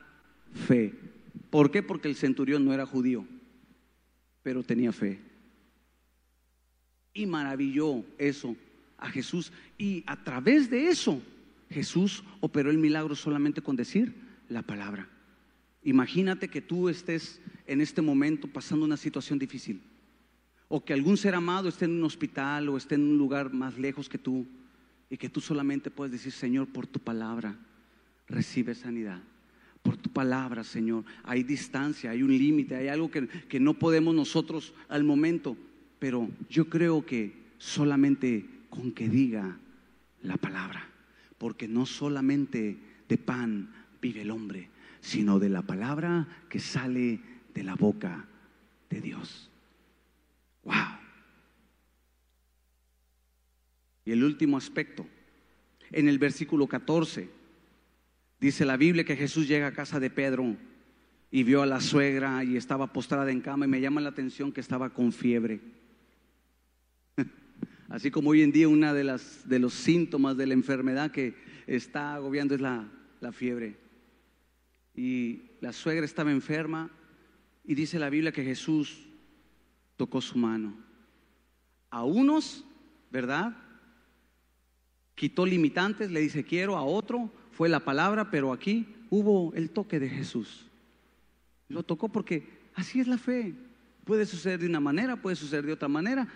fe. 0.67 0.93
¿Por 1.49 1.71
qué? 1.71 1.83
Porque 1.83 2.07
el 2.07 2.15
centurión 2.15 2.65
no 2.65 2.73
era 2.73 2.85
judío, 2.85 3.25
pero 4.43 4.63
tenía 4.63 4.91
fe. 4.91 5.19
Y 7.13 7.25
maravilló 7.25 8.05
eso 8.17 8.55
a 8.97 9.09
Jesús. 9.09 9.51
Y 9.77 10.03
a 10.05 10.23
través 10.23 10.69
de 10.69 10.87
eso, 10.87 11.21
Jesús 11.69 12.23
operó 12.39 12.69
el 12.69 12.77
milagro 12.77 13.15
solamente 13.15 13.61
con 13.61 13.75
decir 13.75 14.13
la 14.47 14.61
palabra. 14.61 15.09
Imagínate 15.83 16.49
que 16.49 16.61
tú 16.61 16.89
estés 16.89 17.41
en 17.69 17.81
este 17.81 18.01
momento 18.01 18.47
pasando 18.47 18.83
una 18.83 18.97
situación 18.97 19.37
difícil 19.37 19.79
o 20.67 20.83
que 20.83 20.93
algún 20.93 21.17
ser 21.17 21.35
amado 21.35 21.69
esté 21.69 21.85
en 21.85 21.91
un 21.91 22.03
hospital 22.03 22.67
o 22.67 22.77
esté 22.77 22.95
en 22.95 23.03
un 23.03 23.17
lugar 23.17 23.53
más 23.53 23.77
lejos 23.77 24.09
que 24.09 24.17
tú 24.17 24.47
y 25.09 25.17
que 25.17 25.29
tú 25.29 25.39
solamente 25.39 25.91
puedes 25.91 26.11
decir, 26.11 26.31
Señor, 26.31 26.67
por 26.67 26.87
tu 26.87 26.99
palabra 26.99 27.55
recibe 28.27 28.73
sanidad. 28.73 29.21
Por 29.83 29.97
tu 29.97 30.09
palabra, 30.11 30.63
Señor. 30.63 31.05
Hay 31.23 31.43
distancia, 31.43 32.11
hay 32.11 32.21
un 32.21 32.29
límite, 32.29 32.75
hay 32.75 32.87
algo 32.87 33.09
que, 33.09 33.27
que 33.27 33.59
no 33.59 33.75
podemos 33.75 34.13
nosotros 34.13 34.73
al 34.87 35.03
momento, 35.03 35.55
pero 35.99 36.29
yo 36.49 36.69
creo 36.69 37.05
que 37.05 37.33
solamente 37.57 38.45
con 38.69 38.91
que 38.91 39.09
diga 39.09 39.57
la 40.21 40.37
palabra, 40.37 40.87
porque 41.37 41.67
no 41.67 41.85
solamente 41.85 42.77
de 43.07 43.17
pan 43.17 43.69
vive 44.01 44.21
el 44.21 44.31
hombre, 44.31 44.69
sino 45.01 45.39
de 45.39 45.49
la 45.49 45.61
palabra 45.61 46.27
que 46.49 46.59
sale 46.59 47.19
de 47.53 47.63
la 47.63 47.75
boca 47.75 48.25
de 48.89 49.01
Dios. 49.01 49.49
Wow. 50.63 50.75
Y 54.05 54.11
el 54.11 54.23
último 54.23 54.57
aspecto, 54.57 55.05
en 55.91 56.07
el 56.07 56.17
versículo 56.17 56.67
14, 56.67 57.29
dice 58.39 58.65
la 58.65 58.77
Biblia 58.77 59.03
que 59.03 59.15
Jesús 59.15 59.47
llega 59.47 59.67
a 59.67 59.73
casa 59.73 59.99
de 59.99 60.09
Pedro 60.09 60.55
y 61.31 61.43
vio 61.43 61.61
a 61.61 61.67
la 61.67 61.79
suegra 61.79 62.43
y 62.43 62.57
estaba 62.57 62.91
postrada 62.91 63.31
en 63.31 63.41
cama 63.41 63.65
y 63.65 63.69
me 63.69 63.81
llama 63.81 64.01
la 64.01 64.09
atención 64.09 64.51
que 64.51 64.61
estaba 64.61 64.89
con 64.91 65.11
fiebre. 65.11 65.61
Así 67.89 68.09
como 68.09 68.31
hoy 68.31 68.41
en 68.41 68.51
día 68.51 68.67
una 68.67 68.93
de, 68.93 69.03
las, 69.03 69.47
de 69.47 69.59
los 69.59 69.73
síntomas 69.73 70.37
de 70.37 70.47
la 70.47 70.53
enfermedad 70.53 71.11
que 71.11 71.35
está 71.67 72.15
agobiando 72.15 72.55
es 72.55 72.61
la, 72.61 72.89
la 73.21 73.31
fiebre. 73.31 73.77
Y 74.95 75.51
la 75.61 75.71
suegra 75.71 76.05
estaba 76.05 76.31
enferma 76.31 76.89
y 77.69 77.75
dice 77.75 77.99
la 77.99 78.09
Biblia 78.09 78.31
que 78.31 78.43
Jesús 78.43 78.97
tocó 79.95 80.21
su 80.21 80.39
mano. 80.39 80.73
A 81.91 82.03
unos, 82.03 82.65
¿verdad? 83.11 83.55
Quitó 85.13 85.45
limitantes, 85.45 86.09
le 86.09 86.19
dice 86.19 86.43
quiero, 86.43 86.75
a 86.75 86.81
otro 86.81 87.31
fue 87.51 87.69
la 87.69 87.79
palabra, 87.81 88.31
pero 88.31 88.53
aquí 88.53 88.87
hubo 89.11 89.53
el 89.53 89.69
toque 89.69 89.99
de 89.99 90.09
Jesús. 90.09 90.65
Lo 91.67 91.83
tocó 91.83 92.09
porque 92.09 92.43
así 92.73 93.01
es 93.01 93.07
la 93.07 93.19
fe. 93.19 93.53
Puede 94.03 94.25
suceder 94.25 94.61
de 94.61 94.65
una 94.65 94.79
manera, 94.79 95.21
puede 95.21 95.35
suceder 95.35 95.67
de 95.67 95.73
otra 95.73 95.87
manera. 95.87 96.27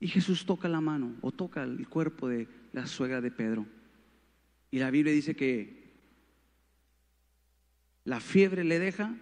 Y 0.00 0.08
Jesús 0.08 0.44
toca 0.44 0.68
la 0.68 0.82
mano 0.82 1.14
o 1.22 1.32
toca 1.32 1.62
el 1.62 1.88
cuerpo 1.88 2.28
de 2.28 2.46
la 2.74 2.86
suegra 2.86 3.22
de 3.22 3.30
Pedro. 3.30 3.64
Y 4.70 4.80
la 4.80 4.90
Biblia 4.90 5.14
dice 5.14 5.34
que 5.34 5.82
la 8.04 8.20
fiebre 8.20 8.64
le 8.64 8.78
deja 8.78 9.16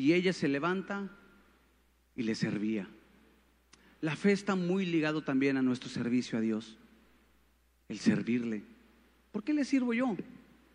y 0.00 0.14
ella 0.14 0.32
se 0.32 0.48
levanta 0.48 1.10
y 2.16 2.22
le 2.22 2.34
servía. 2.34 2.88
La 4.00 4.16
fe 4.16 4.32
está 4.32 4.54
muy 4.54 4.86
ligado 4.86 5.22
también 5.22 5.58
a 5.58 5.62
nuestro 5.62 5.90
servicio 5.90 6.38
a 6.38 6.40
Dios, 6.40 6.78
el 7.90 7.98
servirle. 7.98 8.62
¿Por 9.30 9.44
qué 9.44 9.52
le 9.52 9.62
sirvo 9.62 9.92
yo? 9.92 10.16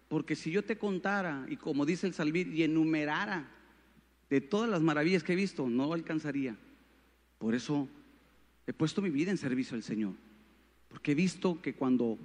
Porque 0.10 0.36
si 0.36 0.52
yo 0.52 0.64
te 0.64 0.78
contara 0.78 1.48
y 1.50 1.58
como 1.58 1.88
dice 1.88 2.06
el 2.06 2.14
Salvir 2.14 2.54
y 2.54 2.62
enumerara 2.62 3.50
de 4.30 4.42
todas 4.42 4.70
las 4.70 4.84
maravillas 4.84 5.24
que 5.24 5.34
he 5.34 5.36
visto, 5.36 5.68
no 5.68 5.92
alcanzaría. 5.92 6.56
Por 7.40 7.56
eso 7.56 7.90
he 8.68 8.74
puesto 8.74 9.02
mi 9.02 9.10
vida 9.10 9.32
en 9.32 9.38
servicio 9.38 9.76
al 9.76 9.82
Señor. 9.82 10.14
Porque 10.88 11.14
he 11.14 11.16
visto 11.16 11.64
que 11.64 11.74
cuando 11.74 12.20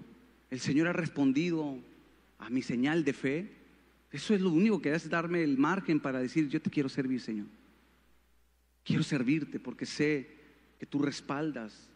el 0.51 0.61
Señor 0.61 0.86
ha 0.86 0.92
respondido 0.92 1.78
a 2.38 2.51
mi 2.51 2.61
señal 2.61 3.05
de 3.05 3.14
fe, 3.14 3.59
eso 4.11 4.34
es 4.34 4.40
lo 4.40 4.50
único 4.50 4.80
que 4.82 4.92
hace 4.92 5.08
darme 5.08 5.42
el 5.42 5.56
margen 5.56 6.00
para 6.00 6.20
decir, 6.20 6.48
yo 6.48 6.61
te 6.61 6.70
quiero 6.70 6.88
servir, 6.88 7.20
Señor. 7.20 7.46
Quiero 8.82 9.02
servirte 9.02 9.61
porque 9.61 9.86
sé 9.86 10.28
que 10.78 10.86
tú 10.86 10.98
respaldas. 11.00 11.88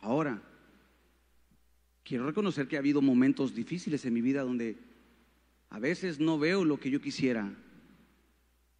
Ahora, 0.00 0.40
quiero 2.04 2.26
reconocer 2.26 2.68
que 2.68 2.76
ha 2.76 2.78
habido 2.78 3.02
momentos 3.02 3.54
difíciles 3.54 4.04
en 4.04 4.14
mi 4.14 4.20
vida 4.20 4.42
donde 4.42 4.76
a 5.70 5.80
veces 5.80 6.20
no 6.20 6.38
veo 6.38 6.64
lo 6.64 6.78
que 6.78 6.90
yo 6.90 7.00
quisiera, 7.00 7.52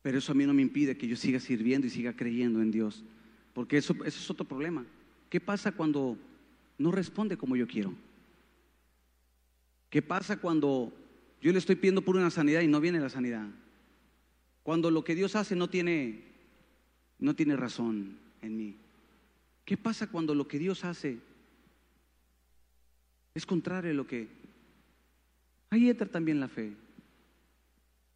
Pero 0.02 0.18
eso 0.18 0.32
a 0.32 0.34
mí 0.34 0.44
no 0.44 0.52
me 0.52 0.61
impide 0.61 0.98
que 0.98 1.09
yo 1.09 1.16
siga 1.16 1.40
sirviendo 1.40 1.86
y 1.86 1.90
siga 1.90 2.14
creyendo 2.14 2.61
en 2.61 2.70
Dios. 2.70 3.02
Porque 3.55 3.78
eso, 3.78 3.94
eso 4.05 4.20
es 4.20 4.30
otro 4.30 4.46
problema. 4.46 4.84
¿Qué 5.30 5.40
pasa 5.40 5.72
cuando 5.72 6.18
no 6.76 6.92
responde 6.92 7.38
como 7.38 7.57
yo 7.57 7.66
quiero? 7.66 7.94
¿Qué 9.88 10.02
pasa 10.02 10.36
cuando 10.36 10.92
yo 11.45 11.53
le 11.53 11.59
estoy 11.59 11.76
pidiendo 11.76 12.01
por 12.01 12.16
una 12.16 12.30
sanidad 12.30 12.62
y 12.62 12.68
no 12.68 12.80
viene 12.80 12.99
la 12.99 13.11
sanidad? 13.11 13.47
Cuando 14.62 14.90
lo 14.90 15.05
que 15.05 15.14
Dios 15.14 15.36
hace 15.36 15.55
no 15.55 15.68
tiene, 15.68 16.24
no 17.18 17.36
tiene 17.36 17.55
razón 17.55 18.16
en 18.40 18.57
mí. 18.57 18.78
¿Qué 19.66 19.76
pasa 19.76 20.11
cuando 20.11 20.34
lo 20.34 20.49
que 20.49 20.59
Dios 20.59 20.86
hace 20.86 21.18
es 23.34 23.45
contrario 23.45 23.90
a 23.90 23.95
lo 23.95 24.07
que... 24.07 24.26
Ahí 25.68 25.90
entra 25.90 26.07
también 26.09 26.40
la 26.40 26.49
fe. 26.49 26.72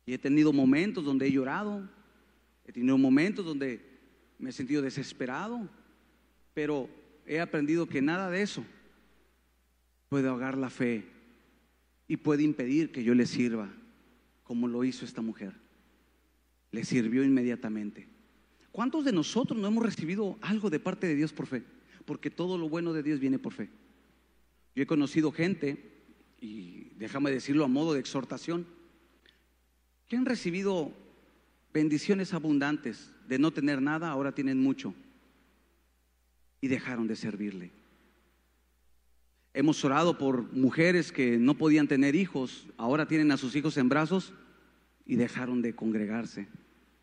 Y 0.07 0.15
he 0.15 0.19
tenido 0.19 0.51
momentos 0.51 1.05
donde 1.05 1.27
he 1.27 1.31
llorado, 1.31 1.87
he 2.65 2.73
tenido 2.73 2.97
momentos 2.97 3.45
donde 3.45 3.85
me 4.39 4.49
he 4.49 4.53
sentido 4.55 4.81
desesperado, 4.81 5.69
pero 6.55 6.89
he 7.27 7.41
aprendido 7.41 7.87
que 7.87 8.01
nada 8.01 8.31
de 8.31 8.41
eso 8.41 8.65
puede 10.09 10.29
ahogar 10.29 10.57
la 10.57 10.71
fe 10.71 11.18
y 12.09 12.17
puede 12.17 12.43
impedir 12.43 12.91
que 12.91 13.05
yo 13.05 13.15
le 13.15 13.27
sirva 13.27 13.71
como 14.43 14.67
lo 14.67 14.83
hizo 14.83 15.05
esta 15.05 15.21
mujer. 15.21 15.53
Le 16.73 16.85
sirvió 16.85 17.23
inmediatamente. 17.23 18.09
¿Cuántos 18.73 19.05
de 19.05 19.13
nosotros 19.13 19.59
no 19.59 19.69
hemos 19.69 19.85
recibido 19.85 20.39
algo 20.41 20.71
de 20.71 20.81
parte 20.81 21.07
de 21.07 21.15
Dios 21.15 21.33
por 21.33 21.47
fe? 21.47 21.63
Porque 22.07 22.31
todo 22.31 22.57
lo 22.57 22.69
bueno 22.69 22.95
de 22.95 23.03
Dios 23.03 23.21
viene 23.21 23.39
por 23.39 23.53
fe. 23.53 23.69
Yo 24.75 24.83
he 24.83 24.87
conocido 24.87 25.33
gente, 25.33 25.93
y 26.41 26.91
déjame 26.97 27.31
decirlo 27.31 27.65
a 27.65 27.69
modo 27.69 27.93
de 27.93 28.01
exhortación, 28.01 28.67
que 30.07 30.17
han 30.17 30.25
recibido 30.25 30.93
bendiciones 31.75 32.33
abundantes 32.33 33.13
de 33.29 33.39
no 33.39 33.53
tener 33.53 33.83
nada, 33.83 34.09
ahora 34.09 34.33
tienen 34.33 34.59
mucho 34.59 34.95
y 36.61 36.69
dejaron 36.69 37.07
de 37.07 37.17
servirle. 37.17 37.78
Hemos 39.55 39.85
orado 39.85 40.19
por 40.19 40.53
mujeres 40.53 41.11
que 41.11 41.39
no 41.39 41.57
podían 41.57 41.89
tener 41.89 42.15
hijos, 42.15 42.67
ahora 42.77 43.09
tienen 43.09 43.33
a 43.33 43.37
sus 43.37 43.57
hijos 43.57 43.77
en 43.77 43.89
brazos 43.89 44.35
y 45.07 45.17
dejaron 45.17 45.63
de 45.63 45.75
congregarse, 45.75 46.49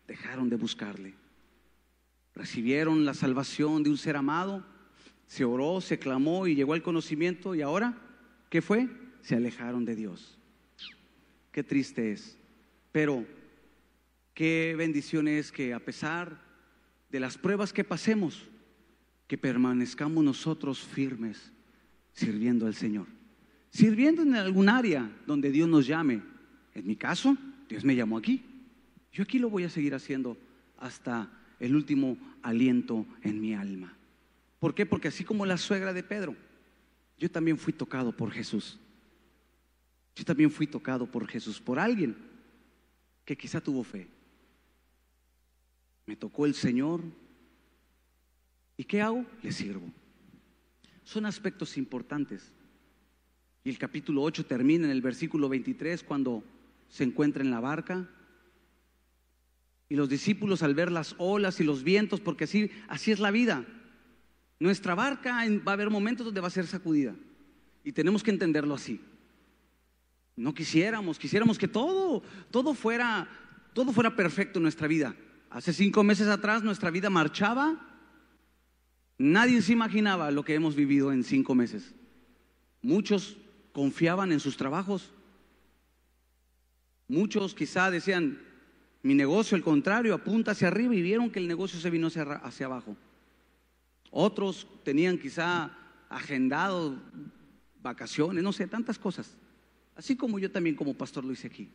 dejaron 0.06 0.48
de 0.48 0.56
buscarle. 0.56 1.14
Recibieron 2.34 3.04
la 3.04 3.14
salvación 3.14 3.82
de 3.82 3.90
un 3.90 3.98
ser 3.98 4.16
amado, 4.16 4.64
se 5.26 5.44
oró, 5.44 5.80
se 5.80 5.98
clamó 5.98 6.46
y 6.46 6.54
llegó 6.54 6.74
al 6.74 6.82
conocimiento 6.82 7.54
y 7.54 7.62
ahora, 7.62 7.98
¿qué 8.48 8.62
fue? 8.62 8.88
Se 9.22 9.34
alejaron 9.34 9.84
de 9.84 9.96
Dios. 9.96 10.38
Qué 11.50 11.64
triste 11.64 12.12
es. 12.12 12.38
Pero 12.92 13.26
qué 14.34 14.74
bendición 14.78 15.26
es 15.26 15.50
que 15.50 15.74
a 15.74 15.80
pesar 15.80 16.40
de 17.10 17.18
las 17.18 17.36
pruebas 17.36 17.72
que 17.72 17.82
pasemos, 17.82 18.48
que 19.26 19.36
permanezcamos 19.36 20.22
nosotros 20.22 20.78
firmes 20.78 21.52
sirviendo 22.16 22.66
al 22.66 22.74
Señor. 22.74 23.06
Sirviendo 23.70 24.22
en 24.22 24.34
algún 24.34 24.68
área 24.68 25.08
donde 25.26 25.52
Dios 25.52 25.68
nos 25.68 25.86
llame. 25.86 26.22
En 26.74 26.86
mi 26.86 26.96
caso, 26.96 27.36
Dios 27.68 27.84
me 27.84 27.94
llamó 27.94 28.18
aquí. 28.18 28.42
Yo 29.12 29.22
aquí 29.22 29.38
lo 29.38 29.48
voy 29.48 29.62
a 29.62 29.70
seguir 29.70 29.94
haciendo 29.94 30.36
hasta 30.78 31.30
el 31.60 31.76
último 31.76 32.18
aliento 32.42 33.06
en 33.22 33.40
mi 33.40 33.54
alma. 33.54 33.96
¿Por 34.58 34.74
qué? 34.74 34.84
Porque 34.84 35.08
así 35.08 35.22
como 35.22 35.46
la 35.46 35.56
suegra 35.56 35.92
de 35.92 36.02
Pedro, 36.02 36.34
yo 37.18 37.30
también 37.30 37.58
fui 37.58 37.72
tocado 37.72 38.16
por 38.16 38.32
Jesús. 38.32 38.80
Yo 40.16 40.24
también 40.24 40.50
fui 40.50 40.66
tocado 40.66 41.06
por 41.06 41.28
Jesús, 41.28 41.60
por 41.60 41.78
alguien 41.78 42.16
que 43.24 43.36
quizá 43.36 43.60
tuvo 43.60 43.84
fe. 43.84 44.08
Me 46.06 46.16
tocó 46.16 46.46
el 46.46 46.54
Señor, 46.54 47.02
¿Y 48.76 48.84
qué 48.84 49.00
hago? 49.00 49.24
Le 49.42 49.52
sirvo. 49.52 49.90
Son 51.06 51.24
aspectos 51.24 51.78
importantes. 51.78 52.52
Y 53.62 53.70
el 53.70 53.78
capítulo 53.78 54.22
8 54.22 54.44
termina 54.44 54.86
en 54.86 54.90
el 54.90 55.00
versículo 55.00 55.48
23 55.48 56.02
cuando 56.02 56.42
se 56.88 57.04
encuentra 57.04 57.44
en 57.44 57.52
la 57.52 57.60
barca. 57.60 58.10
Y 59.88 59.94
los 59.94 60.08
discípulos 60.08 60.64
al 60.64 60.74
ver 60.74 60.90
las 60.90 61.14
olas 61.18 61.60
y 61.60 61.64
los 61.64 61.84
vientos, 61.84 62.20
porque 62.20 62.42
así, 62.42 62.72
así 62.88 63.12
es 63.12 63.20
la 63.20 63.30
vida. 63.30 63.64
Nuestra 64.58 64.96
barca 64.96 65.44
va 65.64 65.72
a 65.72 65.74
haber 65.74 65.90
momentos 65.90 66.26
donde 66.26 66.40
va 66.40 66.48
a 66.48 66.50
ser 66.50 66.66
sacudida. 66.66 67.14
Y 67.84 67.92
tenemos 67.92 68.24
que 68.24 68.32
entenderlo 68.32 68.74
así. 68.74 69.00
No 70.34 70.54
quisiéramos, 70.54 71.20
quisiéramos 71.20 71.56
que 71.56 71.68
todo, 71.68 72.24
todo 72.50 72.74
fuera, 72.74 73.28
todo 73.74 73.92
fuera 73.92 74.16
perfecto 74.16 74.58
en 74.58 74.64
nuestra 74.64 74.88
vida. 74.88 75.14
Hace 75.50 75.72
cinco 75.72 76.02
meses 76.02 76.26
atrás 76.26 76.64
nuestra 76.64 76.90
vida 76.90 77.10
marchaba 77.10 77.85
Nadie 79.18 79.62
se 79.62 79.72
imaginaba 79.72 80.30
lo 80.30 80.44
que 80.44 80.54
hemos 80.54 80.74
vivido 80.74 81.12
en 81.12 81.24
cinco 81.24 81.54
meses. 81.54 81.94
Muchos 82.82 83.36
confiaban 83.72 84.30
en 84.32 84.40
sus 84.40 84.56
trabajos. 84.56 85.12
Muchos 87.08 87.54
quizá 87.54 87.90
decían, 87.90 88.38
mi 89.02 89.14
negocio, 89.14 89.56
al 89.56 89.62
contrario, 89.62 90.14
apunta 90.14 90.50
hacia 90.50 90.68
arriba 90.68 90.94
y 90.94 91.02
vieron 91.02 91.30
que 91.30 91.38
el 91.38 91.48
negocio 91.48 91.80
se 91.80 91.90
vino 91.90 92.08
hacia, 92.08 92.66
abajo. 92.66 92.96
Otros 94.10 94.66
tenían 94.82 95.18
quizá 95.18 95.70
agendado 96.08 97.00
vacaciones, 97.82 98.42
no 98.42 98.52
sé, 98.52 98.66
tantas 98.66 98.98
cosas. 98.98 99.36
Así 99.94 100.16
como 100.16 100.38
yo 100.38 100.50
también 100.50 100.76
como 100.76 100.94
pastor 100.94 101.24
lo 101.24 101.32
hice 101.32 101.46
aquí. 101.46 101.70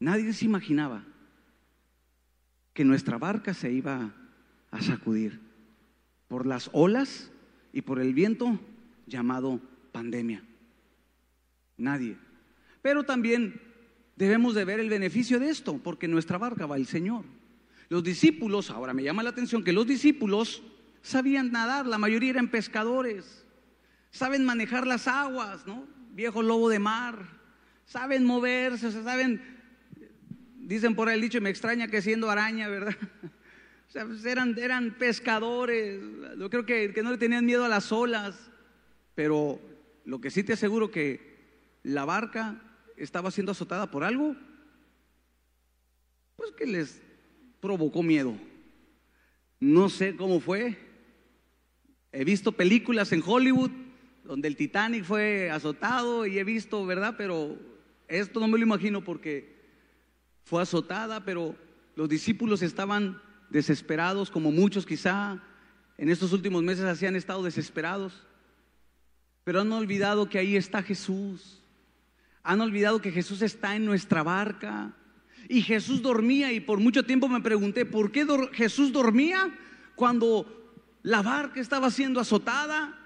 Nadie 0.00 0.32
se 0.32 0.46
imaginaba 0.46 1.04
que 2.72 2.84
nuestra 2.84 3.18
barca 3.18 3.54
se 3.54 3.70
iba 3.70 4.12
a 4.70 4.82
sacudir 4.82 5.49
por 6.30 6.46
las 6.46 6.70
olas 6.72 7.28
y 7.72 7.82
por 7.82 7.98
el 7.98 8.14
viento 8.14 8.60
llamado 9.08 9.60
pandemia. 9.90 10.44
Nadie. 11.76 12.16
Pero 12.82 13.02
también 13.02 13.60
debemos 14.14 14.54
de 14.54 14.64
ver 14.64 14.78
el 14.78 14.88
beneficio 14.88 15.40
de 15.40 15.50
esto, 15.50 15.80
porque 15.82 16.06
nuestra 16.06 16.38
barca 16.38 16.66
va 16.66 16.76
el 16.76 16.86
Señor. 16.86 17.24
Los 17.88 18.04
discípulos, 18.04 18.70
ahora 18.70 18.94
me 18.94 19.02
llama 19.02 19.24
la 19.24 19.30
atención 19.30 19.64
que 19.64 19.72
los 19.72 19.88
discípulos 19.88 20.62
sabían 21.02 21.50
nadar, 21.50 21.84
la 21.86 21.98
mayoría 21.98 22.30
eran 22.30 22.46
pescadores, 22.46 23.44
saben 24.12 24.44
manejar 24.44 24.86
las 24.86 25.08
aguas, 25.08 25.66
¿no? 25.66 25.84
Viejo 26.12 26.42
lobo 26.42 26.68
de 26.68 26.78
mar, 26.78 27.26
saben 27.86 28.24
moverse, 28.24 28.92
saben, 28.92 29.42
dicen 30.60 30.94
por 30.94 31.08
ahí 31.08 31.16
el 31.16 31.22
dicho, 31.22 31.40
me 31.40 31.50
extraña 31.50 31.88
que 31.88 32.00
siendo 32.00 32.30
araña, 32.30 32.68
¿verdad? 32.68 32.96
Pues, 33.92 34.24
eran, 34.24 34.56
eran 34.56 34.94
pescadores, 34.98 36.00
yo 36.38 36.48
creo 36.48 36.64
que, 36.64 36.92
que 36.92 37.02
no 37.02 37.10
le 37.10 37.18
tenían 37.18 37.44
miedo 37.44 37.64
a 37.64 37.68
las 37.68 37.90
olas, 37.90 38.50
pero 39.16 39.60
lo 40.04 40.20
que 40.20 40.30
sí 40.30 40.44
te 40.44 40.52
aseguro 40.52 40.90
que 40.90 41.76
la 41.82 42.04
barca 42.04 42.62
estaba 42.96 43.30
siendo 43.32 43.52
azotada 43.52 43.90
por 43.90 44.04
algo, 44.04 44.36
pues 46.36 46.52
que 46.52 46.66
les 46.66 47.02
provocó 47.60 48.02
miedo. 48.02 48.34
No 49.58 49.88
sé 49.88 50.14
cómo 50.14 50.40
fue. 50.40 50.78
He 52.12 52.24
visto 52.24 52.52
películas 52.52 53.12
en 53.12 53.22
Hollywood 53.26 53.70
donde 54.24 54.46
el 54.46 54.56
Titanic 54.56 55.04
fue 55.04 55.50
azotado 55.50 56.26
y 56.26 56.38
he 56.38 56.44
visto, 56.44 56.86
¿verdad? 56.86 57.16
Pero 57.18 57.58
esto 58.06 58.38
no 58.38 58.46
me 58.46 58.58
lo 58.58 58.64
imagino 58.64 59.02
porque 59.02 59.56
fue 60.44 60.62
azotada, 60.62 61.24
pero 61.24 61.56
los 61.96 62.08
discípulos 62.08 62.62
estaban 62.62 63.20
desesperados, 63.50 64.30
como 64.30 64.50
muchos 64.50 64.86
quizá 64.86 65.40
en 65.98 66.08
estos 66.08 66.32
últimos 66.32 66.62
meses 66.62 66.84
así 66.84 67.06
han 67.06 67.16
estado 67.16 67.42
desesperados, 67.42 68.26
pero 69.44 69.60
han 69.60 69.72
olvidado 69.72 70.28
que 70.28 70.38
ahí 70.38 70.56
está 70.56 70.82
Jesús. 70.82 71.60
Han 72.42 72.60
olvidado 72.60 73.00
que 73.00 73.12
Jesús 73.12 73.42
está 73.42 73.76
en 73.76 73.84
nuestra 73.84 74.22
barca. 74.22 74.94
Y 75.48 75.62
Jesús 75.62 76.00
dormía 76.00 76.52
y 76.52 76.60
por 76.60 76.78
mucho 76.78 77.04
tiempo 77.04 77.28
me 77.28 77.40
pregunté, 77.40 77.84
¿por 77.84 78.12
qué 78.12 78.26
Jesús 78.52 78.92
dormía 78.92 79.50
cuando 79.94 80.46
la 81.02 81.22
barca 81.22 81.60
estaba 81.60 81.90
siendo 81.90 82.20
azotada? 82.20 82.99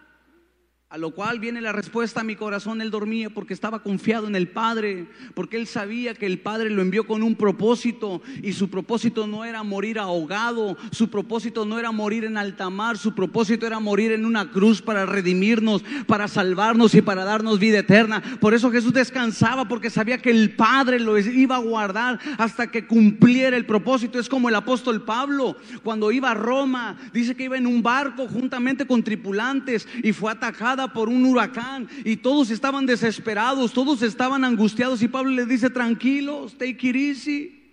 A 0.94 0.96
lo 0.96 1.10
cual 1.10 1.40
viene 1.40 1.60
la 1.60 1.72
respuesta 1.72 2.20
a 2.20 2.22
mi 2.22 2.36
corazón, 2.36 2.80
él 2.80 2.92
dormía 2.92 3.28
porque 3.28 3.52
estaba 3.52 3.82
confiado 3.82 4.28
en 4.28 4.36
el 4.36 4.46
Padre, 4.46 5.08
porque 5.34 5.56
él 5.56 5.66
sabía 5.66 6.14
que 6.14 6.24
el 6.24 6.38
Padre 6.38 6.70
lo 6.70 6.82
envió 6.82 7.04
con 7.04 7.24
un 7.24 7.34
propósito 7.34 8.22
y 8.44 8.52
su 8.52 8.70
propósito 8.70 9.26
no 9.26 9.44
era 9.44 9.64
morir 9.64 9.98
ahogado, 9.98 10.76
su 10.92 11.10
propósito 11.10 11.64
no 11.64 11.80
era 11.80 11.90
morir 11.90 12.22
en 12.22 12.36
alta 12.36 12.70
mar, 12.70 12.96
su 12.96 13.12
propósito 13.12 13.66
era 13.66 13.80
morir 13.80 14.12
en 14.12 14.24
una 14.24 14.52
cruz 14.52 14.82
para 14.82 15.04
redimirnos, 15.04 15.82
para 16.06 16.28
salvarnos 16.28 16.94
y 16.94 17.02
para 17.02 17.24
darnos 17.24 17.58
vida 17.58 17.80
eterna. 17.80 18.22
Por 18.40 18.54
eso 18.54 18.70
Jesús 18.70 18.92
descansaba 18.92 19.66
porque 19.66 19.90
sabía 19.90 20.18
que 20.18 20.30
el 20.30 20.54
Padre 20.54 21.00
lo 21.00 21.18
iba 21.18 21.56
a 21.56 21.58
guardar 21.58 22.20
hasta 22.38 22.70
que 22.70 22.86
cumpliera 22.86 23.56
el 23.56 23.66
propósito. 23.66 24.20
Es 24.20 24.28
como 24.28 24.48
el 24.48 24.54
apóstol 24.54 25.04
Pablo 25.04 25.56
cuando 25.82 26.12
iba 26.12 26.30
a 26.30 26.34
Roma, 26.34 26.96
dice 27.12 27.34
que 27.34 27.42
iba 27.42 27.58
en 27.58 27.66
un 27.66 27.82
barco 27.82 28.28
juntamente 28.28 28.86
con 28.86 29.02
tripulantes 29.02 29.88
y 30.00 30.12
fue 30.12 30.30
atacada 30.30 30.83
por 30.92 31.08
un 31.08 31.24
huracán 31.24 31.88
y 32.04 32.16
todos 32.16 32.50
estaban 32.50 32.86
desesperados, 32.86 33.72
todos 33.72 34.02
estaban 34.02 34.44
angustiados 34.44 35.02
y 35.02 35.08
Pablo 35.08 35.30
le 35.30 35.46
dice, 35.46 35.70
tranquilos, 35.70 36.56
take 36.58 36.88
it. 36.88 37.64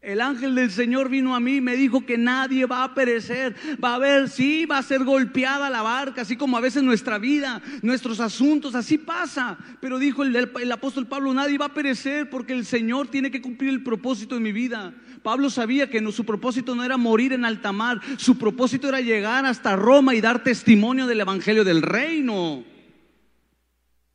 El 0.00 0.20
ángel 0.20 0.54
del 0.54 0.70
Señor 0.70 1.08
vino 1.08 1.34
a 1.34 1.40
mí 1.40 1.56
y 1.56 1.60
me 1.60 1.76
dijo 1.76 2.06
que 2.06 2.16
nadie 2.16 2.66
va 2.66 2.84
a 2.84 2.94
perecer. 2.94 3.56
Va 3.82 3.90
a 3.90 3.94
haber, 3.96 4.28
sí, 4.28 4.64
va 4.64 4.78
a 4.78 4.82
ser 4.82 5.02
golpeada 5.02 5.68
la 5.68 5.82
barca, 5.82 6.22
así 6.22 6.36
como 6.36 6.56
a 6.56 6.60
veces 6.60 6.84
nuestra 6.84 7.18
vida, 7.18 7.60
nuestros 7.82 8.20
asuntos, 8.20 8.76
así 8.76 8.96
pasa. 8.96 9.58
Pero 9.80 9.98
dijo 9.98 10.22
el, 10.22 10.72
apóstol 10.72 11.08
Pablo, 11.08 11.34
nadie 11.34 11.58
va 11.58 11.66
a 11.66 11.74
perecer 11.74 12.30
porque 12.30 12.52
el 12.52 12.64
Señor 12.64 13.08
tiene 13.08 13.32
que 13.32 13.42
cumplir 13.42 13.70
el 13.70 13.82
propósito 13.82 14.36
de 14.36 14.40
mi 14.40 14.52
vida. 14.52 14.94
Pablo 15.18 15.50
sabía 15.50 15.90
que 15.90 16.00
su 16.12 16.24
propósito 16.24 16.74
no 16.74 16.84
era 16.84 16.96
morir 16.96 17.32
en 17.32 17.44
alta 17.44 17.72
mar, 17.72 18.00
su 18.16 18.38
propósito 18.38 18.88
era 18.88 19.00
llegar 19.00 19.46
hasta 19.46 19.76
Roma 19.76 20.14
y 20.14 20.20
dar 20.20 20.42
testimonio 20.42 21.06
del 21.06 21.20
Evangelio 21.20 21.64
del 21.64 21.82
Reino. 21.82 22.64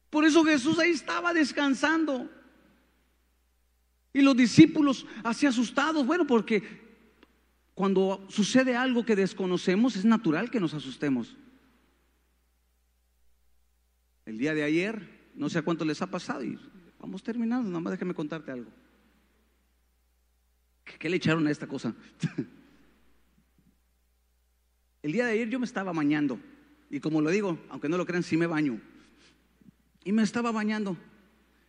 Por 0.09 0.25
eso 0.25 0.43
Jesús 0.43 0.77
ahí 0.79 0.91
estaba 0.91 1.33
descansando. 1.33 2.29
Y 4.13 4.21
los 4.21 4.37
discípulos 4.37 5.07
así 5.23 5.47
asustados, 5.47 6.05
bueno, 6.05 6.27
porque 6.27 6.83
cuando 7.73 8.23
sucede 8.29 8.75
algo 8.75 9.05
que 9.05 9.15
desconocemos 9.15 9.95
es 9.95 10.05
natural 10.05 10.51
que 10.51 10.59
nos 10.59 10.73
asustemos. 10.73 11.35
El 14.25 14.37
día 14.37 14.53
de 14.53 14.63
ayer, 14.63 15.31
no 15.35 15.49
sé 15.49 15.59
a 15.59 15.63
cuánto 15.63 15.83
les 15.83 16.01
ha 16.01 16.07
pasado 16.07 16.43
y 16.43 16.59
vamos 16.99 17.23
terminando, 17.23 17.67
nada 17.67 17.79
más 17.79 17.91
déjame 17.91 18.13
contarte 18.13 18.51
algo. 18.51 18.69
¿Qué 20.83 21.09
le 21.09 21.17
echaron 21.17 21.47
a 21.47 21.51
esta 21.51 21.67
cosa? 21.67 21.93
El 25.01 25.11
día 25.11 25.25
de 25.25 25.33
ayer 25.33 25.49
yo 25.49 25.59
me 25.59 25.65
estaba 25.65 25.91
bañando 25.91 26.39
y 26.89 26.99
como 26.99 27.21
lo 27.21 27.29
digo, 27.29 27.59
aunque 27.69 27.89
no 27.89 27.97
lo 27.97 28.05
crean, 28.05 28.23
sí 28.23 28.37
me 28.37 28.47
baño. 28.47 28.79
Y 30.03 30.11
me 30.11 30.23
estaba 30.23 30.51
bañando 30.51 30.97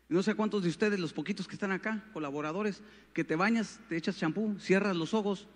no 0.08 0.22
sé 0.22 0.34
cuántos 0.34 0.62
de 0.62 0.68
ustedes, 0.68 1.00
los 1.00 1.12
poquitos 1.12 1.48
que 1.48 1.54
están 1.54 1.72
acá, 1.72 2.04
colaboradores, 2.12 2.82
que 3.12 3.24
te 3.24 3.36
bañas, 3.36 3.80
te 3.88 3.96
echas 3.96 4.16
champú, 4.16 4.56
cierras 4.60 4.96
los 4.96 5.14
ojos 5.14 5.48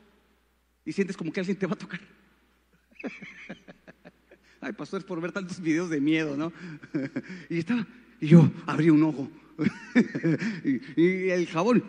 y 0.84 0.92
sientes 0.92 1.16
como 1.16 1.32
que 1.32 1.40
alguien 1.40 1.56
te 1.58 1.66
va 1.66 1.74
a 1.74 1.76
tocar. 1.76 2.00
Ay, 4.60 4.72
pastor, 4.72 5.00
es 5.00 5.06
por 5.06 5.20
ver 5.20 5.30
tantos 5.30 5.60
videos 5.60 5.90
de 5.90 6.00
miedo, 6.00 6.36
¿no? 6.36 6.52
y 7.48 7.58
estaba, 7.58 7.86
y 8.20 8.26
yo 8.26 8.50
abrí 8.66 8.90
un 8.90 9.02
ojo 9.04 9.30
y, 10.64 11.30
el 11.30 11.46
jabón. 11.46 11.84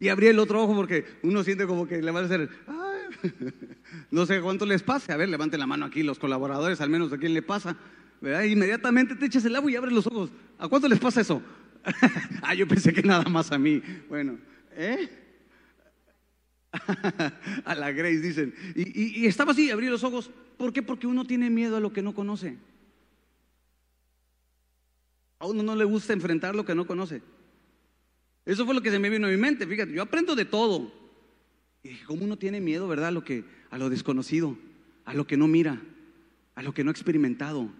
Y 0.00 0.08
abrí 0.08 0.28
el 0.28 0.38
otro 0.38 0.62
ojo 0.62 0.74
porque 0.74 1.04
uno 1.22 1.44
siente 1.44 1.66
como 1.66 1.86
que 1.86 2.00
le 2.00 2.10
va 2.10 2.20
a 2.20 2.24
hacer, 2.24 2.48
no 4.10 4.24
sé 4.24 4.40
cuánto 4.40 4.64
les 4.64 4.82
pase. 4.82 5.12
A 5.12 5.16
ver, 5.18 5.28
levanten 5.28 5.60
la 5.60 5.66
mano 5.66 5.84
aquí 5.84 6.02
los 6.02 6.18
colaboradores, 6.18 6.80
al 6.80 6.88
menos 6.88 7.12
a 7.12 7.18
quién 7.18 7.34
le 7.34 7.42
pasa. 7.42 7.76
Inmediatamente 8.22 9.14
te 9.14 9.26
echas 9.26 9.44
el 9.44 9.54
agua 9.56 9.70
y 9.70 9.76
abres 9.76 9.92
los 9.92 10.06
ojos. 10.06 10.30
¿A 10.58 10.68
cuánto 10.68 10.88
les 10.88 10.98
pasa 10.98 11.20
eso? 11.20 11.42
ah, 12.42 12.54
yo 12.54 12.66
pensé 12.66 12.94
que 12.94 13.02
nada 13.02 13.28
más 13.28 13.52
a 13.52 13.58
mí. 13.58 13.82
Bueno, 14.08 14.38
¿eh? 14.72 15.08
a 17.64 17.74
la 17.74 17.92
Grace 17.92 18.20
dicen. 18.20 18.54
Y, 18.74 19.26
estaba 19.26 19.52
así, 19.52 19.70
abrí 19.70 19.88
los 19.88 20.02
ojos. 20.02 20.30
¿Por 20.56 20.72
qué? 20.72 20.82
Porque 20.82 21.06
uno 21.06 21.26
tiene 21.26 21.50
miedo 21.50 21.76
a 21.76 21.80
lo 21.80 21.92
que 21.92 22.00
no 22.00 22.14
conoce. 22.14 22.56
A 25.38 25.46
uno 25.46 25.62
no 25.62 25.76
le 25.76 25.84
gusta 25.84 26.14
enfrentar 26.14 26.54
lo 26.54 26.64
que 26.64 26.74
no 26.74 26.86
conoce. 26.86 27.22
Eso 28.44 28.64
fue 28.64 28.74
lo 28.74 28.82
que 28.82 28.90
se 28.90 28.98
me 28.98 29.10
vino 29.10 29.26
a 29.26 29.30
mi 29.30 29.36
mente. 29.36 29.66
Fíjate, 29.66 29.92
yo 29.92 30.02
aprendo 30.02 30.34
de 30.34 30.44
todo. 30.44 30.92
Y 31.82 31.90
dije, 31.90 32.04
¿cómo 32.04 32.24
uno 32.24 32.36
tiene 32.36 32.60
miedo, 32.60 32.88
verdad? 32.88 33.08
A 33.08 33.10
lo, 33.10 33.24
a 33.70 33.88
desconocido, 33.88 34.56
a 35.04 35.14
lo 35.14 35.26
que 35.26 35.36
no 35.36 35.48
mira, 35.48 35.80
a 36.54 36.62
lo 36.62 36.74
que 36.74 36.84
no 36.84 36.90
ha 36.90 36.92
experimentado. 36.92 37.70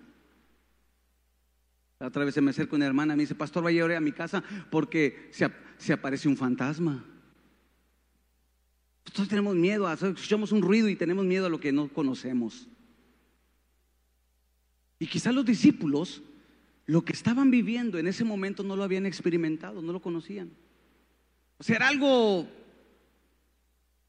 La 1.98 2.06
otra 2.06 2.24
vez 2.24 2.34
se 2.34 2.40
me 2.40 2.50
acerca 2.50 2.76
una 2.76 2.86
hermana 2.86 3.12
y 3.12 3.16
me 3.18 3.22
dice, 3.24 3.34
pastor, 3.34 3.62
vaya 3.62 3.96
a 3.96 4.00
mi 4.00 4.12
casa 4.12 4.42
porque 4.70 5.30
se, 5.32 5.92
aparece 5.92 6.28
un 6.28 6.36
fantasma. 6.36 7.04
Nosotros 9.04 9.28
tenemos 9.28 9.54
miedo, 9.54 9.92
escuchamos 9.92 10.52
un 10.52 10.62
ruido 10.62 10.88
y 10.88 10.96
tenemos 10.96 11.26
miedo 11.26 11.46
a 11.46 11.50
lo 11.50 11.60
que 11.60 11.72
no 11.72 11.88
conocemos. 11.88 12.68
Y 14.98 15.06
quizás 15.06 15.34
los 15.34 15.44
discípulos, 15.44 16.22
lo 16.90 17.04
que 17.04 17.12
estaban 17.12 17.52
viviendo 17.52 17.98
en 17.98 18.08
ese 18.08 18.24
momento 18.24 18.64
no 18.64 18.74
lo 18.74 18.82
habían 18.82 19.06
experimentado, 19.06 19.80
no 19.80 19.92
lo 19.92 20.02
conocían. 20.02 20.50
O 21.56 21.62
sea, 21.62 21.76
era 21.76 21.86
algo 21.86 22.48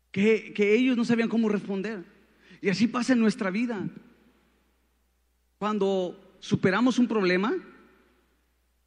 que, 0.10 0.52
que 0.56 0.74
ellos 0.74 0.98
no 0.98 1.06
sabían 1.06 1.30
cómo 1.30 1.48
responder. 1.48 2.04
Y 2.60 2.70
así 2.70 2.88
pasa 2.88 3.14
en 3.14 3.20
nuestra 3.20 3.52
vida. 3.52 3.88
Cuando 5.60 6.38
superamos 6.40 6.98
un 6.98 7.08
problema, 7.08 7.54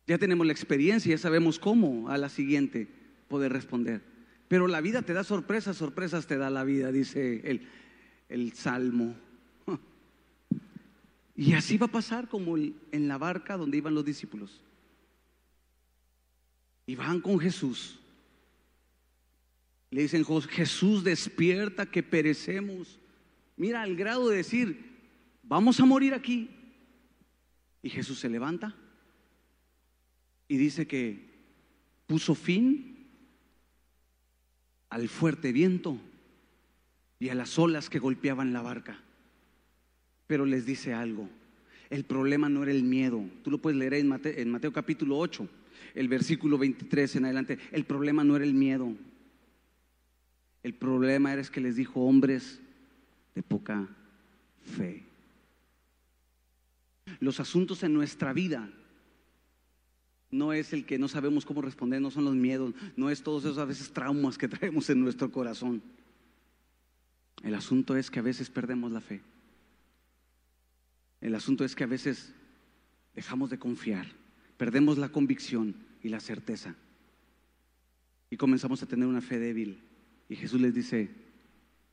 ya 0.09 0.19
tenemos 0.19 0.45
la 0.45 0.53
experiencia, 0.53 1.13
ya 1.13 1.19
sabemos 1.19 1.61
cómo 1.61 2.09
a 2.09 2.19
la 2.19 2.29
siguiente 2.29 2.89
poder 3.29 3.53
responder. 3.53 4.03
Pero 4.49 4.67
la 4.67 4.81
vida 4.81 5.03
te 5.03 5.13
da 5.13 5.23
sorpresas, 5.23 5.77
sorpresas 5.77 6.27
te 6.27 6.37
da 6.37 6.51
la 6.51 6.65
vida, 6.65 6.91
dice 6.91 7.49
el, 7.49 7.69
el 8.29 8.55
Salmo. 8.55 9.15
Y 11.37 11.55
así 11.55 11.77
va 11.79 11.87
a 11.87 11.91
pasar 11.91 12.29
como 12.29 12.57
en 12.57 13.09
la 13.09 13.19
barca 13.19 13.57
donde 13.57 13.79
iban 13.79 13.95
los 13.95 14.05
discípulos. 14.05 14.63
Y 16.87 16.95
van 16.95 17.21
con 17.21 17.41
Jesús. 17.41 17.99
Le 19.91 20.03
dicen, 20.03 20.25
Jesús 20.25 21.03
despierta 21.03 21.87
que 21.87 22.03
perecemos. 22.03 22.99
Mira, 23.57 23.83
al 23.83 23.97
grado 23.97 24.29
de 24.29 24.39
decir, 24.39 24.93
vamos 25.43 25.81
a 25.81 25.85
morir 25.85 26.15
aquí. 26.15 26.51
Y 27.83 27.91
Jesús 27.91 28.19
se 28.19 28.29
levanta 28.29 28.75
y 30.49 30.57
dice 30.57 30.87
que 30.87 31.35
puso 32.07 32.35
fin 32.35 33.09
al 34.89 35.09
fuerte 35.09 35.53
viento 35.53 35.99
y 37.19 37.29
a 37.29 37.35
las 37.35 37.59
olas 37.59 37.91
que 37.91 37.99
golpeaban 37.99 38.53
la 38.53 38.63
barca. 38.63 39.03
Pero 40.27 40.47
les 40.47 40.65
dice 40.67 40.95
algo, 40.95 41.29
el 41.91 42.05
problema 42.05 42.49
no 42.49 42.63
era 42.63 42.73
el 42.73 42.83
miedo, 42.83 43.25
tú 43.43 43.51
lo 43.51 43.59
puedes 43.59 43.79
leer 43.79 43.95
en 43.95 44.09
Mateo, 44.09 44.33
en 44.37 44.51
Mateo 44.51 44.73
capítulo 44.73 45.19
8, 45.19 45.49
el 45.95 46.09
versículo 46.09 46.59
23 46.59 47.17
en 47.17 47.25
adelante, 47.27 47.59
el 47.73 47.85
problema 47.85 48.25
no 48.25 48.37
era 48.37 48.45
el 48.45 48.55
miedo, 48.55 48.95
el 50.63 50.75
problema 50.75 51.33
era 51.33 51.43
que 51.43 51.61
les 51.61 51.77
dijo 51.77 52.01
hombres 52.01 52.61
de 53.35 53.43
poca 53.43 53.89
fe. 54.65 55.05
Los 57.21 57.39
asuntos 57.39 57.83
en 57.83 57.93
nuestra 57.93 58.33
vida 58.33 58.71
no 60.31 60.53
es 60.53 60.73
el 60.73 60.85
que 60.85 60.99
no 60.99 61.07
sabemos 61.07 61.45
cómo 61.45 61.63
responder, 61.63 62.01
no 62.01 62.11
son 62.11 62.25
los 62.25 62.35
miedos, 62.35 62.75
no 62.97 63.11
es 63.11 63.23
todos 63.23 63.45
esos 63.45 63.59
a 63.59 63.65
veces 63.65 63.93
traumas 63.93 64.39
que 64.39 64.49
traemos 64.49 64.89
en 64.91 65.01
nuestro 65.01 65.31
corazón. 65.31 65.83
El 67.43 67.55
asunto 67.55 67.97
es 67.97 68.11
que 68.11 68.21
a 68.21 68.23
veces 68.23 68.49
perdemos 68.49 68.91
la 68.91 69.01
fe. 69.01 69.21
El 71.25 71.35
asunto 71.35 71.65
es 71.65 71.75
que 71.75 71.85
a 71.85 71.87
veces 71.87 72.35
dejamos 73.15 73.49
de 73.49 73.59
confiar, 73.59 74.07
perdemos 74.59 74.99
la 74.99 75.09
convicción 75.09 75.75
y 76.03 76.11
la 76.11 76.21
certeza. 76.21 76.75
Y 78.29 78.37
comenzamos 78.37 78.83
a 78.83 78.87
tener 78.87 79.09
una 79.09 79.23
fe 79.23 79.39
débil. 79.39 79.83
Y 80.29 80.37
Jesús 80.37 80.61
les 80.61 80.75
dice, 80.75 81.11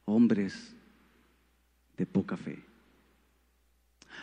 hombres 0.03 0.75
de 1.95 2.05
poca 2.05 2.35
fe. 2.35 2.61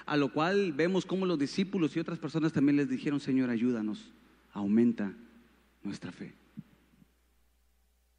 A 0.05 0.19
lo 0.19 0.31
cual 0.31 0.75
vemos 0.75 1.07
como 1.07 1.25
los 1.25 1.39
discípulos 1.39 1.97
y 1.97 2.01
otras 2.01 2.19
personas 2.19 2.53
también 2.53 2.77
les 2.77 2.91
dijeron, 2.91 3.19
Señor, 3.19 3.49
ayúdanos, 3.49 4.13
aumenta 4.53 5.15
nuestra 5.83 6.13
fe. 6.13 6.35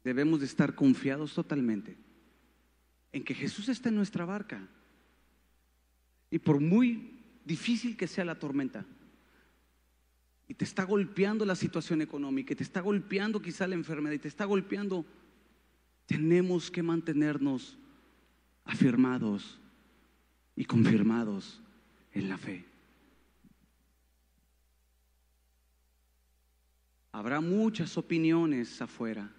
Debemos 0.02 0.40
de 0.40 0.46
estar 0.46 0.74
confiados 0.74 1.34
totalmente 1.34 1.96
en 3.12 3.22
que 3.22 3.34
Jesús 3.34 3.68
está 3.68 3.90
en 3.90 3.94
nuestra 3.94 4.24
barca. 4.24 4.66
Y 6.30 6.38
por 6.38 6.60
muy 6.60 7.18
difícil 7.44 7.96
que 7.96 8.06
sea 8.06 8.24
la 8.24 8.38
tormenta, 8.38 8.84
y 10.46 10.54
te 10.54 10.64
está 10.64 10.84
golpeando 10.84 11.44
la 11.44 11.54
situación 11.54 12.02
económica, 12.02 12.52
y 12.52 12.56
te 12.56 12.64
está 12.64 12.80
golpeando 12.80 13.40
quizá 13.40 13.66
la 13.66 13.74
enfermedad, 13.74 14.14
y 14.14 14.18
te 14.18 14.28
está 14.28 14.44
golpeando, 14.44 15.04
tenemos 16.06 16.70
que 16.70 16.82
mantenernos 16.82 17.78
afirmados 18.64 19.60
y 20.56 20.64
confirmados 20.64 21.60
en 22.12 22.28
la 22.28 22.36
fe. 22.36 22.64
Habrá 27.12 27.40
muchas 27.40 27.96
opiniones 27.96 28.80
afuera. 28.80 29.30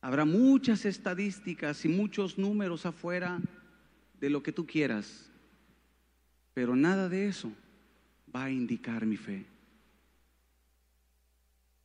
Habrá 0.00 0.24
muchas 0.24 0.84
estadísticas 0.84 1.84
y 1.84 1.88
muchos 1.88 2.38
números 2.38 2.86
afuera 2.86 3.40
de 4.24 4.30
lo 4.30 4.42
que 4.42 4.52
tú 4.52 4.66
quieras. 4.66 5.30
Pero 6.54 6.74
nada 6.74 7.10
de 7.10 7.28
eso 7.28 7.52
va 8.34 8.44
a 8.44 8.50
indicar 8.50 9.04
mi 9.04 9.18
fe. 9.18 9.44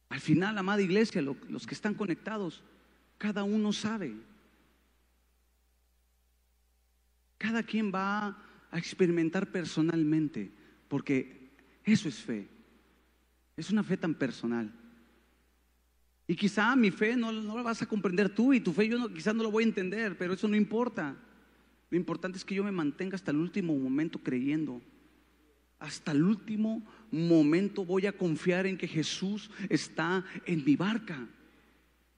Al 0.07 0.21
final, 0.21 0.57
amada 0.57 0.81
iglesia, 0.81 1.21
los 1.21 1.67
que 1.67 1.75
están 1.75 1.93
conectados, 1.93 2.63
cada 3.17 3.43
uno 3.43 3.73
sabe. 3.73 4.15
Cada 7.37 7.61
quien 7.61 7.91
va 7.93 8.41
a 8.71 8.77
experimentar 8.77 9.51
personalmente, 9.51 10.49
porque 10.87 11.51
eso 11.83 12.07
es 12.07 12.15
fe. 12.15 12.47
Es 13.57 13.69
una 13.69 13.83
fe 13.83 13.97
tan 13.97 14.15
personal. 14.15 14.71
Y 16.25 16.37
quizá 16.37 16.73
mi 16.77 16.89
fe 16.89 17.17
no, 17.17 17.33
la 17.33 17.61
vas 17.63 17.81
a 17.81 17.85
comprender 17.85 18.33
tú 18.33 18.53
y 18.53 18.61
tu 18.61 18.71
fe 18.71 18.87
yo 18.87 18.97
no, 18.97 19.09
quizá 19.09 19.33
no 19.33 19.43
lo 19.43 19.51
voy 19.51 19.65
a 19.65 19.67
entender, 19.67 20.17
pero 20.17 20.33
eso 20.33 20.47
no 20.47 20.55
importa. 20.55 21.17
Lo 21.89 21.97
importante 21.97 22.37
es 22.37 22.45
que 22.45 22.55
yo 22.55 22.63
me 22.63 22.71
mantenga 22.71 23.15
hasta 23.15 23.31
el 23.31 23.37
último 23.37 23.75
momento 23.75 24.19
creyendo. 24.19 24.81
Hasta 25.79 26.11
el 26.11 26.23
último 26.23 26.85
momento 27.09 27.85
voy 27.85 28.05
a 28.05 28.11
confiar 28.11 28.67
en 28.67 28.77
que 28.77 28.87
Jesús 28.87 29.49
está 29.69 30.25
en 30.45 30.63
mi 30.65 30.75
barca. 30.75 31.27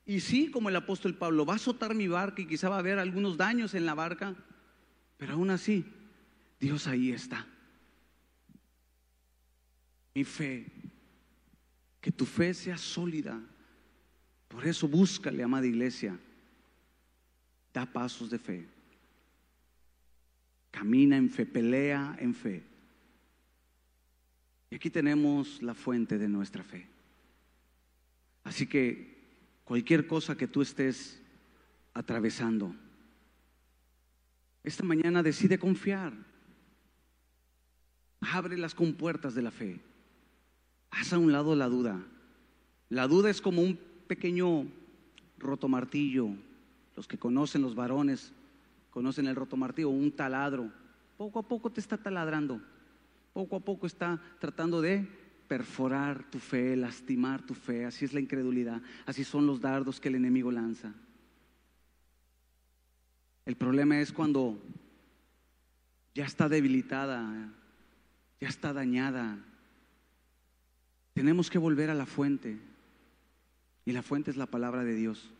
Y 0.05 0.19
sí, 0.19 0.49
como 0.49 0.69
el 0.69 0.75
apóstol 0.75 1.15
Pablo, 1.15 1.45
va 1.45 1.53
a 1.53 1.55
azotar 1.57 1.93
mi 1.93 2.07
barca 2.07 2.41
y 2.41 2.47
quizá 2.47 2.69
va 2.69 2.77
a 2.77 2.79
haber 2.79 2.99
algunos 2.99 3.37
daños 3.37 3.73
en 3.75 3.85
la 3.85 3.93
barca, 3.93 4.35
pero 5.17 5.33
aún 5.33 5.51
así, 5.51 5.85
Dios 6.59 6.87
ahí 6.87 7.11
está. 7.11 7.47
Mi 10.13 10.23
fe, 10.23 10.65
que 12.01 12.11
tu 12.11 12.25
fe 12.25 12.53
sea 12.53 12.77
sólida. 12.77 13.39
Por 14.47 14.67
eso 14.67 14.87
búscale, 14.87 15.43
amada 15.43 15.67
iglesia, 15.67 16.19
da 17.71 17.85
pasos 17.85 18.29
de 18.29 18.39
fe. 18.39 18.80
Camina 20.71 21.17
en 21.17 21.29
fe, 21.29 21.45
pelea 21.45 22.15
en 22.19 22.33
fe. 22.33 22.63
Y 24.69 24.75
aquí 24.75 24.89
tenemos 24.89 25.61
la 25.61 25.73
fuente 25.73 26.17
de 26.17 26.29
nuestra 26.29 26.63
fe. 26.63 26.87
Así 28.43 28.65
que 28.65 29.61
cualquier 29.65 30.07
cosa 30.07 30.37
que 30.37 30.47
tú 30.47 30.61
estés 30.61 31.21
atravesando, 31.93 32.73
esta 34.63 34.83
mañana 34.83 35.21
decide 35.21 35.59
confiar. 35.59 36.13
Abre 38.21 38.57
las 38.57 38.75
compuertas 38.75 39.35
de 39.35 39.41
la 39.41 39.51
fe. 39.51 39.79
Haz 40.91 41.13
a 41.13 41.17
un 41.17 41.31
lado 41.31 41.55
la 41.55 41.67
duda. 41.67 42.01
La 42.89 43.07
duda 43.07 43.29
es 43.29 43.41
como 43.41 43.61
un 43.61 43.79
pequeño 44.07 44.67
rotomartillo. 45.37 46.29
Los 46.95 47.07
que 47.07 47.17
conocen 47.17 47.61
los 47.61 47.73
varones 47.75 48.31
conocen 48.91 49.25
el 49.25 49.35
rotomartillo, 49.35 49.89
un 49.89 50.11
taladro. 50.11 50.71
Poco 51.17 51.39
a 51.39 51.43
poco 51.47 51.71
te 51.71 51.79
está 51.79 51.97
taladrando. 51.97 52.61
Poco 53.33 53.55
a 53.55 53.59
poco 53.61 53.87
está 53.87 54.21
tratando 54.39 54.81
de 54.81 55.07
perforar 55.47 56.29
tu 56.29 56.39
fe, 56.39 56.75
lastimar 56.75 57.45
tu 57.45 57.53
fe. 57.53 57.85
Así 57.85 58.05
es 58.05 58.13
la 58.13 58.19
incredulidad. 58.19 58.81
Así 59.05 59.23
son 59.23 59.47
los 59.47 59.61
dardos 59.61 59.99
que 59.99 60.09
el 60.09 60.15
enemigo 60.15 60.51
lanza. 60.51 60.93
El 63.45 63.55
problema 63.55 63.99
es 63.99 64.11
cuando 64.11 64.61
ya 66.13 66.25
está 66.25 66.47
debilitada, 66.47 67.49
ya 68.39 68.47
está 68.47 68.73
dañada. 68.73 69.39
Tenemos 71.13 71.49
que 71.49 71.57
volver 71.57 71.89
a 71.89 71.95
la 71.95 72.05
fuente. 72.05 72.59
Y 73.83 73.93
la 73.93 74.03
fuente 74.03 74.31
es 74.31 74.37
la 74.37 74.45
palabra 74.45 74.83
de 74.83 74.95
Dios. 74.95 75.31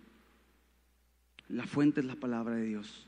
La 1.48 1.66
fuente 1.68 2.00
es 2.00 2.06
la 2.06 2.16
palabra 2.16 2.56
de 2.56 2.66
Dios. 2.66 3.08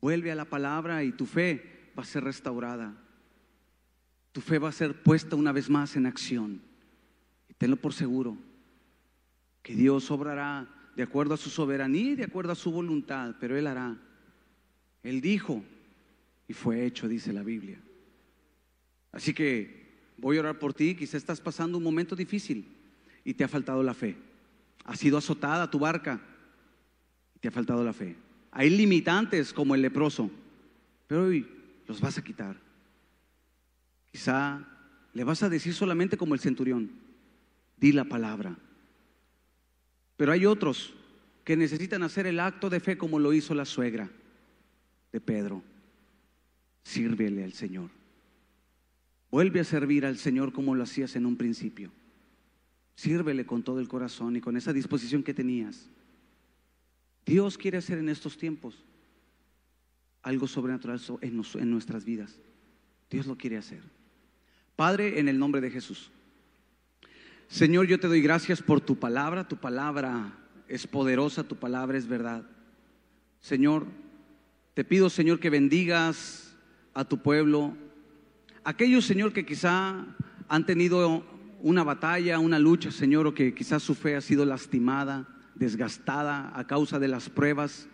Vuelve 0.00 0.32
a 0.32 0.34
la 0.34 0.44
palabra 0.44 1.04
y 1.04 1.12
tu 1.12 1.26
fe 1.26 1.90
va 1.98 2.02
a 2.02 2.06
ser 2.06 2.24
restaurada. 2.24 2.94
Tu 4.32 4.40
fe 4.40 4.58
va 4.58 4.68
a 4.68 4.72
ser 4.72 5.02
puesta 5.02 5.36
una 5.36 5.52
vez 5.52 5.68
más 5.68 5.96
en 5.96 6.06
acción. 6.06 6.62
Y 7.48 7.54
tenlo 7.54 7.76
por 7.76 7.92
seguro 7.92 8.36
que 9.62 9.74
Dios 9.74 10.10
obrará 10.10 10.68
de 10.96 11.02
acuerdo 11.02 11.34
a 11.34 11.36
su 11.36 11.50
soberanía 11.50 12.12
y 12.12 12.16
de 12.16 12.24
acuerdo 12.24 12.52
a 12.52 12.56
su 12.56 12.70
voluntad, 12.70 13.34
pero 13.40 13.56
Él 13.56 13.66
hará. 13.66 13.96
Él 15.02 15.20
dijo 15.20 15.62
y 16.48 16.52
fue 16.52 16.84
hecho, 16.84 17.08
dice 17.08 17.32
la 17.32 17.42
Biblia. 17.42 17.80
Así 19.12 19.34
que 19.34 20.12
voy 20.16 20.36
a 20.36 20.40
orar 20.40 20.58
por 20.58 20.74
ti, 20.74 20.94
quizás 20.94 21.16
estás 21.16 21.40
pasando 21.40 21.78
un 21.78 21.84
momento 21.84 22.14
difícil 22.14 22.76
y 23.24 23.34
te 23.34 23.44
ha 23.44 23.48
faltado 23.48 23.82
la 23.82 23.94
fe. 23.94 24.16
Ha 24.84 24.96
sido 24.96 25.18
azotada 25.18 25.70
tu 25.70 25.78
barca 25.78 26.20
y 27.34 27.38
te 27.38 27.48
ha 27.48 27.52
faltado 27.52 27.84
la 27.84 27.92
fe. 27.92 28.16
Hay 28.50 28.70
limitantes 28.70 29.52
como 29.52 29.74
el 29.74 29.82
leproso, 29.82 30.30
pero 31.06 31.24
hoy 31.24 31.46
los 31.86 32.00
vas 32.00 32.18
a 32.18 32.24
quitar. 32.24 32.56
Quizá 34.10 34.66
le 35.14 35.24
vas 35.24 35.42
a 35.42 35.48
decir 35.48 35.74
solamente 35.74 36.16
como 36.16 36.34
el 36.34 36.40
centurión, 36.40 36.90
di 37.76 37.92
la 37.92 38.04
palabra. 38.04 38.56
Pero 40.16 40.32
hay 40.32 40.46
otros 40.46 40.94
que 41.44 41.56
necesitan 41.56 42.02
hacer 42.02 42.26
el 42.26 42.40
acto 42.40 42.70
de 42.70 42.80
fe 42.80 42.98
como 42.98 43.18
lo 43.18 43.32
hizo 43.32 43.54
la 43.54 43.64
suegra 43.64 44.10
de 45.12 45.20
Pedro. 45.20 45.62
Sírvele 46.82 47.44
al 47.44 47.52
Señor. 47.52 47.90
Vuelve 49.30 49.60
a 49.60 49.64
servir 49.64 50.04
al 50.06 50.18
Señor 50.18 50.52
como 50.52 50.74
lo 50.74 50.82
hacías 50.82 51.14
en 51.16 51.26
un 51.26 51.36
principio. 51.36 51.90
Sírvele 52.96 53.46
con 53.46 53.62
todo 53.62 53.80
el 53.80 53.88
corazón 53.88 54.36
y 54.36 54.40
con 54.40 54.56
esa 54.56 54.72
disposición 54.72 55.22
que 55.22 55.34
tenías. 55.34 55.88
Dios 57.26 57.58
quiere 57.58 57.78
hacer 57.78 57.98
en 57.98 58.08
estos 58.08 58.36
tiempos 58.36 58.84
algo 60.22 60.46
sobrenatural 60.46 61.00
en 61.20 61.70
nuestras 61.70 62.04
vidas. 62.04 62.38
Dios 63.10 63.26
lo 63.26 63.36
quiere 63.36 63.56
hacer. 63.56 63.82
Padre, 64.76 65.18
en 65.18 65.28
el 65.28 65.38
nombre 65.38 65.60
de 65.60 65.70
Jesús. 65.70 66.10
Señor, 67.48 67.86
yo 67.86 67.98
te 67.98 68.06
doy 68.06 68.22
gracias 68.22 68.62
por 68.62 68.80
tu 68.80 68.96
palabra. 68.96 69.48
Tu 69.48 69.56
palabra 69.56 70.38
es 70.68 70.86
poderosa, 70.86 71.44
tu 71.44 71.56
palabra 71.56 71.98
es 71.98 72.06
verdad. 72.06 72.44
Señor, 73.40 73.86
te 74.74 74.84
pido, 74.84 75.10
Señor, 75.10 75.40
que 75.40 75.50
bendigas 75.50 76.56
a 76.94 77.04
tu 77.04 77.18
pueblo. 77.18 77.76
Aquellos, 78.62 79.04
Señor, 79.04 79.32
que 79.32 79.44
quizá 79.44 80.06
han 80.48 80.66
tenido 80.66 81.24
una 81.60 81.82
batalla, 81.82 82.38
una 82.38 82.58
lucha, 82.58 82.90
Señor, 82.90 83.26
o 83.26 83.34
que 83.34 83.54
quizás 83.54 83.82
su 83.82 83.94
fe 83.94 84.16
ha 84.16 84.20
sido 84.20 84.44
lastimada, 84.44 85.26
desgastada 85.60 86.50
a 86.58 86.66
causa 86.66 86.98
de 86.98 87.06
las 87.06 87.28
pruebas, 87.28 87.86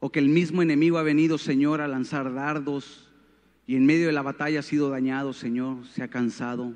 o 0.00 0.10
que 0.10 0.18
el 0.18 0.30
mismo 0.30 0.62
enemigo 0.62 0.96
ha 0.98 1.02
venido, 1.02 1.36
Señor, 1.36 1.82
a 1.82 1.86
lanzar 1.86 2.32
dardos 2.34 3.06
y 3.66 3.76
en 3.76 3.86
medio 3.86 4.06
de 4.06 4.12
la 4.12 4.22
batalla 4.22 4.60
ha 4.60 4.62
sido 4.62 4.88
dañado, 4.88 5.32
Señor, 5.32 5.86
se 5.86 6.02
ha 6.02 6.08
cansado. 6.08 6.72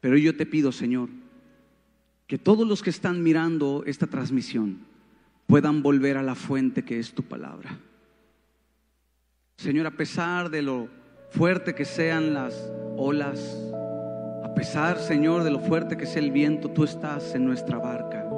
Pero 0.00 0.18
yo 0.18 0.36
te 0.36 0.44
pido, 0.44 0.72
Señor, 0.72 1.08
que 2.26 2.38
todos 2.38 2.66
los 2.66 2.82
que 2.82 2.90
están 2.90 3.22
mirando 3.22 3.84
esta 3.86 4.06
transmisión 4.08 4.78
puedan 5.46 5.82
volver 5.82 6.16
a 6.16 6.22
la 6.22 6.34
fuente 6.34 6.84
que 6.84 6.98
es 6.98 7.14
tu 7.14 7.22
palabra. 7.22 7.78
Señor, 9.56 9.86
a 9.86 9.92
pesar 9.92 10.50
de 10.50 10.62
lo 10.62 10.88
fuerte 11.30 11.74
que 11.74 11.84
sean 11.84 12.34
las 12.34 12.54
olas, 12.96 13.56
a 14.44 14.52
pesar, 14.54 14.98
Señor, 14.98 15.44
de 15.44 15.52
lo 15.52 15.60
fuerte 15.60 15.96
que 15.96 16.06
sea 16.06 16.20
el 16.20 16.32
viento, 16.32 16.68
tú 16.70 16.82
estás 16.84 17.34
en 17.34 17.44
nuestra 17.44 17.78
barca. 17.78 18.29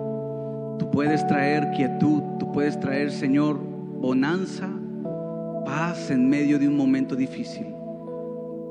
Tú 0.82 0.90
puedes 0.90 1.24
traer 1.28 1.70
quietud, 1.70 2.24
tú 2.40 2.50
puedes 2.50 2.78
traer, 2.80 3.12
Señor, 3.12 3.56
bonanza, 3.56 4.68
paz 5.64 6.10
en 6.10 6.28
medio 6.28 6.58
de 6.58 6.66
un 6.66 6.76
momento 6.76 7.14
difícil. 7.14 7.68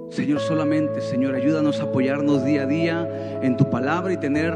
Señor, 0.09 0.41
solamente, 0.41 0.99
Señor, 0.99 1.35
ayúdanos 1.35 1.79
a 1.79 1.83
apoyarnos 1.83 2.43
día 2.43 2.63
a 2.63 2.65
día 2.65 3.39
en 3.41 3.55
tu 3.55 3.69
palabra 3.69 4.11
y 4.11 4.17
tener 4.17 4.53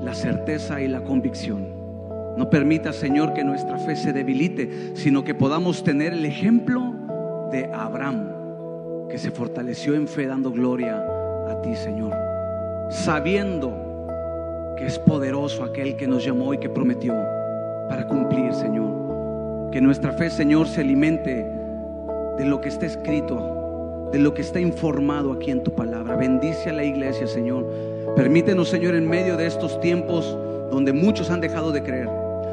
la 0.00 0.14
certeza 0.14 0.80
y 0.80 0.86
la 0.86 1.02
convicción. 1.02 1.66
No 2.36 2.48
permita, 2.50 2.92
Señor, 2.92 3.34
que 3.34 3.42
nuestra 3.42 3.78
fe 3.78 3.96
se 3.96 4.12
debilite, 4.12 4.92
sino 4.94 5.24
que 5.24 5.34
podamos 5.34 5.82
tener 5.82 6.12
el 6.12 6.24
ejemplo 6.24 6.94
de 7.50 7.68
Abraham, 7.74 9.08
que 9.08 9.18
se 9.18 9.32
fortaleció 9.32 9.96
en 9.96 10.06
fe 10.06 10.28
dando 10.28 10.52
gloria 10.52 11.04
a 11.48 11.60
ti, 11.62 11.74
Señor, 11.74 12.14
sabiendo 12.90 13.85
que 14.76 14.86
es 14.86 14.98
poderoso 14.98 15.64
aquel 15.64 15.96
que 15.96 16.06
nos 16.06 16.24
llamó 16.24 16.52
y 16.54 16.58
que 16.58 16.68
prometió 16.68 17.14
para 17.88 18.06
cumplir, 18.06 18.52
Señor. 18.52 19.70
Que 19.70 19.80
nuestra 19.80 20.12
fe, 20.12 20.30
Señor, 20.30 20.68
se 20.68 20.80
alimente 20.80 21.46
de 22.38 22.44
lo 22.44 22.60
que 22.60 22.68
está 22.68 22.86
escrito, 22.86 24.08
de 24.12 24.18
lo 24.18 24.34
que 24.34 24.42
está 24.42 24.60
informado 24.60 25.32
aquí 25.32 25.50
en 25.50 25.62
tu 25.62 25.74
palabra. 25.74 26.16
Bendice 26.16 26.70
a 26.70 26.72
la 26.72 26.84
iglesia, 26.84 27.26
Señor. 27.26 27.66
Permítenos, 28.14 28.68
Señor, 28.68 28.94
en 28.94 29.08
medio 29.08 29.36
de 29.36 29.46
estos 29.46 29.80
tiempos 29.80 30.36
donde 30.70 30.92
muchos 30.92 31.30
han 31.30 31.40
dejado 31.40 31.72
de 31.72 31.82
creer, 31.82 32.08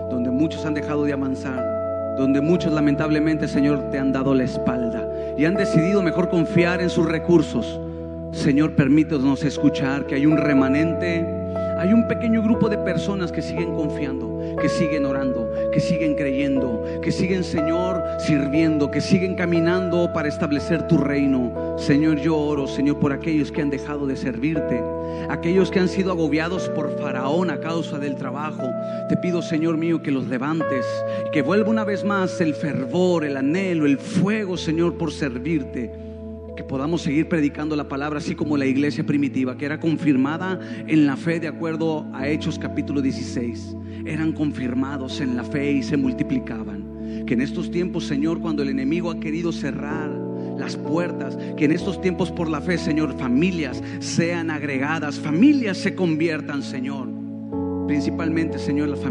donde 0.09 0.29
muchos 0.29 0.65
han 0.65 0.73
dejado 0.73 1.03
de 1.03 1.13
avanzar, 1.13 2.15
donde 2.17 2.41
muchos 2.41 2.71
lamentablemente, 2.73 3.47
Señor, 3.47 3.89
te 3.89 3.99
han 3.99 4.11
dado 4.11 4.33
la 4.33 4.43
espalda 4.43 5.07
y 5.37 5.45
han 5.45 5.55
decidido 5.55 6.01
mejor 6.01 6.29
confiar 6.29 6.81
en 6.81 6.89
sus 6.89 7.05
recursos. 7.07 7.79
Señor, 8.31 8.75
permítenos 8.75 9.43
escuchar 9.43 10.05
que 10.05 10.15
hay 10.15 10.25
un 10.25 10.37
remanente, 10.37 11.42
hay 11.83 11.91
un 11.91 12.07
pequeño 12.07 12.41
grupo 12.41 12.69
de 12.69 12.77
personas 12.77 13.29
que 13.29 13.41
siguen 13.41 13.75
confiando 13.75 14.33
que 14.61 14.69
siguen 14.69 15.05
orando, 15.05 15.49
que 15.71 15.79
siguen 15.79 16.15
creyendo, 16.15 16.83
que 17.01 17.11
siguen, 17.11 17.43
Señor, 17.43 18.01
sirviendo, 18.19 18.91
que 18.91 19.01
siguen 19.01 19.35
caminando 19.35 20.11
para 20.13 20.27
establecer 20.27 20.87
tu 20.87 20.97
reino. 20.97 21.77
Señor, 21.77 22.19
yo 22.19 22.37
oro, 22.37 22.67
Señor, 22.67 22.99
por 22.99 23.11
aquellos 23.11 23.51
que 23.51 23.61
han 23.61 23.69
dejado 23.69 24.05
de 24.05 24.15
servirte, 24.15 24.81
aquellos 25.29 25.71
que 25.71 25.79
han 25.79 25.89
sido 25.89 26.11
agobiados 26.11 26.69
por 26.69 26.97
Faraón 26.97 27.49
a 27.49 27.59
causa 27.59 27.99
del 27.99 28.15
trabajo. 28.15 28.63
Te 29.09 29.17
pido, 29.17 29.41
Señor 29.41 29.77
mío, 29.77 30.01
que 30.01 30.11
los 30.11 30.27
levantes, 30.27 30.85
que 31.31 31.41
vuelva 31.41 31.69
una 31.69 31.83
vez 31.83 32.03
más 32.03 32.39
el 32.41 32.53
fervor, 32.53 33.25
el 33.25 33.37
anhelo, 33.37 33.85
el 33.85 33.97
fuego, 33.97 34.57
Señor, 34.57 34.97
por 34.97 35.11
servirte 35.11 36.02
que 36.55 36.63
podamos 36.63 37.01
seguir 37.01 37.27
predicando 37.27 37.75
la 37.75 37.87
palabra 37.87 38.19
así 38.19 38.35
como 38.35 38.57
la 38.57 38.65
iglesia 38.65 39.05
primitiva, 39.05 39.57
que 39.57 39.65
era 39.65 39.79
confirmada 39.79 40.59
en 40.87 41.05
la 41.05 41.17
fe 41.17 41.39
de 41.39 41.47
acuerdo 41.47 42.05
a 42.13 42.27
Hechos 42.27 42.59
capítulo 42.59 43.01
16. 43.01 43.75
Eran 44.05 44.33
confirmados 44.33 45.19
en 45.21 45.35
la 45.35 45.43
fe 45.43 45.71
y 45.71 45.83
se 45.83 45.97
multiplicaban. 45.97 47.25
Que 47.25 47.33
en 47.33 47.41
estos 47.41 47.71
tiempos, 47.71 48.05
Señor, 48.05 48.39
cuando 48.39 48.63
el 48.63 48.69
enemigo 48.69 49.09
ha 49.09 49.19
querido 49.19 49.51
cerrar 49.51 50.11
las 50.57 50.75
puertas, 50.75 51.37
que 51.57 51.65
en 51.65 51.71
estos 51.71 51.99
tiempos 52.01 52.31
por 52.31 52.49
la 52.49 52.61
fe, 52.61 52.77
Señor, 52.77 53.17
familias 53.17 53.81
sean 53.99 54.51
agregadas, 54.51 55.19
familias 55.19 55.77
se 55.77 55.95
conviertan, 55.95 56.61
Señor. 56.61 57.09
Principalmente, 57.87 58.59
Señor, 58.59 58.89
las 58.89 58.99
familias 58.99 59.01